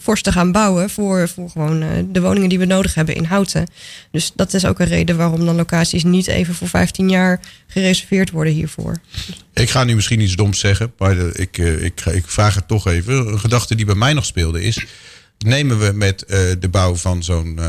fors 0.01 0.21
te 0.21 0.31
gaan 0.31 0.51
bouwen 0.51 0.89
voor, 0.89 1.29
voor 1.29 1.49
gewoon 1.49 1.83
uh, 1.83 1.89
de 2.11 2.21
woningen 2.21 2.49
die 2.49 2.59
we 2.59 2.65
nodig 2.65 2.93
hebben 2.93 3.15
in 3.15 3.23
Houten. 3.23 3.67
Dus 4.11 4.31
dat 4.35 4.53
is 4.53 4.65
ook 4.65 4.79
een 4.79 4.87
reden 4.87 5.17
waarom 5.17 5.45
dan 5.45 5.55
locaties 5.55 6.03
niet 6.03 6.27
even 6.27 6.55
voor 6.55 6.67
15 6.67 7.09
jaar 7.09 7.39
gereserveerd 7.67 8.31
worden 8.31 8.53
hiervoor. 8.53 8.97
Ik 9.53 9.69
ga 9.69 9.83
nu 9.83 9.95
misschien 9.95 10.19
iets 10.19 10.35
doms 10.35 10.59
zeggen, 10.59 10.93
maar 10.97 11.17
ik, 11.17 11.57
uh, 11.57 11.83
ik, 11.83 12.05
ik 12.05 12.23
vraag 12.27 12.55
het 12.55 12.67
toch 12.67 12.87
even. 12.87 13.27
Een 13.27 13.39
gedachte 13.39 13.75
die 13.75 13.85
bij 13.85 13.95
mij 13.95 14.13
nog 14.13 14.25
speelde 14.25 14.61
is, 14.61 14.85
nemen 15.37 15.79
we 15.79 15.91
met 15.91 16.23
de 16.59 16.69
bouw 16.71 16.95
van 16.95 17.23
zo'n 17.23 17.59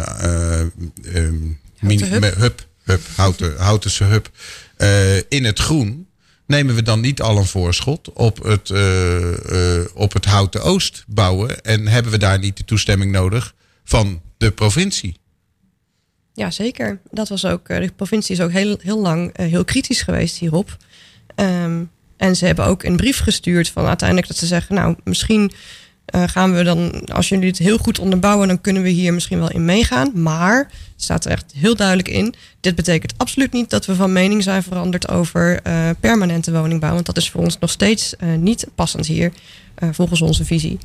um, 1.15 1.59
hub, 1.81 2.67
hub, 2.85 3.01
houten, 3.15 3.55
houtense 3.57 4.05
hub, 4.05 4.31
in 5.29 5.45
het 5.45 5.59
groen 5.59 6.09
nemen 6.51 6.75
we 6.75 6.83
dan 6.83 7.01
niet 7.01 7.23
al 7.23 7.37
een 7.37 7.47
voorschot 7.47 8.13
op 8.13 8.43
het, 8.43 8.69
uh, 8.69 9.31
uh, 9.31 9.85
op 9.95 10.13
het 10.13 10.25
Houten 10.25 10.63
Oost 10.63 11.05
bouwen? 11.09 11.63
En 11.63 11.87
hebben 11.87 12.13
we 12.13 12.19
daar 12.19 12.39
niet 12.39 12.57
de 12.57 12.65
toestemming 12.65 13.13
nodig 13.13 13.55
van 13.85 14.21
de 14.37 14.51
provincie? 14.51 15.17
Ja, 16.35 16.51
zeker. 16.51 17.01
Dat 17.11 17.29
was 17.29 17.45
ook, 17.45 17.69
eh, 17.69 17.81
de 17.81 17.93
provincie 17.97 18.35
is 18.35 18.41
ook 18.41 18.51
heel, 18.51 18.79
heel 18.83 19.01
lang 19.01 19.37
heel 19.37 19.65
kritisch 19.65 20.03
geweest 20.03 20.39
hierop. 20.39 20.77
Um, 21.37 21.91
en 22.17 22.37
ze 22.37 22.47
hebben 22.47 22.65
ook 22.65 22.83
een 22.83 22.97
brief 22.97 23.19
gestuurd 23.19 23.69
van 23.69 23.87
uiteindelijk 23.87 24.29
dat 24.29 24.37
ze 24.37 24.47
zeggen, 24.47 24.75
nou, 24.75 24.97
misschien 25.05 25.53
uh, 26.15 26.23
gaan 26.27 26.55
we 26.55 26.63
dan, 26.63 27.05
als 27.05 27.29
jullie 27.29 27.49
het 27.49 27.59
heel 27.59 27.79
goed 27.79 27.99
onderbouwen, 27.99 28.49
dan 28.49 28.61
kunnen 28.61 28.83
we 28.83 28.89
hier 28.89 29.15
misschien 29.15 29.39
wel 29.39 29.51
in 29.51 29.65
meegaan. 29.65 30.23
Maar, 30.23 30.59
het 30.59 31.03
staat 31.03 31.25
er 31.25 31.31
echt 31.31 31.53
heel 31.57 31.77
duidelijk 31.77 32.09
in, 32.09 32.35
dit 32.61 32.75
betekent 32.75 33.15
absoluut 33.17 33.53
niet 33.53 33.71
dat 33.71 33.87
we 33.87 33.95
van 33.95 34.13
mening 34.13 34.43
zijn 34.43 34.63
veranderd 34.63 35.09
over 35.09 35.61
uh, 35.67 35.91
permanente 36.01 36.53
woningbouw. 36.53 36.95
Want 36.95 37.07
dat 37.07 37.17
is 37.17 37.31
voor 37.31 37.43
ons 37.43 37.59
nog 37.59 37.71
steeds 37.71 38.15
uh, 38.21 38.35
niet 38.35 38.67
passend 38.75 39.07
hier, 39.07 39.33
volgens 39.93 40.21
onze 40.21 40.45
visie. 40.45 40.79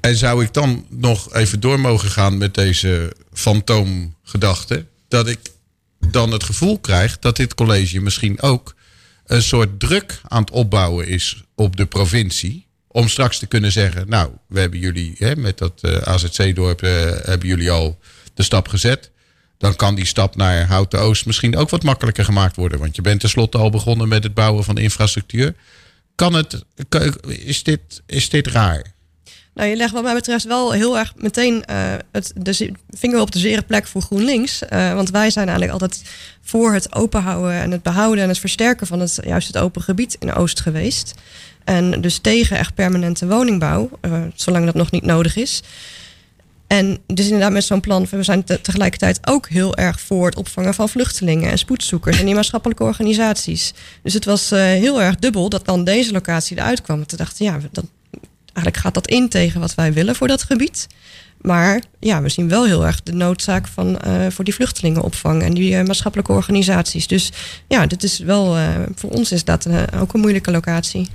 En 0.00 0.16
zou 0.16 0.44
ik 0.44 0.54
dan 0.54 0.86
nog 0.88 1.34
even 1.34 1.60
door 1.60 1.80
mogen 1.80 2.10
gaan 2.10 2.38
met 2.38 2.54
deze 2.54 3.16
fantoomgedachte? 3.32 4.86
Dat 5.08 5.28
ik 5.28 5.38
dan 6.10 6.32
het 6.32 6.44
gevoel 6.44 6.78
krijg 6.78 7.18
dat 7.18 7.36
dit 7.36 7.54
college 7.54 8.00
misschien 8.00 8.40
ook 8.40 8.74
een 9.26 9.42
soort 9.42 9.80
druk 9.80 10.20
aan 10.28 10.40
het 10.40 10.50
opbouwen 10.50 11.08
is 11.08 11.44
op 11.54 11.76
de 11.76 11.86
provincie 11.86 12.66
om 12.92 13.08
straks 13.08 13.38
te 13.38 13.46
kunnen 13.46 13.72
zeggen, 13.72 14.08
nou, 14.08 14.30
we 14.46 14.60
hebben 14.60 14.78
jullie 14.78 15.14
hè, 15.18 15.36
met 15.36 15.58
dat 15.58 15.80
eh, 15.80 15.96
AZC-dorp 15.96 16.82
uh, 16.82 16.90
hebben 17.22 17.48
jullie 17.48 17.70
al 17.70 17.98
de 18.34 18.42
stap 18.42 18.68
gezet. 18.68 19.10
Dan 19.58 19.76
kan 19.76 19.94
die 19.94 20.06
stap 20.06 20.36
naar 20.36 20.66
Houten 20.66 21.00
Oost 21.00 21.26
misschien 21.26 21.56
ook 21.56 21.70
wat 21.70 21.82
makkelijker 21.82 22.24
gemaakt 22.24 22.56
worden. 22.56 22.78
Want 22.78 22.96
je 22.96 23.02
bent 23.02 23.20
tenslotte 23.20 23.58
al 23.58 23.70
begonnen 23.70 24.08
met 24.08 24.22
het 24.22 24.34
bouwen 24.34 24.64
van 24.64 24.78
infrastructuur. 24.78 25.54
Kan 26.14 26.34
het, 26.34 26.64
is, 27.26 27.62
dit, 27.62 28.02
is 28.06 28.28
dit 28.28 28.46
raar? 28.46 28.94
Nou, 29.60 29.72
je 29.72 29.78
legt 29.78 29.92
wat 29.92 30.02
mij 30.02 30.14
betreft 30.14 30.44
wel 30.44 30.72
heel 30.72 30.98
erg 30.98 31.12
meteen 31.16 31.64
uh, 31.70 31.94
het, 32.12 32.32
de 32.36 32.72
vinger 32.90 33.20
op 33.20 33.30
de 33.30 33.38
zere 33.38 33.62
plek 33.62 33.86
voor 33.86 34.02
GroenLinks. 34.02 34.62
Uh, 34.72 34.94
want 34.94 35.10
wij 35.10 35.30
zijn 35.30 35.48
eigenlijk 35.48 35.72
altijd 35.72 36.02
voor 36.40 36.72
het 36.72 36.94
openhouden 36.94 37.52
en 37.52 37.70
het 37.70 37.82
behouden 37.82 38.22
en 38.22 38.28
het 38.28 38.38
versterken 38.38 38.86
van 38.86 39.00
het, 39.00 39.18
juist 39.24 39.46
het 39.46 39.58
open 39.58 39.82
gebied 39.82 40.16
in 40.18 40.34
Oost 40.34 40.60
geweest. 40.60 41.14
En 41.64 42.00
dus 42.00 42.18
tegen 42.18 42.58
echt 42.58 42.74
permanente 42.74 43.26
woningbouw, 43.26 43.90
uh, 44.02 44.22
zolang 44.34 44.64
dat 44.64 44.74
nog 44.74 44.90
niet 44.90 45.04
nodig 45.04 45.36
is. 45.36 45.62
En 46.66 46.98
dus 47.06 47.24
inderdaad 47.24 47.52
met 47.52 47.64
zo'n 47.64 47.80
plan, 47.80 48.06
we 48.10 48.22
zijn 48.22 48.44
te, 48.44 48.60
tegelijkertijd 48.60 49.20
ook 49.24 49.48
heel 49.48 49.76
erg 49.76 50.00
voor 50.00 50.26
het 50.26 50.36
opvangen 50.36 50.74
van 50.74 50.88
vluchtelingen 50.88 51.50
en 51.50 51.58
spoedzoekers 51.58 52.18
en 52.18 52.24
die 52.24 52.34
maatschappelijke 52.34 52.84
organisaties. 52.84 53.74
Dus 54.02 54.14
het 54.14 54.24
was 54.24 54.50
heel 54.50 55.02
erg 55.02 55.16
dubbel 55.16 55.48
dat 55.48 55.64
dan 55.64 55.84
deze 55.84 56.12
locatie 56.12 56.56
eruit 56.56 56.82
kwam. 56.82 57.06
Toen 57.06 57.18
dachten 57.18 57.44
ja, 57.44 57.60
dat, 57.72 57.84
eigenlijk 58.52 58.76
gaat 58.76 58.94
dat 58.94 59.08
in 59.08 59.28
tegen 59.28 59.60
wat 59.60 59.74
wij 59.74 59.92
willen 59.92 60.16
voor 60.16 60.28
dat 60.28 60.42
gebied. 60.42 60.86
Maar 61.40 61.82
ja, 62.00 62.22
we 62.22 62.28
zien 62.28 62.48
wel 62.48 62.66
heel 62.66 62.86
erg 62.86 63.02
de 63.02 63.12
noodzaak 63.12 63.66
van, 63.66 63.98
uh, 64.06 64.26
voor 64.28 64.44
die 64.44 64.54
vluchtelingenopvang 64.54 65.42
en 65.42 65.54
die 65.54 65.72
uh, 65.72 65.84
maatschappelijke 65.84 66.32
organisaties. 66.32 67.06
Dus 67.06 67.32
ja, 67.68 67.86
dit 67.86 68.02
is 68.02 68.18
wel, 68.18 68.58
uh, 68.58 68.68
voor 68.94 69.10
ons 69.10 69.32
is 69.32 69.44
dat 69.44 69.68
ook 69.96 70.14
een 70.14 70.20
moeilijke 70.20 70.50
locatie. 70.50 71.08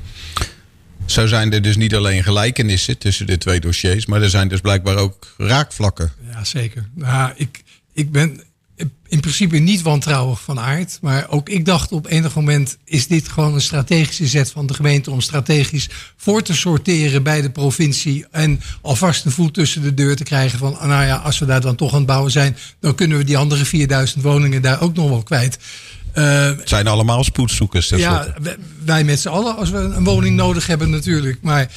Zo 1.06 1.28
zijn 1.28 1.54
er 1.54 1.62
dus 1.62 1.76
niet 1.76 1.96
alleen 1.96 2.24
gelijkenissen 2.24 2.98
tussen 2.98 3.26
de 3.26 3.38
twee 3.38 3.60
dossiers, 3.60 4.06
maar 4.06 4.22
er 4.22 4.30
zijn 4.30 4.48
dus 4.48 4.62
blijkbaar 4.62 4.96
ook 4.96 5.34
raakvlakken. 5.38 6.12
Ja, 6.32 6.44
zeker. 6.44 6.90
Nou, 6.94 7.32
ik, 7.36 7.64
ik 7.94 8.12
ben 8.12 8.42
in 9.08 9.20
principe 9.20 9.58
niet 9.58 9.82
wantrouwig 9.82 10.42
van 10.42 10.60
aard. 10.60 10.98
Maar 11.02 11.30
ook 11.30 11.50
ik 11.50 11.66
dacht 11.66 11.92
op 11.92 12.08
enig 12.08 12.36
moment: 12.36 12.78
is 12.84 13.08
dit 13.08 13.28
gewoon 13.28 13.54
een 13.54 13.62
strategische 13.62 14.28
zet 14.28 14.52
van 14.52 14.66
de 14.66 14.74
gemeente 14.74 15.12
om 15.12 15.22
strategisch 15.22 15.90
voor 16.18 16.42
te 16.42 16.54
sorteren 16.54 17.24
bij 17.24 17.42
de 17.42 17.50
provincie. 17.50 18.26
En 18.32 18.62
alvast 18.82 19.26
een 19.26 19.32
voet 19.32 19.54
tussen 19.54 19.82
de 19.82 19.94
deur 19.94 20.16
te 20.16 20.24
krijgen 20.24 20.60
van: 20.60 20.78
nou 20.82 21.06
ja, 21.06 21.16
als 21.16 21.40
we 21.40 21.46
daar 21.46 21.62
dan 21.62 21.76
toch 21.76 21.92
aan 21.92 21.98
het 21.98 22.08
bouwen 22.08 22.32
zijn, 22.32 22.58
dan 22.80 22.96
kunnen 22.96 23.18
we 23.18 23.24
die 23.24 23.38
andere 23.38 23.66
4000 23.66 24.24
woningen 24.24 24.62
daar 24.62 24.82
ook 24.82 24.96
nog 24.96 25.10
wel 25.10 25.24
kwijt. 25.24 25.58
Uh, 26.18 26.46
het 26.46 26.70
zijn 26.70 26.88
allemaal 26.88 27.24
spoedzoekers. 27.24 27.90
Ja, 27.90 28.36
wij 28.86 29.04
met 29.04 29.20
z'n 29.20 29.28
allen 29.28 29.56
als 29.56 29.70
we 29.70 29.78
een 29.78 30.04
woning 30.04 30.36
nodig 30.36 30.68
hebben 30.68 30.90
natuurlijk. 30.90 31.38
Maar 31.42 31.72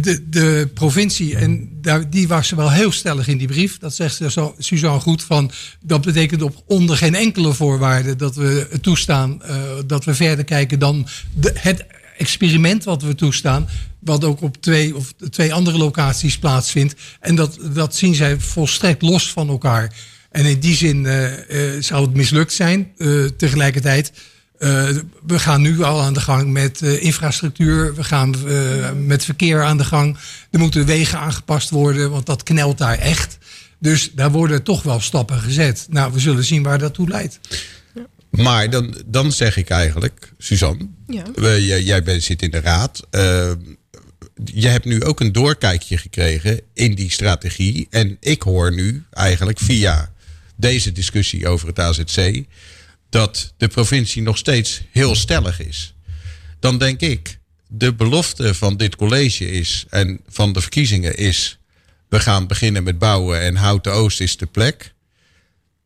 de, 0.00 0.28
de 0.28 0.70
provincie, 0.74 1.36
en 1.36 1.68
daar, 1.80 2.10
die 2.10 2.28
was 2.28 2.50
wel 2.50 2.70
heel 2.70 2.92
stellig 2.92 3.28
in 3.28 3.38
die 3.38 3.46
brief. 3.46 3.78
Dat 3.78 3.94
zegt 3.94 4.22
Suzanne 4.58 5.00
goed 5.00 5.22
van, 5.22 5.50
dat 5.80 6.00
betekent 6.00 6.42
op 6.42 6.62
onder 6.66 6.96
geen 6.96 7.14
enkele 7.14 7.52
voorwaarde 7.52 8.16
dat 8.16 8.34
we 8.34 8.68
toestaan 8.80 9.40
uh, 9.42 9.54
dat 9.86 10.04
we 10.04 10.14
verder 10.14 10.44
kijken 10.44 10.78
dan 10.78 11.06
de, 11.34 11.52
het 11.54 11.84
experiment 12.18 12.84
wat 12.84 13.02
we 13.02 13.14
toestaan. 13.14 13.68
Wat 13.98 14.24
ook 14.24 14.42
op 14.42 14.56
twee 14.60 14.96
of 14.96 15.12
twee 15.30 15.54
andere 15.54 15.78
locaties 15.78 16.38
plaatsvindt. 16.38 16.94
En 17.20 17.34
dat, 17.34 17.58
dat 17.72 17.96
zien 17.96 18.14
zij 18.14 18.40
volstrekt 18.40 19.02
los 19.02 19.32
van 19.32 19.48
elkaar. 19.48 19.92
En 20.34 20.44
in 20.44 20.60
die 20.60 20.74
zin 20.74 21.04
uh, 21.04 21.30
uh, 21.48 21.82
zou 21.82 22.04
het 22.06 22.14
mislukt 22.14 22.52
zijn. 22.52 22.92
Uh, 22.96 23.28
tegelijkertijd, 23.28 24.12
we 25.26 25.38
gaan 25.38 25.60
nu 25.60 25.82
al 25.82 26.02
aan 26.02 26.14
de 26.14 26.20
gang 26.20 26.52
met 26.52 26.80
infrastructuur. 26.82 27.94
We 27.94 28.04
gaan 28.04 28.34
met 29.06 29.24
verkeer 29.24 29.62
aan 29.62 29.76
de 29.76 29.84
gang. 29.84 30.16
Er 30.50 30.58
moeten 30.58 30.86
wegen 30.86 31.18
aangepast 31.18 31.70
worden, 31.70 32.10
want 32.10 32.26
dat 32.26 32.42
knelt 32.42 32.78
daar 32.78 32.98
echt. 32.98 33.38
Dus 33.78 34.10
daar 34.14 34.30
worden 34.30 34.62
toch 34.62 34.82
wel 34.82 35.00
stappen 35.00 35.40
gezet. 35.40 35.86
Nou, 35.90 36.12
we 36.12 36.18
zullen 36.20 36.44
zien 36.44 36.62
waar 36.62 36.78
dat 36.78 36.94
toe 36.94 37.08
leidt. 37.08 37.40
Maar 38.30 38.70
dan, 38.70 38.94
dan 39.06 39.32
zeg 39.32 39.56
ik 39.56 39.70
eigenlijk, 39.70 40.32
Suzanne, 40.38 40.88
ja. 41.06 41.56
jij, 41.58 41.82
jij 41.82 42.02
bent, 42.02 42.22
zit 42.22 42.42
in 42.42 42.50
de 42.50 42.60
raad. 42.60 43.06
je 44.44 44.68
hebt 44.68 44.84
nu 44.84 45.04
ook 45.04 45.20
een 45.20 45.32
doorkijkje 45.32 45.98
gekregen 45.98 46.60
in 46.72 46.94
die 46.94 47.10
strategie. 47.10 47.86
En 47.90 48.16
ik 48.20 48.42
hoor 48.42 48.72
nu 48.72 49.04
eigenlijk 49.10 49.58
via 49.58 50.12
deze 50.56 50.92
discussie 50.92 51.48
over 51.48 51.68
het 51.68 51.78
AZC, 51.78 52.44
dat 53.08 53.54
de 53.56 53.68
provincie 53.68 54.22
nog 54.22 54.38
steeds 54.38 54.82
heel 54.90 55.14
stellig 55.14 55.60
is. 55.60 55.94
Dan 56.60 56.78
denk 56.78 57.00
ik, 57.00 57.38
de 57.68 57.94
belofte 57.94 58.54
van 58.54 58.76
dit 58.76 58.96
college 58.96 59.50
is 59.50 59.84
en 59.90 60.20
van 60.28 60.52
de 60.52 60.60
verkiezingen 60.60 61.16
is, 61.16 61.58
we 62.08 62.20
gaan 62.20 62.46
beginnen 62.46 62.82
met 62.82 62.98
bouwen 62.98 63.40
en 63.40 63.56
Houten 63.56 63.92
Oost 63.92 64.20
is 64.20 64.36
de 64.36 64.46
plek. 64.46 64.94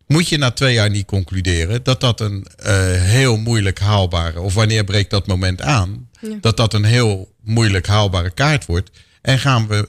Moet 0.06 0.28
je 0.28 0.38
na 0.38 0.50
twee 0.50 0.74
jaar 0.74 0.90
niet 0.90 1.06
concluderen 1.06 1.82
dat 1.82 2.00
dat 2.00 2.20
een 2.20 2.46
uh, 2.60 2.66
heel 2.92 3.36
moeilijk 3.36 3.78
haalbare, 3.78 4.40
of 4.40 4.54
wanneer 4.54 4.84
breekt 4.84 5.10
dat 5.10 5.26
moment 5.26 5.62
aan, 5.62 6.08
dat 6.40 6.56
dat 6.56 6.74
een 6.74 6.84
heel 6.84 7.34
moeilijk 7.42 7.86
haalbare 7.86 8.30
kaart 8.30 8.66
wordt. 8.66 8.90
En 9.22 9.38
gaan 9.38 9.66
we 9.66 9.88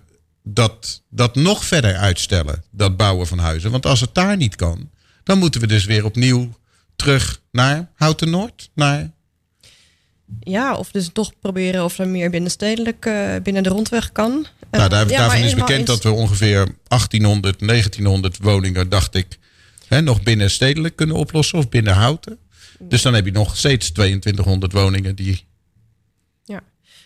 dat, 0.54 1.04
dat 1.10 1.36
nog 1.36 1.66
verder 1.66 1.95
uitstellen, 1.95 2.64
dat 2.72 2.97
bouwen 2.97 3.28
van 3.28 3.39
huizen. 3.39 3.72
Want 3.72 3.86
als 3.86 4.02
het 4.02 4.14
daar 4.14 4.38
niet 4.38 4.56
kan, 4.56 4.89
dan 5.24 5.38
moeten 5.38 5.62
we 5.62 5.68
dus 5.68 5.86
weer 5.86 6.06
opnieuw 6.06 6.58
terug 6.95 7.41
naar 7.52 7.91
Houten 7.95 8.30
Noord, 8.30 8.70
naar 8.76 9.12
ja, 10.39 10.76
of 10.76 10.91
dus 10.91 11.10
toch 11.14 11.32
proberen 11.39 11.84
of 11.84 12.00
er 12.00 12.08
meer 12.08 12.30
binnenstedelijk 12.30 13.06
uh, 13.06 13.36
binnen 13.43 13.64
de 13.64 13.70
rondweg 13.70 14.12
kan. 14.12 14.47
Nou, 14.72 14.89
daar, 14.89 15.08
daarvan 15.08 15.41
is 15.41 15.56
bekend 15.56 15.88
dat 15.88 16.04
we 16.04 16.12
ongeveer 16.12 16.68
1800, 16.88 17.60
1900 17.60 18.38
woningen, 18.38 18.89
dacht 18.89 19.16
ik, 19.16 19.38
hè, 19.88 20.02
nog 20.02 20.24
binnenstedelijk 20.24 20.95
kunnen 20.95 21.16
oplossen 21.16 21.58
of 21.58 21.70
binnen 21.70 21.93
houten. 21.93 22.38
Dus 22.80 23.02
dan 23.02 23.14
heb 23.14 23.26
je 23.26 23.32
nog 23.32 23.58
steeds 23.58 23.89
2200 23.89 24.72
woningen 24.72 25.16
die 25.16 25.45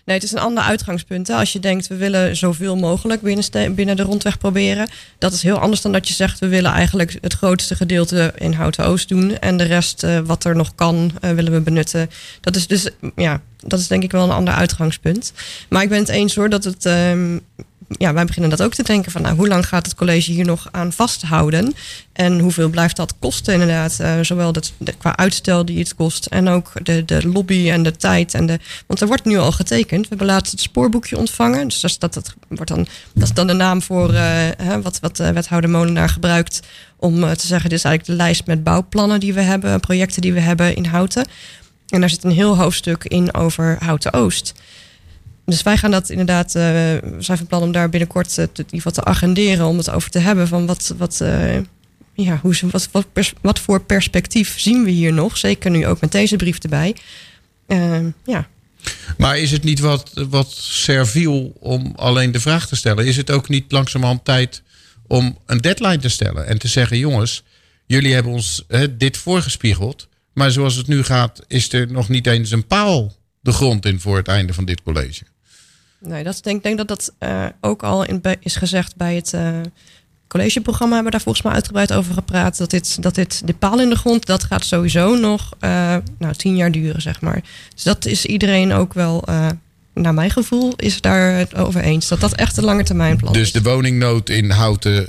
Nee, 0.05 0.15
het 0.15 0.25
is 0.25 0.31
een 0.31 0.39
ander 0.39 0.63
uitgangspunt. 0.63 1.29
Als 1.29 1.53
je 1.53 1.59
denkt, 1.59 1.87
we 1.87 1.95
willen 1.95 2.35
zoveel 2.35 2.75
mogelijk 2.75 3.21
binnen, 3.21 3.75
binnen 3.75 3.95
de 3.95 4.03
rondweg 4.03 4.37
proberen. 4.37 4.87
Dat 5.17 5.33
is 5.33 5.43
heel 5.43 5.59
anders 5.59 5.81
dan 5.81 5.91
dat 5.91 6.07
je 6.07 6.13
zegt, 6.13 6.39
we 6.39 6.47
willen 6.47 6.71
eigenlijk 6.71 7.17
het 7.21 7.33
grootste 7.33 7.75
gedeelte 7.75 8.33
in 8.37 8.53
Houten 8.53 8.85
Oost 8.85 9.09
doen. 9.09 9.39
En 9.39 9.57
de 9.57 9.63
rest, 9.63 10.03
uh, 10.03 10.19
wat 10.19 10.43
er 10.43 10.55
nog 10.55 10.75
kan, 10.75 11.11
uh, 11.21 11.31
willen 11.31 11.51
we 11.53 11.59
benutten. 11.59 12.09
Dat 12.41 12.55
is 12.55 12.67
dus, 12.67 12.89
ja, 13.15 13.41
dat 13.57 13.79
is 13.79 13.87
denk 13.87 14.03
ik 14.03 14.11
wel 14.11 14.23
een 14.23 14.31
ander 14.31 14.53
uitgangspunt. 14.53 15.33
Maar 15.69 15.83
ik 15.83 15.89
ben 15.89 15.99
het 15.99 16.09
eens 16.09 16.35
hoor, 16.35 16.49
dat 16.49 16.63
het... 16.63 16.85
Um, 16.85 17.41
ja, 17.87 18.13
wij 18.13 18.25
beginnen 18.25 18.49
dat 18.49 18.61
ook 18.61 18.73
te 18.73 18.83
denken 18.83 19.11
van 19.11 19.21
nou, 19.21 19.35
hoe 19.35 19.47
lang 19.47 19.67
gaat 19.67 19.85
het 19.85 19.95
college 19.95 20.31
hier 20.31 20.45
nog 20.45 20.67
aan 20.71 20.93
vasthouden? 20.93 21.73
En 22.13 22.39
hoeveel 22.39 22.69
blijft 22.69 22.95
dat 22.95 23.13
kosten 23.19 23.53
inderdaad? 23.53 23.97
Uh, 24.01 24.19
zowel 24.21 24.51
dat, 24.51 24.73
qua 24.97 25.17
uitstel 25.17 25.65
die 25.65 25.79
het 25.79 25.95
kost 25.95 26.25
en 26.25 26.47
ook 26.47 26.71
de, 26.83 27.05
de 27.05 27.27
lobby 27.27 27.69
en 27.69 27.83
de 27.83 27.95
tijd. 27.95 28.33
En 28.33 28.45
de, 28.45 28.59
want 28.87 29.01
er 29.01 29.07
wordt 29.07 29.25
nu 29.25 29.37
al 29.37 29.51
getekend. 29.51 30.01
We 30.01 30.07
hebben 30.09 30.27
laatst 30.27 30.51
het 30.51 30.61
spoorboekje 30.61 31.17
ontvangen. 31.17 31.67
Dus 31.67 31.81
dat, 31.81 31.95
dat, 31.99 32.13
dat, 32.13 32.35
wordt 32.47 32.71
dan, 32.71 32.87
dat 33.13 33.23
is 33.23 33.33
dan 33.33 33.47
de 33.47 33.53
naam 33.53 33.81
voor 33.81 34.13
hè, 34.13 34.81
wat, 34.81 34.99
wat 34.99 35.19
uh, 35.19 35.29
wethouder 35.29 35.69
Molenaar 35.69 36.09
gebruikt 36.09 36.59
om 36.97 37.19
te 37.19 37.47
zeggen, 37.47 37.69
dit 37.69 37.77
is 37.77 37.85
eigenlijk 37.85 38.05
de 38.05 38.23
lijst 38.23 38.45
met 38.45 38.63
bouwplannen 38.63 39.19
die 39.19 39.33
we 39.33 39.41
hebben, 39.41 39.79
projecten 39.79 40.21
die 40.21 40.33
we 40.33 40.39
hebben 40.39 40.75
in 40.75 40.85
Houten. 40.85 41.25
En 41.87 41.99
daar 41.99 42.09
zit 42.09 42.23
een 42.23 42.31
heel 42.31 42.57
hoofdstuk 42.57 43.03
in 43.03 43.33
over 43.33 43.77
Houten 43.79 44.13
Oost. 44.13 44.53
Dus 45.45 45.61
wij 45.61 45.77
gaan 45.77 45.91
dat 45.91 46.09
inderdaad, 46.09 46.47
uh, 46.47 46.61
we 46.61 47.15
zijn 47.19 47.37
van 47.37 47.47
plan 47.47 47.61
om 47.61 47.71
daar 47.71 47.89
binnenkort 47.89 48.37
uh, 48.37 48.45
te, 48.53 48.65
geval 48.69 48.91
te 48.91 49.03
agenderen 49.03 49.65
om 49.65 49.77
het 49.77 49.89
over 49.89 50.09
te 50.09 50.19
hebben 50.19 50.47
van 50.47 50.65
wat, 50.65 50.93
wat, 50.97 51.19
uh, 51.21 51.55
ja, 52.13 52.39
hoe, 52.41 52.55
wat, 52.71 52.89
wat, 52.91 53.33
wat 53.41 53.59
voor 53.59 53.83
perspectief 53.83 54.59
zien 54.59 54.83
we 54.83 54.91
hier 54.91 55.13
nog? 55.13 55.37
Zeker 55.37 55.71
nu 55.71 55.87
ook 55.87 56.01
met 56.01 56.11
deze 56.11 56.35
brief 56.35 56.57
erbij. 56.57 56.95
ja. 58.25 58.47
Maar 59.17 59.37
is 59.37 59.51
het 59.51 59.63
niet 59.63 59.79
wat, 59.79 60.11
wat 60.29 60.51
serviel 60.51 61.53
om 61.59 61.93
alleen 61.95 62.31
de 62.31 62.39
vraag 62.39 62.67
te 62.67 62.75
stellen? 62.75 63.05
Is 63.05 63.17
het 63.17 63.31
ook 63.31 63.49
niet 63.49 63.71
langzamerhand 63.71 64.25
tijd 64.25 64.61
om 65.07 65.37
een 65.45 65.57
deadline 65.57 65.99
te 65.99 66.09
stellen 66.09 66.47
en 66.47 66.57
te 66.57 66.67
zeggen: 66.67 66.97
jongens, 66.97 67.43
jullie 67.85 68.13
hebben 68.13 68.31
ons 68.31 68.65
dit 68.91 69.17
voorgespiegeld, 69.17 70.07
maar 70.33 70.51
zoals 70.51 70.75
het 70.75 70.87
nu 70.87 71.03
gaat, 71.03 71.43
is 71.47 71.73
er 71.73 71.91
nog 71.91 72.09
niet 72.09 72.27
eens 72.27 72.51
een 72.51 72.67
paal 72.67 73.15
de 73.43 73.51
grond 73.51 73.85
in 73.85 73.99
voor 73.99 74.17
het 74.17 74.27
einde 74.27 74.53
van 74.53 74.65
dit 74.65 74.81
college. 74.83 75.23
Nee, 76.07 76.23
dat 76.23 76.39
denk, 76.43 76.63
denk 76.63 76.77
dat 76.77 76.87
dat 76.87 77.13
uh, 77.19 77.45
ook 77.61 77.83
al 77.83 78.05
in, 78.05 78.21
is 78.39 78.55
gezegd 78.55 78.95
bij 78.95 79.15
het 79.15 79.31
uh, 79.35 79.59
collegeprogramma. 80.27 80.93
Hebben 80.93 81.11
we 81.11 81.17
daar 81.17 81.25
volgens 81.25 81.45
mij 81.45 81.53
uitgebreid 81.53 81.93
over 81.93 82.13
gepraat. 82.13 82.57
Dat 82.57 82.69
dit, 82.69 83.03
dat 83.03 83.15
dit, 83.15 83.47
de 83.47 83.53
paal 83.53 83.81
in 83.81 83.89
de 83.89 83.95
grond, 83.95 84.25
dat 84.25 84.43
gaat 84.43 84.65
sowieso 84.65 85.15
nog 85.15 85.53
uh, 85.61 85.95
nou, 86.17 86.33
tien 86.33 86.55
jaar 86.55 86.71
duren, 86.71 87.01
zeg 87.01 87.21
maar. 87.21 87.43
Dus 87.73 87.83
dat 87.83 88.05
is 88.05 88.25
iedereen 88.25 88.73
ook 88.73 88.93
wel, 88.93 89.23
naar 89.93 90.13
mijn 90.13 90.31
gevoel, 90.31 90.73
is 90.75 91.01
daar 91.01 91.37
het 91.37 91.55
over 91.55 91.81
eens. 91.81 92.07
Dat 92.07 92.19
dat 92.19 92.35
echt 92.35 92.57
een 92.57 92.63
lange 92.63 92.83
termijn 92.83 93.17
plan 93.17 93.33
dus 93.33 93.41
is. 93.41 93.51
Dus 93.51 93.63
de 93.63 93.69
woningnood 93.69 94.29
in 94.29 94.49
Houten, 94.49 95.07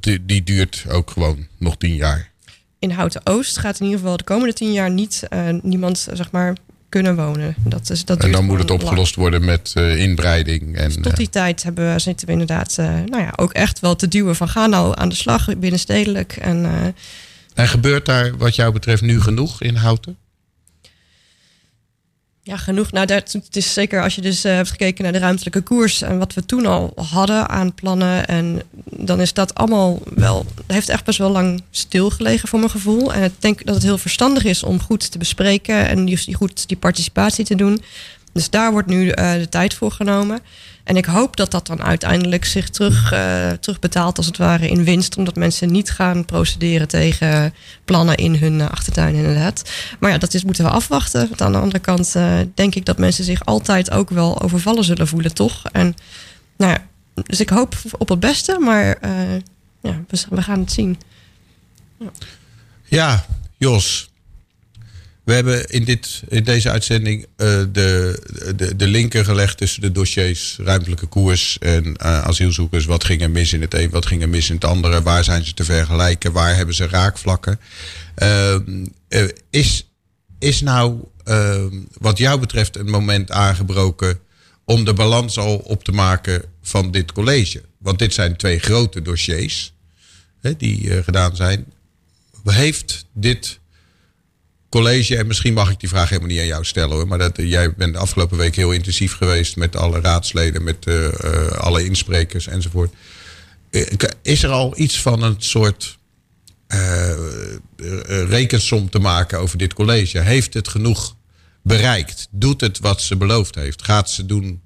die, 0.00 0.26
die 0.26 0.42
duurt 0.42 0.84
ook 0.88 1.10
gewoon 1.10 1.46
nog 1.58 1.76
tien 1.76 1.94
jaar? 1.94 2.30
In 2.78 2.90
Houten 2.90 3.20
Oost 3.24 3.58
gaat 3.58 3.80
in 3.80 3.84
ieder 3.86 4.00
geval 4.00 4.16
de 4.16 4.24
komende 4.24 4.52
tien 4.52 4.72
jaar 4.72 4.90
niet 4.90 5.22
niemand, 5.62 6.08
zeg 6.12 6.30
maar 6.30 6.56
kunnen 6.88 7.16
wonen. 7.16 7.54
Dat 7.64 7.90
is, 7.90 8.04
dat 8.04 8.24
en 8.24 8.32
dan 8.32 8.44
moet 8.44 8.58
het 8.58 8.70
opgelost 8.70 9.14
worden 9.14 9.44
met 9.44 9.72
uh, 9.78 9.96
inbreiding. 10.02 10.76
En, 10.76 10.88
dus 10.88 11.02
tot 11.02 11.16
die 11.16 11.26
uh, 11.26 11.32
tijd 11.32 11.62
hebben 11.62 11.92
we, 11.92 11.98
zitten 11.98 12.26
we 12.26 12.32
inderdaad 12.32 12.76
uh, 12.80 12.86
nou 12.86 13.22
ja, 13.22 13.32
ook 13.36 13.52
echt 13.52 13.80
wel 13.80 13.96
te 13.96 14.08
duwen 14.08 14.36
van 14.36 14.48
ga 14.48 14.66
nou 14.66 14.92
aan 14.96 15.08
de 15.08 15.14
slag 15.14 15.58
binnenstedelijk. 15.58 16.36
En, 16.36 16.94
en 17.54 17.68
gebeurt 17.68 18.06
daar 18.06 18.36
wat 18.36 18.54
jou 18.54 18.72
betreft 18.72 19.02
nu 19.02 19.20
genoeg 19.20 19.62
in 19.62 19.74
Houten? 19.74 20.16
Ja, 22.48 22.56
genoeg. 22.56 22.92
Nou, 22.92 23.06
dat, 23.06 23.38
is 23.50 23.72
zeker 23.72 24.02
als 24.02 24.14
je 24.14 24.20
dus 24.20 24.44
uh, 24.44 24.52
hebt 24.52 24.70
gekeken 24.70 25.02
naar 25.02 25.12
de 25.12 25.18
ruimtelijke 25.18 25.60
koers 25.60 26.02
en 26.02 26.18
wat 26.18 26.34
we 26.34 26.44
toen 26.44 26.66
al 26.66 26.92
hadden 26.96 27.48
aan 27.48 27.74
plannen. 27.74 28.26
En 28.26 28.62
dan 28.84 29.20
is 29.20 29.32
dat 29.32 29.54
allemaal 29.54 29.98
wel, 30.14 30.46
heeft 30.66 30.88
echt 30.88 31.04
best 31.04 31.18
wel 31.18 31.30
lang 31.30 31.62
stilgelegen 31.70 32.48
voor 32.48 32.58
mijn 32.58 32.70
gevoel. 32.70 33.12
En 33.12 33.24
ik 33.24 33.32
denk 33.38 33.64
dat 33.64 33.74
het 33.74 33.84
heel 33.84 33.98
verstandig 33.98 34.44
is 34.44 34.62
om 34.62 34.80
goed 34.80 35.10
te 35.10 35.18
bespreken 35.18 35.88
en 35.88 36.04
die, 36.04 36.34
goed 36.34 36.68
die 36.68 36.76
participatie 36.76 37.44
te 37.44 37.54
doen. 37.54 37.82
Dus 38.32 38.50
daar 38.50 38.72
wordt 38.72 38.88
nu 38.88 39.04
uh, 39.04 39.32
de 39.32 39.48
tijd 39.48 39.74
voor 39.74 39.90
genomen. 39.90 40.40
En 40.88 40.96
ik 40.96 41.04
hoop 41.04 41.36
dat 41.36 41.50
dat 41.50 41.66
dan 41.66 41.82
uiteindelijk 41.82 42.44
zich 42.44 42.68
terug, 42.68 43.12
uh, 43.12 43.50
terugbetaalt 43.50 44.16
als 44.16 44.26
het 44.26 44.36
ware 44.36 44.68
in 44.68 44.84
winst. 44.84 45.16
Omdat 45.16 45.36
mensen 45.36 45.72
niet 45.72 45.90
gaan 45.90 46.24
procederen 46.24 46.88
tegen 46.88 47.54
plannen 47.84 48.16
in 48.16 48.34
hun 48.34 48.58
uh, 48.58 48.70
achtertuin 48.70 49.14
inderdaad. 49.14 49.70
Maar 50.00 50.10
ja, 50.10 50.18
dat 50.18 50.34
is, 50.34 50.44
moeten 50.44 50.64
we 50.64 50.70
afwachten. 50.70 51.28
Want 51.28 51.42
aan 51.42 51.52
de 51.52 51.58
andere 51.58 51.78
kant 51.78 52.14
uh, 52.16 52.38
denk 52.54 52.74
ik 52.74 52.84
dat 52.84 52.98
mensen 52.98 53.24
zich 53.24 53.44
altijd 53.44 53.90
ook 53.90 54.10
wel 54.10 54.42
overvallen 54.42 54.84
zullen 54.84 55.08
voelen, 55.08 55.34
toch? 55.34 55.64
En 55.72 55.94
nou 56.56 56.72
ja, 56.72 56.86
dus 57.22 57.40
ik 57.40 57.48
hoop 57.48 57.74
op 57.98 58.08
het 58.08 58.20
beste, 58.20 58.58
maar 58.58 58.98
ja, 59.80 60.04
we, 60.08 60.24
we, 60.30 60.42
gaan 60.42 60.60
het 60.60 60.72
zien. 60.72 61.00
Ja, 61.98 62.10
ja 62.84 63.24
Jos. 63.56 64.10
We 65.28 65.34
hebben 65.34 65.68
in, 65.68 65.84
dit, 65.84 66.22
in 66.28 66.44
deze 66.44 66.70
uitzending 66.70 67.22
uh, 67.22 67.28
de, 67.72 68.20
de, 68.56 68.76
de 68.76 68.86
linker 68.86 69.24
gelegd 69.24 69.56
tussen 69.56 69.80
de 69.80 69.92
dossiers 69.92 70.58
ruimtelijke 70.60 71.06
koers 71.06 71.58
en 71.58 71.84
uh, 71.86 71.94
asielzoekers. 72.22 72.84
Wat 72.84 73.04
ging 73.04 73.22
er 73.22 73.30
mis 73.30 73.52
in 73.52 73.60
het 73.60 73.74
een, 73.74 73.90
wat 73.90 74.06
ging 74.06 74.22
er 74.22 74.28
mis 74.28 74.48
in 74.48 74.54
het 74.54 74.64
andere? 74.64 75.02
Waar 75.02 75.24
zijn 75.24 75.44
ze 75.44 75.54
te 75.54 75.64
vergelijken? 75.64 76.32
Waar 76.32 76.56
hebben 76.56 76.74
ze 76.74 76.86
raakvlakken? 76.86 77.60
Uh, 78.22 78.56
is, 79.50 79.86
is 80.38 80.60
nou 80.60 81.00
wat 81.98 82.18
jou 82.18 82.40
betreft 82.40 82.76
een 82.76 82.90
moment 82.90 83.30
aangebroken 83.30 84.20
om 84.64 84.84
de 84.84 84.92
balans 84.92 85.38
al 85.38 85.56
op 85.56 85.84
te 85.84 85.92
maken 85.92 86.42
van 86.62 86.90
dit 86.90 87.12
college? 87.12 87.62
Want 87.78 87.98
dit 87.98 88.14
zijn 88.14 88.36
twee 88.36 88.58
grote 88.58 89.02
dossiers 89.02 89.72
hè, 90.40 90.56
die 90.56 91.02
gedaan 91.02 91.36
zijn. 91.36 91.66
Heeft 92.44 93.06
dit 93.12 93.58
college, 94.68 95.16
en 95.16 95.26
misschien 95.26 95.54
mag 95.54 95.70
ik 95.70 95.80
die 95.80 95.88
vraag 95.88 96.08
helemaal 96.08 96.30
niet 96.30 96.40
aan 96.40 96.46
jou 96.46 96.64
stellen 96.64 96.96
hoor, 96.96 97.08
maar 97.08 97.18
dat, 97.18 97.36
jij 97.36 97.74
bent 97.74 97.92
de 97.92 97.98
afgelopen 97.98 98.36
week 98.36 98.56
heel 98.56 98.72
intensief 98.72 99.12
geweest 99.12 99.56
met 99.56 99.76
alle 99.76 100.00
raadsleden, 100.00 100.64
met 100.64 100.86
uh, 100.86 101.08
alle 101.48 101.84
insprekers 101.84 102.46
enzovoort. 102.46 102.94
Is 104.22 104.42
er 104.42 104.50
al 104.50 104.78
iets 104.78 105.00
van 105.00 105.22
een 105.22 105.36
soort 105.38 105.98
rekensom 108.28 108.90
te 108.90 108.98
maken 108.98 109.38
over 109.38 109.58
dit 109.58 109.72
college? 109.72 110.18
Heeft 110.18 110.54
het 110.54 110.68
genoeg 110.68 111.16
bereikt? 111.62 112.28
Doet 112.30 112.60
het 112.60 112.78
wat 112.78 113.02
ze 113.02 113.16
beloofd 113.16 113.54
heeft? 113.54 113.84
Gaat 113.84 114.10
ze 114.10 114.26
doen 114.26 114.60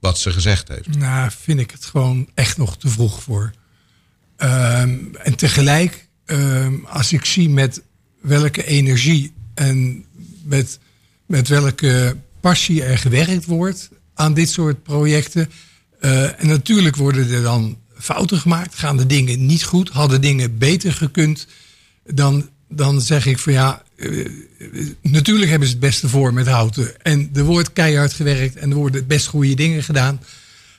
wat 0.00 0.18
ze 0.18 0.30
gezegd 0.30 0.68
heeft? 0.68 0.96
Nou, 0.98 1.30
vind 1.38 1.60
ik 1.60 1.70
het 1.70 1.84
gewoon 1.84 2.28
echt 2.34 2.56
nog 2.56 2.76
te 2.76 2.88
vroeg 2.88 3.22
voor. 3.22 3.50
Ehm, 4.36 4.98
en 5.22 5.34
tegelijk, 5.36 6.08
ehm, 6.26 6.74
als 6.84 7.12
ik 7.12 7.24
zie 7.24 7.48
met 7.48 7.82
welke 8.26 8.64
energie 8.64 9.32
en 9.54 10.04
met, 10.42 10.78
met 11.26 11.48
welke 11.48 12.16
passie 12.40 12.82
er 12.82 12.98
gewerkt 12.98 13.44
wordt 13.44 13.88
aan 14.14 14.34
dit 14.34 14.50
soort 14.50 14.82
projecten. 14.82 15.50
Uh, 16.00 16.40
en 16.40 16.48
natuurlijk 16.48 16.96
worden 16.96 17.30
er 17.30 17.42
dan 17.42 17.78
fouten 17.98 18.38
gemaakt, 18.38 18.74
gaan 18.74 18.96
de 18.96 19.06
dingen 19.06 19.46
niet 19.46 19.64
goed, 19.64 19.88
hadden 19.88 20.20
dingen 20.20 20.58
beter 20.58 20.92
gekund. 20.92 21.46
Dan, 22.04 22.48
dan 22.68 23.00
zeg 23.00 23.26
ik 23.26 23.38
van 23.38 23.52
ja, 23.52 23.82
uh, 23.96 24.28
natuurlijk 25.02 25.50
hebben 25.50 25.68
ze 25.68 25.74
het 25.74 25.82
beste 25.84 26.08
voor 26.08 26.34
met 26.34 26.46
houten. 26.46 27.02
En 27.02 27.30
er 27.34 27.44
wordt 27.44 27.72
keihard 27.72 28.12
gewerkt 28.12 28.56
en 28.56 28.70
er 28.70 28.76
worden 28.76 29.06
best 29.06 29.26
goede 29.26 29.54
dingen 29.54 29.82
gedaan. 29.82 30.20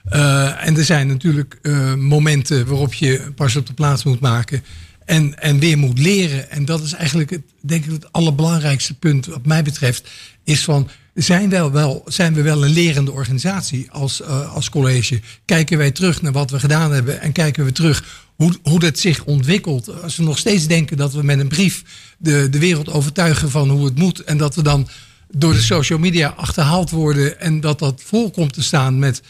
Uh, 0.10 0.68
en 0.68 0.78
er 0.78 0.86
zijn 0.86 1.08
natuurlijk 1.08 1.60
momenten 1.98 2.68
waarop 2.68 2.94
je 2.94 3.32
pas 3.36 3.56
op 3.56 3.68
de 3.68 3.74
plaats 3.74 4.04
moet 4.04 4.20
maken. 4.20 4.64
En, 5.08 5.40
en 5.40 5.60
weer 5.60 5.78
moet 5.78 6.00
leren. 6.00 6.52
En 6.52 6.66
dat 6.66 6.84
is 6.84 6.94
eigenlijk 6.94 7.30
het, 7.30 7.42
denk 7.62 7.86
ik 7.86 7.92
het 7.92 8.12
allerbelangrijkste 8.12 8.94
punt 8.94 9.26
wat 9.26 9.46
mij 9.46 9.64
betreft. 9.64 10.10
Is 10.44 10.64
van, 10.64 10.90
zijn, 11.14 11.50
wel, 11.50 11.72
wel, 11.72 12.04
zijn 12.06 12.34
we 12.34 12.42
wel 12.42 12.64
een 12.64 12.72
lerende 12.72 13.12
organisatie 13.12 13.92
als, 13.92 14.22
uh, 14.22 14.54
als 14.54 14.70
college? 14.70 15.20
Kijken 15.46 15.78
wij 15.78 15.92
terug 15.92 16.22
naar 16.22 16.32
wat 16.32 16.52
we 16.52 16.60
gedaan 16.60 16.92
hebben 16.92 17.22
en 17.22 17.32
kijken 17.32 17.66
we 17.66 17.72
terug 17.72 18.26
hoe, 18.36 18.54
hoe 18.64 18.80
dat 18.80 19.00
zich 19.00 19.24
ontwikkelt. 19.24 20.02
Als 20.02 20.16
we 20.16 20.24
nog 20.24 20.38
steeds 20.38 20.68
denken 20.68 20.98
dat 20.98 21.14
we 21.14 21.24
met 21.24 21.40
een 21.40 21.48
brief 21.48 21.84
de, 22.18 22.50
de 22.50 22.60
wereld 22.60 22.90
overtuigen 22.90 23.52
van 23.52 23.70
hoe 23.70 23.86
het 23.86 23.98
moet. 23.98 24.24
En 24.24 24.38
dat 24.38 24.56
we 24.56 24.62
dan 24.62 24.88
door 25.32 25.54
de 25.54 25.62
social 25.62 26.00
media 26.00 26.34
achterhaald 26.38 26.90
worden. 26.90 27.40
En 27.40 27.60
dat 27.60 27.80
dat 27.80 28.02
vol 28.06 28.32
komt 28.32 28.54
te 28.54 28.64
staan 28.64 29.00
met 29.00 29.22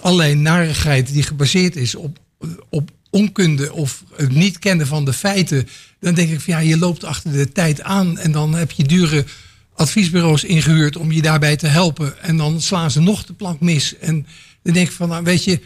allerlei 0.00 0.34
narigheid 0.34 1.12
die 1.12 1.22
gebaseerd 1.22 1.76
is 1.76 1.94
op, 1.94 2.18
op 2.68 2.90
onkunde 3.14 3.72
of 3.72 4.04
het 4.16 4.32
niet 4.32 4.58
kennen 4.58 4.86
van 4.86 5.04
de 5.04 5.12
feiten, 5.12 5.68
dan 6.00 6.14
denk 6.14 6.30
ik 6.30 6.40
van 6.40 6.54
ja, 6.54 6.58
je 6.58 6.78
loopt 6.78 7.04
achter 7.04 7.32
de 7.32 7.52
tijd 7.52 7.82
aan 7.82 8.18
en 8.18 8.32
dan 8.32 8.54
heb 8.54 8.70
je 8.70 8.84
dure 8.84 9.24
adviesbureaus 9.74 10.44
ingehuurd 10.44 10.96
om 10.96 11.12
je 11.12 11.22
daarbij 11.22 11.56
te 11.56 11.66
helpen. 11.66 12.22
En 12.22 12.36
dan 12.36 12.60
slaan 12.60 12.90
ze 12.90 13.00
nog 13.00 13.24
de 13.24 13.32
plank 13.32 13.60
mis. 13.60 13.98
En 13.98 14.26
dan 14.62 14.72
denk 14.72 14.86
ik 14.86 14.92
van, 14.92 15.08
nou 15.08 15.24
weet 15.24 15.44
je, 15.44 15.60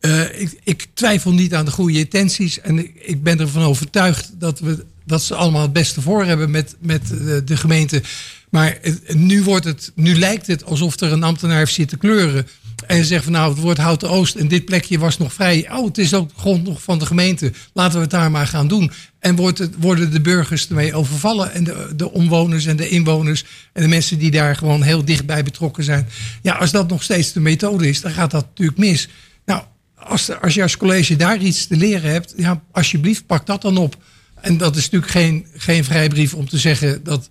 uh, 0.00 0.40
ik, 0.40 0.58
ik, 0.64 0.86
twijfel 0.94 1.32
niet 1.32 1.54
aan 1.54 1.64
de 1.64 1.70
goede 1.70 1.98
intenties. 1.98 2.60
En 2.60 2.78
ik, 3.08 3.22
ben 3.22 3.40
ervan 3.40 3.62
overtuigd 3.62 4.30
dat, 4.38 4.60
we, 4.60 4.84
dat 5.04 5.22
ze 5.22 5.34
allemaal 5.34 5.62
het 5.62 5.72
beste 5.72 6.00
voor 6.00 6.24
hebben 6.24 6.50
met, 6.50 6.76
met 6.80 7.08
de, 7.08 7.42
de 7.44 7.56
gemeente. 7.56 8.02
Maar 8.50 8.78
nu, 9.06 9.42
wordt 9.42 9.64
het, 9.64 9.92
nu 9.94 10.18
lijkt 10.18 10.46
het 10.46 10.64
alsof 10.64 11.00
er 11.00 11.12
een 11.12 11.22
ambtenaar 11.22 11.58
heeft 11.58 11.74
zitten 11.74 11.98
kleuren. 11.98 12.46
En 12.86 13.04
zegt 13.04 13.24
van 13.24 13.32
nou, 13.32 13.50
het 13.50 13.60
wordt 13.60 13.78
Houten 13.78 14.10
Oost 14.10 14.34
en 14.34 14.48
dit 14.48 14.64
plekje 14.64 14.98
was 14.98 15.18
nog 15.18 15.32
vrij. 15.32 15.70
Oh, 15.72 15.86
het 15.86 15.98
is 15.98 16.14
ook 16.14 16.30
grond 16.36 16.64
nog 16.64 16.82
van 16.82 16.98
de 16.98 17.06
gemeente. 17.06 17.52
Laten 17.72 17.94
we 17.94 18.00
het 18.00 18.10
daar 18.10 18.30
maar 18.30 18.46
gaan 18.46 18.68
doen. 18.68 18.90
En 19.18 19.36
wordt 19.36 19.68
worden 19.78 20.10
de 20.10 20.20
burgers 20.20 20.68
ermee 20.68 20.94
overvallen. 20.94 21.52
En 21.52 21.64
de, 21.64 21.92
de 21.96 22.12
omwoners 22.12 22.66
en 22.66 22.76
de 22.76 22.88
inwoners. 22.88 23.44
En 23.72 23.82
de 23.82 23.88
mensen 23.88 24.18
die 24.18 24.30
daar 24.30 24.56
gewoon 24.56 24.82
heel 24.82 25.04
dichtbij 25.04 25.42
betrokken 25.42 25.84
zijn. 25.84 26.08
Ja, 26.42 26.54
als 26.54 26.70
dat 26.70 26.88
nog 26.88 27.02
steeds 27.02 27.32
de 27.32 27.40
methode 27.40 27.88
is, 27.88 28.00
dan 28.00 28.12
gaat 28.12 28.30
dat 28.30 28.46
natuurlijk 28.48 28.78
mis. 28.78 29.08
Nou, 29.44 29.62
als, 29.94 30.40
als 30.40 30.54
je 30.54 30.62
als 30.62 30.76
college 30.76 31.16
daar 31.16 31.38
iets 31.38 31.66
te 31.66 31.76
leren 31.76 32.10
hebt, 32.10 32.34
ja, 32.36 32.62
alsjeblieft, 32.70 33.26
pak 33.26 33.46
dat 33.46 33.62
dan 33.62 33.76
op. 33.76 33.96
En 34.40 34.56
dat 34.56 34.76
is 34.76 34.82
natuurlijk 34.82 35.12
geen, 35.12 35.46
geen 35.56 35.84
vrijbrief 35.84 36.34
om 36.34 36.48
te 36.48 36.58
zeggen 36.58 37.04
dat 37.04 37.30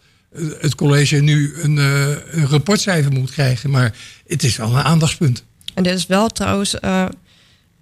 het 0.59 0.75
college 0.75 1.15
nu 1.15 1.53
een, 1.61 1.77
uh, 1.77 2.07
een 2.31 2.47
rapportcijfer 2.47 3.11
moet 3.11 3.31
krijgen. 3.31 3.69
Maar 3.69 3.93
het 4.27 4.43
is 4.43 4.55
wel 4.55 4.75
een 4.75 4.83
aandachtspunt. 4.83 5.43
En 5.73 5.83
dit 5.83 5.97
is 5.97 6.05
wel 6.05 6.27
trouwens 6.27 6.75
uh, 6.81 7.05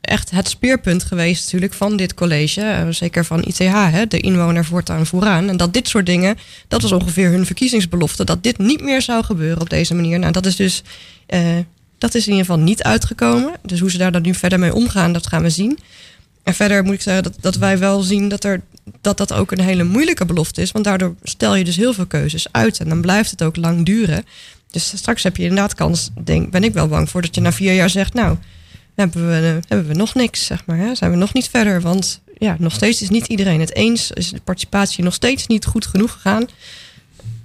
echt 0.01 0.31
het 0.31 0.49
speerpunt 0.49 1.03
geweest 1.03 1.43
natuurlijk 1.43 1.73
van 1.73 1.97
dit 1.97 2.13
college. 2.13 2.61
Uh, 2.61 2.87
zeker 2.89 3.25
van 3.25 3.43
ITH, 3.43 3.91
hè, 3.91 4.07
de 4.07 4.19
inwoner 4.19 4.65
voortaan 4.65 5.05
vooraan. 5.05 5.49
En 5.49 5.57
dat 5.57 5.73
dit 5.73 5.87
soort 5.87 6.05
dingen, 6.05 6.37
dat 6.67 6.81
was 6.81 6.91
ongeveer 6.91 7.29
hun 7.29 7.45
verkiezingsbelofte. 7.45 8.23
Dat 8.23 8.43
dit 8.43 8.57
niet 8.57 8.81
meer 8.81 9.01
zou 9.01 9.23
gebeuren 9.23 9.61
op 9.61 9.69
deze 9.69 9.95
manier. 9.95 10.19
Nou, 10.19 10.31
dat 10.31 10.45
is 10.45 10.55
dus... 10.55 10.83
dat 11.97 12.15
is 12.15 12.27
in 12.27 12.31
ieder 12.31 12.45
geval 12.45 12.63
niet 12.63 12.83
uitgekomen. 12.83 13.53
Dus 13.63 13.79
hoe 13.79 13.91
ze 13.91 13.97
daar 13.97 14.11
dan 14.11 14.21
nu 14.21 14.33
verder 14.33 14.59
mee 14.59 14.73
omgaan, 14.73 15.13
dat 15.13 15.27
gaan 15.27 15.41
we 15.41 15.49
zien. 15.49 15.79
En 16.43 16.53
verder 16.53 16.83
moet 16.83 16.93
ik 16.93 17.01
zeggen 17.01 17.23
dat, 17.23 17.35
dat 17.39 17.55
wij 17.55 17.77
wel 17.77 18.01
zien 18.01 18.29
dat, 18.29 18.43
er, 18.43 18.61
dat 19.01 19.17
dat 19.17 19.33
ook 19.33 19.51
een 19.51 19.61
hele 19.61 19.83
moeilijke 19.83 20.25
belofte 20.25 20.61
is. 20.61 20.71
Want 20.71 20.85
daardoor 20.85 21.15
stel 21.23 21.55
je 21.55 21.63
dus 21.63 21.75
heel 21.75 21.93
veel 21.93 22.05
keuzes 22.05 22.47
uit. 22.51 22.79
En 22.79 22.89
dan 22.89 23.01
blijft 23.01 23.31
het 23.31 23.43
ook 23.43 23.55
lang 23.55 23.85
duren. 23.85 24.25
Dus 24.71 24.97
straks 24.97 25.23
heb 25.23 25.37
je 25.37 25.43
inderdaad 25.43 25.75
kans, 25.75 26.09
denk, 26.23 26.51
ben 26.51 26.63
ik 26.63 26.73
wel 26.73 26.87
bang 26.87 27.09
voor, 27.09 27.21
dat 27.21 27.35
je 27.35 27.41
na 27.41 27.51
vier 27.51 27.73
jaar 27.73 27.89
zegt, 27.89 28.13
nou, 28.13 28.37
hebben 28.95 29.27
we, 29.27 29.59
hebben 29.67 29.87
we 29.87 29.93
nog 29.93 30.13
niks, 30.13 30.45
zeg 30.45 30.65
maar. 30.65 30.77
Hè? 30.77 30.95
Zijn 30.95 31.11
we 31.11 31.17
nog 31.17 31.33
niet 31.33 31.49
verder? 31.49 31.81
Want 31.81 32.21
ja, 32.37 32.55
nog 32.59 32.73
steeds 32.73 33.01
is 33.01 33.09
niet 33.09 33.27
iedereen 33.27 33.59
het 33.59 33.75
eens. 33.75 34.11
Is 34.11 34.29
de 34.29 34.41
participatie 34.43 35.03
nog 35.03 35.13
steeds 35.13 35.47
niet 35.47 35.65
goed 35.65 35.85
genoeg 35.85 36.11
gegaan? 36.11 36.47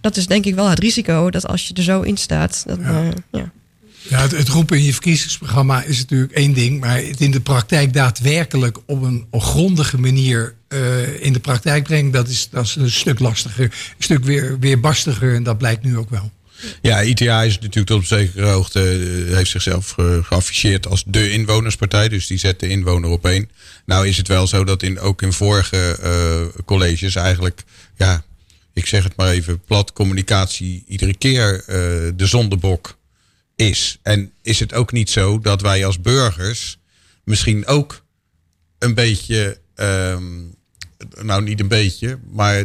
Dat 0.00 0.16
is 0.16 0.26
denk 0.26 0.44
ik 0.44 0.54
wel 0.54 0.68
het 0.68 0.78
risico 0.78 1.30
dat 1.30 1.46
als 1.46 1.68
je 1.68 1.74
er 1.74 1.82
zo 1.82 2.00
in 2.00 2.16
staat. 2.16 2.62
Dat, 2.66 2.78
ja. 2.80 3.02
Uh, 3.02 3.08
ja. 3.30 3.50
Ja, 4.08 4.28
het, 4.28 4.48
roepen 4.48 4.76
in 4.76 4.84
je 4.84 4.92
verkiezingsprogramma 4.92 5.82
is 5.82 5.98
natuurlijk 5.98 6.32
één 6.32 6.52
ding. 6.52 6.80
Maar 6.80 6.96
het 6.96 7.20
in 7.20 7.30
de 7.30 7.40
praktijk 7.40 7.92
daadwerkelijk 7.92 8.78
op 8.86 9.02
een, 9.02 9.26
grondige 9.30 9.98
manier 9.98 10.54
uh, 10.68 11.24
in 11.24 11.32
de 11.32 11.40
praktijk 11.40 11.84
brengen, 11.84 12.10
dat 12.10 12.28
is, 12.28 12.48
dat 12.50 12.64
is 12.64 12.76
een 12.76 12.90
stuk 12.90 13.18
lastiger. 13.18 13.64
Een 13.64 13.70
stuk 13.98 14.24
weer, 14.24 14.58
weerbarstiger. 14.58 15.34
En 15.34 15.42
dat 15.42 15.58
blijkt 15.58 15.82
nu 15.82 15.96
ook 15.96 16.10
wel. 16.10 16.30
Ja, 16.82 17.02
ITA 17.02 17.42
is 17.42 17.54
natuurlijk 17.54 17.86
tot 17.86 17.98
op 17.98 18.04
zekere 18.04 18.46
hoogte, 18.46 18.80
eh, 18.80 19.34
heeft 19.34 19.50
zichzelf 19.50 19.94
geafficheerd 20.22 20.86
als 20.86 21.04
de 21.06 21.30
inwonerspartij. 21.30 22.08
Dus 22.08 22.26
die 22.26 22.38
zet 22.38 22.60
de 22.60 22.68
inwoner 22.68 23.10
op 23.10 23.26
één. 23.26 23.50
Nou 23.86 24.08
is 24.08 24.16
het 24.16 24.28
wel 24.28 24.46
zo 24.46 24.64
dat 24.64 24.82
in, 24.82 25.00
ook 25.00 25.22
in 25.22 25.32
vorige 25.32 25.98
colleges 26.64 27.14
eigenlijk, 27.14 27.62
ja, 27.96 28.24
ik 28.72 28.86
zeg 28.86 29.04
het 29.04 29.16
maar 29.16 29.30
even 29.30 29.60
plat, 29.60 29.92
communicatie 29.92 30.84
iedere 30.88 31.14
keer 31.14 31.64
de 32.16 32.26
zondebok 32.26 32.96
is. 33.56 33.98
En 34.02 34.32
is 34.42 34.60
het 34.60 34.74
ook 34.74 34.92
niet 34.92 35.10
zo 35.10 35.38
dat 35.38 35.60
wij 35.60 35.86
als 35.86 36.00
burgers 36.00 36.78
misschien 37.24 37.66
ook 37.66 38.02
een 38.78 38.94
beetje, 38.94 39.58
um, 39.74 40.54
nou 41.22 41.42
niet 41.42 41.60
een 41.60 41.68
beetje, 41.68 42.18
maar 42.30 42.64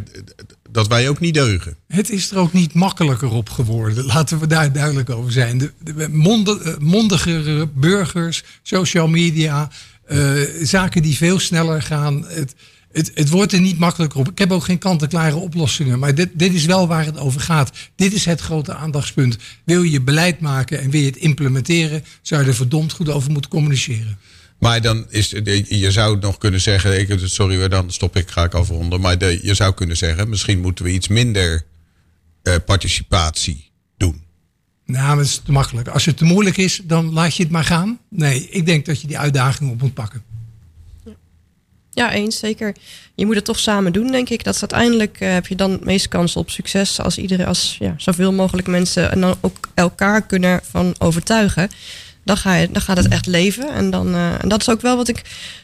dat 0.72 0.88
wij 0.88 1.10
ook 1.10 1.20
niet 1.20 1.34
deugen. 1.34 1.78
Het 1.88 2.10
is 2.10 2.32
er 2.32 2.38
ook 2.38 2.54
niet 2.54 2.74
makkelijker 2.74 3.30
op 3.30 3.50
geworden. 3.50 4.06
Laten 4.06 4.40
we 4.40 4.48
daar 4.48 4.74
duidelijk 4.74 5.10
over 5.10 5.32
zijn. 5.32 5.58
De, 5.58 5.72
eh, 5.98 6.78
mondigere 6.80 7.68
burgers, 7.68 8.44
social 8.64 9.08
media, 9.08 9.70
uh, 10.08 10.42
zaken 10.62 11.02
die 11.02 11.18
veel 11.18 11.40
sneller 11.40 11.82
gaan. 11.82 12.26
Het, 12.28 12.56
het, 12.92 13.12
het, 13.14 13.30
wordt 13.30 13.54
er 13.54 13.60
niet 13.60 13.80
makkelijker 13.80 14.20
op. 14.20 14.30
Ik 14.30 14.38
heb 14.38 14.52
ook 14.52 14.64
geen 14.64 14.78
kant-en-klare 14.78 15.36
oplossingen. 15.36 16.00
Maar 16.00 16.16
dit, 16.16 16.30
dit 16.34 16.54
is 16.54 16.66
wel 16.66 16.88
waar 16.88 17.06
het 17.06 17.18
over 17.18 17.42
gaat. 17.42 17.72
Dit 17.96 18.14
is 18.14 18.26
het 18.26 18.42
grote 18.42 18.74
aandachtspunt. 18.74 19.38
Wil 19.64 19.84
je 19.84 20.02
beleid 20.02 20.40
maken 20.40 20.82
en 20.82 20.90
wil 20.90 21.00
je 21.00 21.06
het 21.06 21.18
implementeren, 21.18 22.04
zou 22.22 22.42
je 22.42 22.48
er 22.48 22.56
verdomd 22.56 22.92
goed 22.92 23.10
over 23.10 23.32
moeten 23.32 23.52
communiceren. 23.52 24.18
Maar 24.60 24.82
dan 24.82 25.06
is 25.10 25.30
je 25.68 25.92
zou 25.92 26.20
nog 26.20 26.38
kunnen 26.38 26.62
zeggen, 26.62 27.00
ik, 27.00 27.20
sorry, 27.24 27.68
dan 27.68 27.92
stop 27.92 28.16
ik, 28.16 28.30
ga 28.30 28.44
ik 28.44 28.54
afronden. 28.54 29.02
Maar 29.02 29.18
de, 29.18 29.40
je 29.44 29.54
zou 29.54 29.74
kunnen 29.74 29.98
zeggen, 29.98 30.30
misschien 30.30 30.62
moeten 30.62 30.86
we 30.86 30.92
iets 30.92 31.08
minder 31.08 31.66
uh, 32.44 32.56
participatie 32.66 33.72
doen. 33.98 34.22
Nou, 34.86 35.18
dat 35.18 35.26
is 35.26 35.42
te 35.46 35.52
makkelijk. 35.52 35.88
Als 35.88 36.06
het 36.06 36.18
te 36.18 36.26
moeilijk 36.26 36.58
is, 36.58 36.82
dan 36.84 37.14
laat 37.14 37.36
je 37.36 37.44
het 37.44 37.52
maar 37.52 37.64
gaan. 37.64 38.00
Nee, 38.10 38.50
ik 38.50 38.66
denk 38.66 38.86
dat 38.86 39.02
je 39.02 39.08
die 39.08 39.20
uitdaging 39.20 39.72
op 39.72 39.82
moet 39.82 39.94
pakken. 39.94 40.24
Ja, 41.92 42.12
eens 42.12 42.40
zeker. 42.40 42.76
Je 43.16 43.26
moet 43.26 43.36
het 43.36 43.46
toch 43.46 43.60
samen 43.60 43.94
doen, 43.94 44.12
denk 44.12 44.30
ik. 44.30 44.44
Dat 44.44 44.56
is 44.56 44.62
uiteindelijk 44.62 45.20
heb 45.20 45.48
je 45.48 45.56
dan 45.56 45.72
het 45.72 45.86
meeste 45.86 46.10
kans 46.10 46.36
op 46.36 46.50
succes 46.50 47.00
als 47.00 47.18
iedereen, 47.18 47.46
als 47.46 47.78
ja, 47.80 47.94
zoveel 47.98 48.34
mogelijk 48.34 48.68
mensen 48.68 49.12
en 49.12 49.22
dan 49.22 49.36
ook 49.42 49.58
elkaar 49.74 50.22
kunnen 50.22 50.60
van 50.64 50.96
overtuigen 50.98 51.70
dan, 52.24 52.38
dan 52.72 52.82
gaat 52.82 52.98
het 52.98 53.08
echt 53.08 53.26
leven. 53.26 53.70
En, 53.74 53.90
dan, 53.90 54.16
uh, 54.16 54.44
en 54.44 54.50
dat 54.50 54.62
is 54.62 54.70
ook 54.70 54.82
wel 54.82 54.96
wat 54.96 55.08
ik 55.08 55.22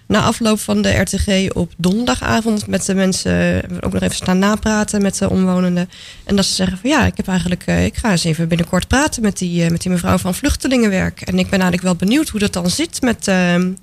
na 0.07 0.21
afloop 0.21 0.59
van 0.59 0.81
de 0.81 0.89
RTG 0.89 1.53
op 1.53 1.73
donderdagavond 1.77 2.67
met 2.67 2.85
de 2.85 2.95
mensen 2.95 3.63
ook 3.81 3.93
nog 3.93 4.01
even 4.01 4.15
staan 4.15 4.39
napraten 4.39 5.01
met 5.01 5.17
de 5.17 5.29
omwonenden. 5.29 5.89
En 6.23 6.35
dat 6.35 6.45
ze 6.45 6.53
zeggen 6.53 6.77
van 6.77 6.89
ja, 6.89 7.05
ik 7.05 7.17
heb 7.17 7.27
eigenlijk, 7.27 7.63
uh, 7.67 7.85
ik 7.85 7.97
ga 7.97 8.11
eens 8.11 8.23
even 8.23 8.47
binnenkort 8.47 8.87
praten 8.87 9.21
met 9.21 9.37
die, 9.37 9.69
met 9.69 9.81
die 9.81 9.91
mevrouw 9.91 10.17
van 10.17 10.35
vluchtelingenwerk. 10.35 11.21
En 11.21 11.39
ik 11.39 11.49
ben 11.49 11.59
eigenlijk 11.59 11.81
wel 11.81 11.95
benieuwd 11.95 12.29
hoe 12.29 12.39
dat 12.39 12.53
dan 12.53 12.69
zit 12.69 13.01
met 13.01 13.25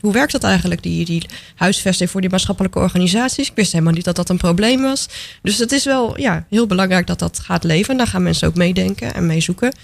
hoe 0.01 0.13
werkt 0.13 0.33
dat 0.33 0.45
eigenlijk, 0.45 0.83
die, 0.83 1.05
die 1.05 1.27
huisvesting 1.55 2.11
voor 2.11 2.21
die 2.21 2.31
maatschappelijke 2.31 2.79
organisaties. 2.79 3.49
Ik 3.49 3.57
wist 3.57 3.73
helemaal 3.73 3.93
niet 3.93 4.05
dat 4.05 4.17
dat 4.17 4.29
een 4.29 4.37
probleem 4.37 4.83
was. 4.83 5.09
Dus 5.43 5.59
het 5.59 5.73
is 5.73 5.85
wel 5.85 6.21
ja, 6.21 6.45
heel 6.49 6.67
belangrijk 6.67 7.07
dat 7.07 7.19
dat 7.19 7.39
gaat 7.39 7.65
leven. 7.65 7.91
En 7.91 7.97
daar 7.97 8.07
gaan 8.07 8.23
mensen 8.23 8.49
ook 8.49 8.57
meedenken 8.57 9.15
en 9.15 9.27
meezoeken. 9.27 9.75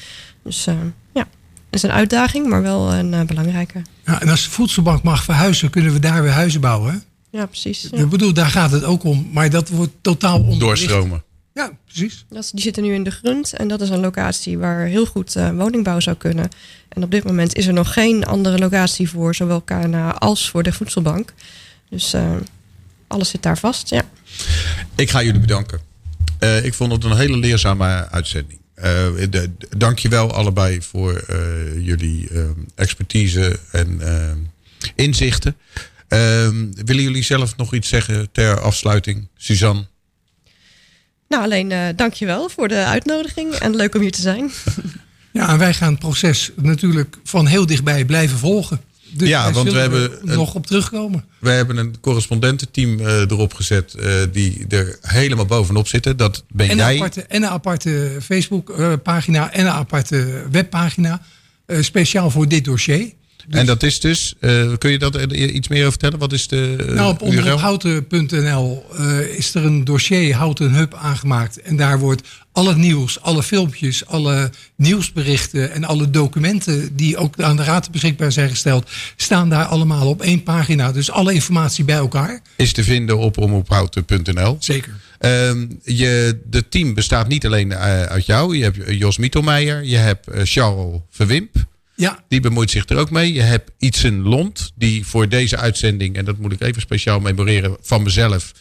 Dus 0.43 0.67
ja 1.15 1.27
is 1.71 1.83
een 1.83 1.91
uitdaging, 1.91 2.47
maar 2.47 2.63
wel 2.63 2.93
een 2.93 3.13
uh, 3.13 3.23
belangrijke. 3.23 3.83
Ja, 4.05 4.21
en 4.21 4.29
als 4.29 4.45
de 4.45 4.51
voedselbank 4.51 5.03
mag 5.03 5.25
verhuizen, 5.25 5.71
kunnen 5.71 5.93
we 5.93 5.99
daar 5.99 6.23
weer 6.23 6.33
huizen 6.33 6.61
bouwen. 6.61 7.03
Ja, 7.31 7.47
precies. 7.47 7.89
Ja. 7.91 7.99
Ik 7.99 8.09
bedoel, 8.09 8.33
daar 8.33 8.51
gaat 8.51 8.71
het 8.71 8.85
ook 8.85 9.05
om. 9.05 9.29
Maar 9.33 9.51
dat 9.51 9.69
wordt 9.69 9.93
totaal 10.01 10.41
onder. 10.41 10.59
Doorstromen. 10.59 11.23
Ja, 11.55 11.71
precies. 11.85 12.25
Dat, 12.29 12.51
die 12.53 12.63
zitten 12.63 12.83
nu 12.83 12.95
in 12.95 13.05
de 13.05 13.11
grond 13.11 13.53
en 13.53 13.69
dat 13.69 13.81
is 13.81 13.89
een 13.89 14.01
locatie 14.01 14.59
waar 14.59 14.85
heel 14.85 15.07
goed 15.07 15.37
uh, 15.37 15.51
woningbouw 15.51 16.01
zou 16.01 16.17
kunnen. 16.17 16.49
En 16.89 17.03
op 17.03 17.11
dit 17.11 17.25
moment 17.25 17.55
is 17.55 17.67
er 17.67 17.73
nog 17.73 17.93
geen 17.93 18.25
andere 18.25 18.59
locatie 18.59 19.11
voor, 19.11 19.35
zowel 19.35 19.61
KNA 19.61 20.13
als 20.13 20.51
voor 20.51 20.63
de 20.63 20.73
voedselbank. 20.73 21.33
Dus 21.91 22.15
uh, 22.15 22.31
alles 23.07 23.29
zit 23.29 23.43
daar 23.43 23.59
vast, 23.59 23.89
ja. 23.89 24.03
Ik 24.95 25.11
ga 25.11 25.23
jullie 25.23 25.41
bedanken. 25.41 25.81
Uh, 26.41 26.65
ik 26.65 26.75
vond 26.75 26.93
het 26.93 27.05
een 27.05 27.17
hele 27.17 27.37
leerzame 27.37 28.09
uitzending. 28.11 28.61
Uh, 28.79 28.85
de, 29.31 29.51
dank 29.77 29.99
je 29.99 30.09
wel 30.09 30.33
allebei 30.33 30.83
voor 30.83 31.25
uh, 31.31 31.87
jullie 31.87 32.29
uh, 32.31 32.45
expertise 32.75 33.59
en 33.73 34.01
inzichten. 34.95 35.57
Ehm, 36.09 36.67
willen 36.85 37.03
jullie 37.03 37.23
zelf 37.23 37.57
nog 37.57 37.75
iets 37.75 37.89
zeggen 37.89 38.29
ter 38.33 38.61
afsluiting, 38.61 39.29
Suzanne? 39.37 39.87
Nou, 41.29 41.43
alleen 41.43 41.97
dank 41.97 42.13
je 42.13 42.27
wel 42.27 42.49
voor 42.49 42.69
de 42.69 42.85
uitnodiging 42.85 43.55
en 43.55 43.77
leuk 43.77 43.95
om 43.95 44.01
hier 44.01 44.13
te 44.13 44.21
zijn. 44.21 44.51
Ja, 45.33 45.49
en 45.49 45.59
wij 45.59 45.75
gaan 45.75 45.91
het 45.91 45.99
proces 45.99 46.51
natuurlijk 46.57 47.17
van 47.25 47.47
heel 47.47 47.67
dichtbij 47.67 48.05
blijven 48.05 48.39
volgen. 48.39 48.81
Dus 49.11 49.29
ja, 49.29 49.53
want 49.53 49.73
we 49.73 49.79
hebben 49.79 50.11
nog 50.23 50.55
op 50.55 50.67
terugkomen. 50.67 51.25
We 51.39 51.51
hebben 51.51 51.77
een 51.77 52.01
correspondententeam 52.01 53.01
uh, 53.01 53.07
erop 53.07 53.55
gezet 53.55 53.95
uh, 53.99 54.13
die 54.33 54.67
er 54.69 54.99
helemaal 55.03 55.47
bovenop 55.47 55.89
zitten. 55.89 56.17
Dat 56.17 56.45
ben 56.49 56.69
en 56.69 56.77
jij. 56.77 56.91
Een 56.95 56.97
aparte, 56.97 57.23
en 57.23 57.43
een 57.43 57.49
aparte 57.49 58.17
Facebook-pagina 58.23 59.53
en 59.53 59.67
een 59.67 59.73
aparte 59.73 60.45
webpagina. 60.51 61.23
Uh, 61.67 61.83
speciaal 61.83 62.31
voor 62.31 62.49
dit 62.49 62.65
dossier. 62.65 63.13
Dus 63.49 63.61
en 63.61 63.67
dat 63.67 63.83
is 63.83 64.01
dus, 64.01 64.35
uh, 64.41 64.73
kun 64.79 64.91
je 64.91 64.99
dat 64.99 65.15
er 65.15 65.35
iets 65.35 65.69
meer 65.69 65.79
over 65.79 65.91
vertellen? 65.91 66.19
Wat 66.19 66.33
is 66.33 66.49
de. 66.49 66.77
Uh, 66.81 66.95
nou, 66.95 67.11
op 67.11 67.23
uh, 68.99 69.37
is 69.37 69.55
er 69.55 69.65
een 69.65 69.85
dossier 69.85 70.35
Houten 70.35 70.75
Hub 70.75 70.95
aangemaakt. 70.95 71.61
En 71.61 71.77
daar 71.77 71.99
wordt 71.99 72.29
alle 72.53 72.77
nieuws, 72.77 73.21
alle 73.21 73.43
filmpjes, 73.43 74.07
alle 74.07 74.51
nieuwsberichten 74.77 75.73
en 75.73 75.85
alle 75.85 76.11
documenten 76.11 76.97
die 76.97 77.17
ook 77.17 77.41
aan 77.41 77.57
de 77.57 77.65
raad 77.65 77.91
beschikbaar 77.91 78.33
zijn 78.33 78.49
gesteld, 78.49 78.91
staan 79.17 79.49
daar 79.49 79.65
allemaal 79.65 80.09
op 80.09 80.23
één 80.23 80.43
pagina. 80.43 80.93
Dus 80.93 81.11
alle 81.11 81.35
informatie 81.35 81.85
bij 81.85 81.97
elkaar. 81.97 82.41
Is 82.57 82.73
te 82.73 82.85
vinden 82.85 83.19
op 83.19 83.39
omophouten.nl. 83.39 84.57
Zeker. 84.59 84.93
Um, 85.21 85.81
je, 85.83 86.39
de 86.45 86.69
team 86.69 86.95
bestaat 86.95 87.29
niet 87.29 87.47
alleen 87.47 87.75
uit 87.75 88.27
jou. 88.27 88.57
Je 88.57 88.63
hebt 88.63 88.99
Jos 88.99 89.19
Mietelmeijer, 89.19 89.85
je 89.85 89.97
hebt 89.97 90.27
Charles 90.43 91.01
Verwimp. 91.11 91.67
Ja. 91.99 92.25
Die 92.29 92.41
bemoeit 92.41 92.71
zich 92.71 92.89
er 92.89 92.97
ook 92.97 93.11
mee. 93.11 93.33
Je 93.33 93.43
hebt 93.43 93.71
Ietsen 93.79 94.23
Lond, 94.23 94.73
die 94.75 95.07
voor 95.07 95.29
deze 95.29 95.57
uitzending, 95.57 96.17
en 96.17 96.25
dat 96.25 96.39
moet 96.39 96.53
ik 96.53 96.61
even 96.61 96.83
speciaal 96.83 97.21
memoreren 97.21 97.77
van 97.81 98.03
mezelf. 98.03 98.53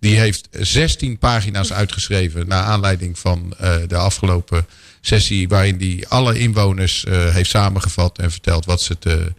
Die 0.00 0.18
heeft 0.18 0.48
16 0.52 1.18
pagina's 1.18 1.72
uitgeschreven 1.72 2.48
naar 2.48 2.62
aanleiding 2.62 3.18
van 3.18 3.54
uh, 3.60 3.74
de 3.86 3.96
afgelopen 3.96 4.66
sessie. 5.00 5.48
Waarin 5.48 5.76
die 5.76 6.08
alle 6.08 6.38
inwoners 6.38 7.04
uh, 7.08 7.34
heeft 7.34 7.50
samengevat 7.50 8.18
en 8.18 8.30
verteld 8.30 8.64
wat 8.64 8.82
ze 8.82 8.98
te, 8.98 9.32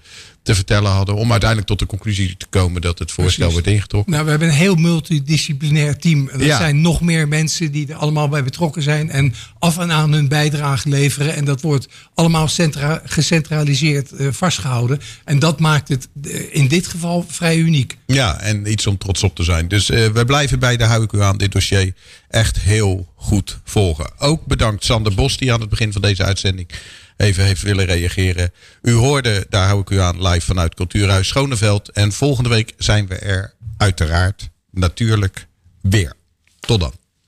te 0.43 0.55
vertellen 0.55 0.91
hadden. 0.91 1.15
Om 1.15 1.31
uiteindelijk 1.31 1.69
tot 1.69 1.79
de 1.79 1.85
conclusie 1.85 2.37
te 2.37 2.45
komen 2.49 2.81
dat 2.81 2.99
het 2.99 3.11
voorstel 3.11 3.47
Precies. 3.47 3.53
wordt 3.53 3.67
ingetrokken. 3.67 4.11
Nou, 4.11 4.23
we 4.23 4.29
hebben 4.29 4.47
een 4.47 4.53
heel 4.53 4.75
multidisciplinair 4.75 5.97
team. 5.97 6.29
Er 6.29 6.43
ja. 6.43 6.57
zijn 6.57 6.81
nog 6.81 7.01
meer 7.01 7.27
mensen 7.27 7.71
die 7.71 7.87
er 7.87 7.95
allemaal 7.95 8.29
bij 8.29 8.43
betrokken 8.43 8.81
zijn. 8.81 9.09
En 9.09 9.33
af 9.59 9.77
en 9.77 9.91
aan 9.91 10.11
hun 10.13 10.27
bijdrage 10.27 10.89
leveren. 10.89 11.35
En 11.35 11.45
dat 11.45 11.61
wordt 11.61 11.87
allemaal 12.13 12.47
centra 12.47 13.01
gecentraliseerd 13.05 14.11
uh, 14.11 14.27
vastgehouden. 14.31 14.99
En 15.25 15.39
dat 15.39 15.59
maakt 15.59 15.87
het 15.87 16.07
uh, 16.21 16.55
in 16.55 16.67
dit 16.67 16.87
geval 16.87 17.25
vrij 17.27 17.57
uniek. 17.57 17.97
Ja, 18.05 18.39
en 18.39 18.71
iets 18.71 18.87
om 18.87 18.97
trots 18.97 19.23
op 19.23 19.35
te 19.35 19.43
zijn. 19.43 19.67
Dus 19.67 19.89
uh, 19.89 20.07
we 20.07 20.25
blijven 20.25 20.59
bij 20.59 20.77
de 20.77 20.83
hou 20.83 21.03
ik 21.03 21.11
u 21.11 21.21
aan 21.21 21.37
dit 21.37 21.51
dossier 21.51 21.93
echt 22.29 22.59
heel 22.59 23.07
goed 23.15 23.59
volgen. 23.63 24.11
Ook 24.17 24.45
bedankt 24.45 24.85
Sander 24.85 25.13
Bos 25.13 25.37
die 25.37 25.53
aan 25.53 25.59
het 25.59 25.69
begin 25.69 25.91
van 25.91 26.01
deze 26.01 26.23
uitzending 26.23 26.67
even 27.21 27.45
heeft 27.45 27.61
willen 27.61 27.85
reageren. 27.85 28.51
U 28.81 28.91
hoorde, 28.91 29.45
daar 29.49 29.67
hou 29.67 29.81
ik 29.81 29.89
u 29.89 29.99
aan, 29.99 30.27
live 30.27 30.45
vanuit 30.45 30.75
Cultuurhuis 30.75 31.27
Schoneveld. 31.27 31.89
En 31.89 32.11
volgende 32.11 32.49
week 32.49 32.73
zijn 32.77 33.07
we 33.07 33.15
er 33.15 33.53
uiteraard 33.77 34.49
natuurlijk 34.71 35.47
weer. 35.81 36.13
Tot 36.59 36.79
dan. 36.79 37.00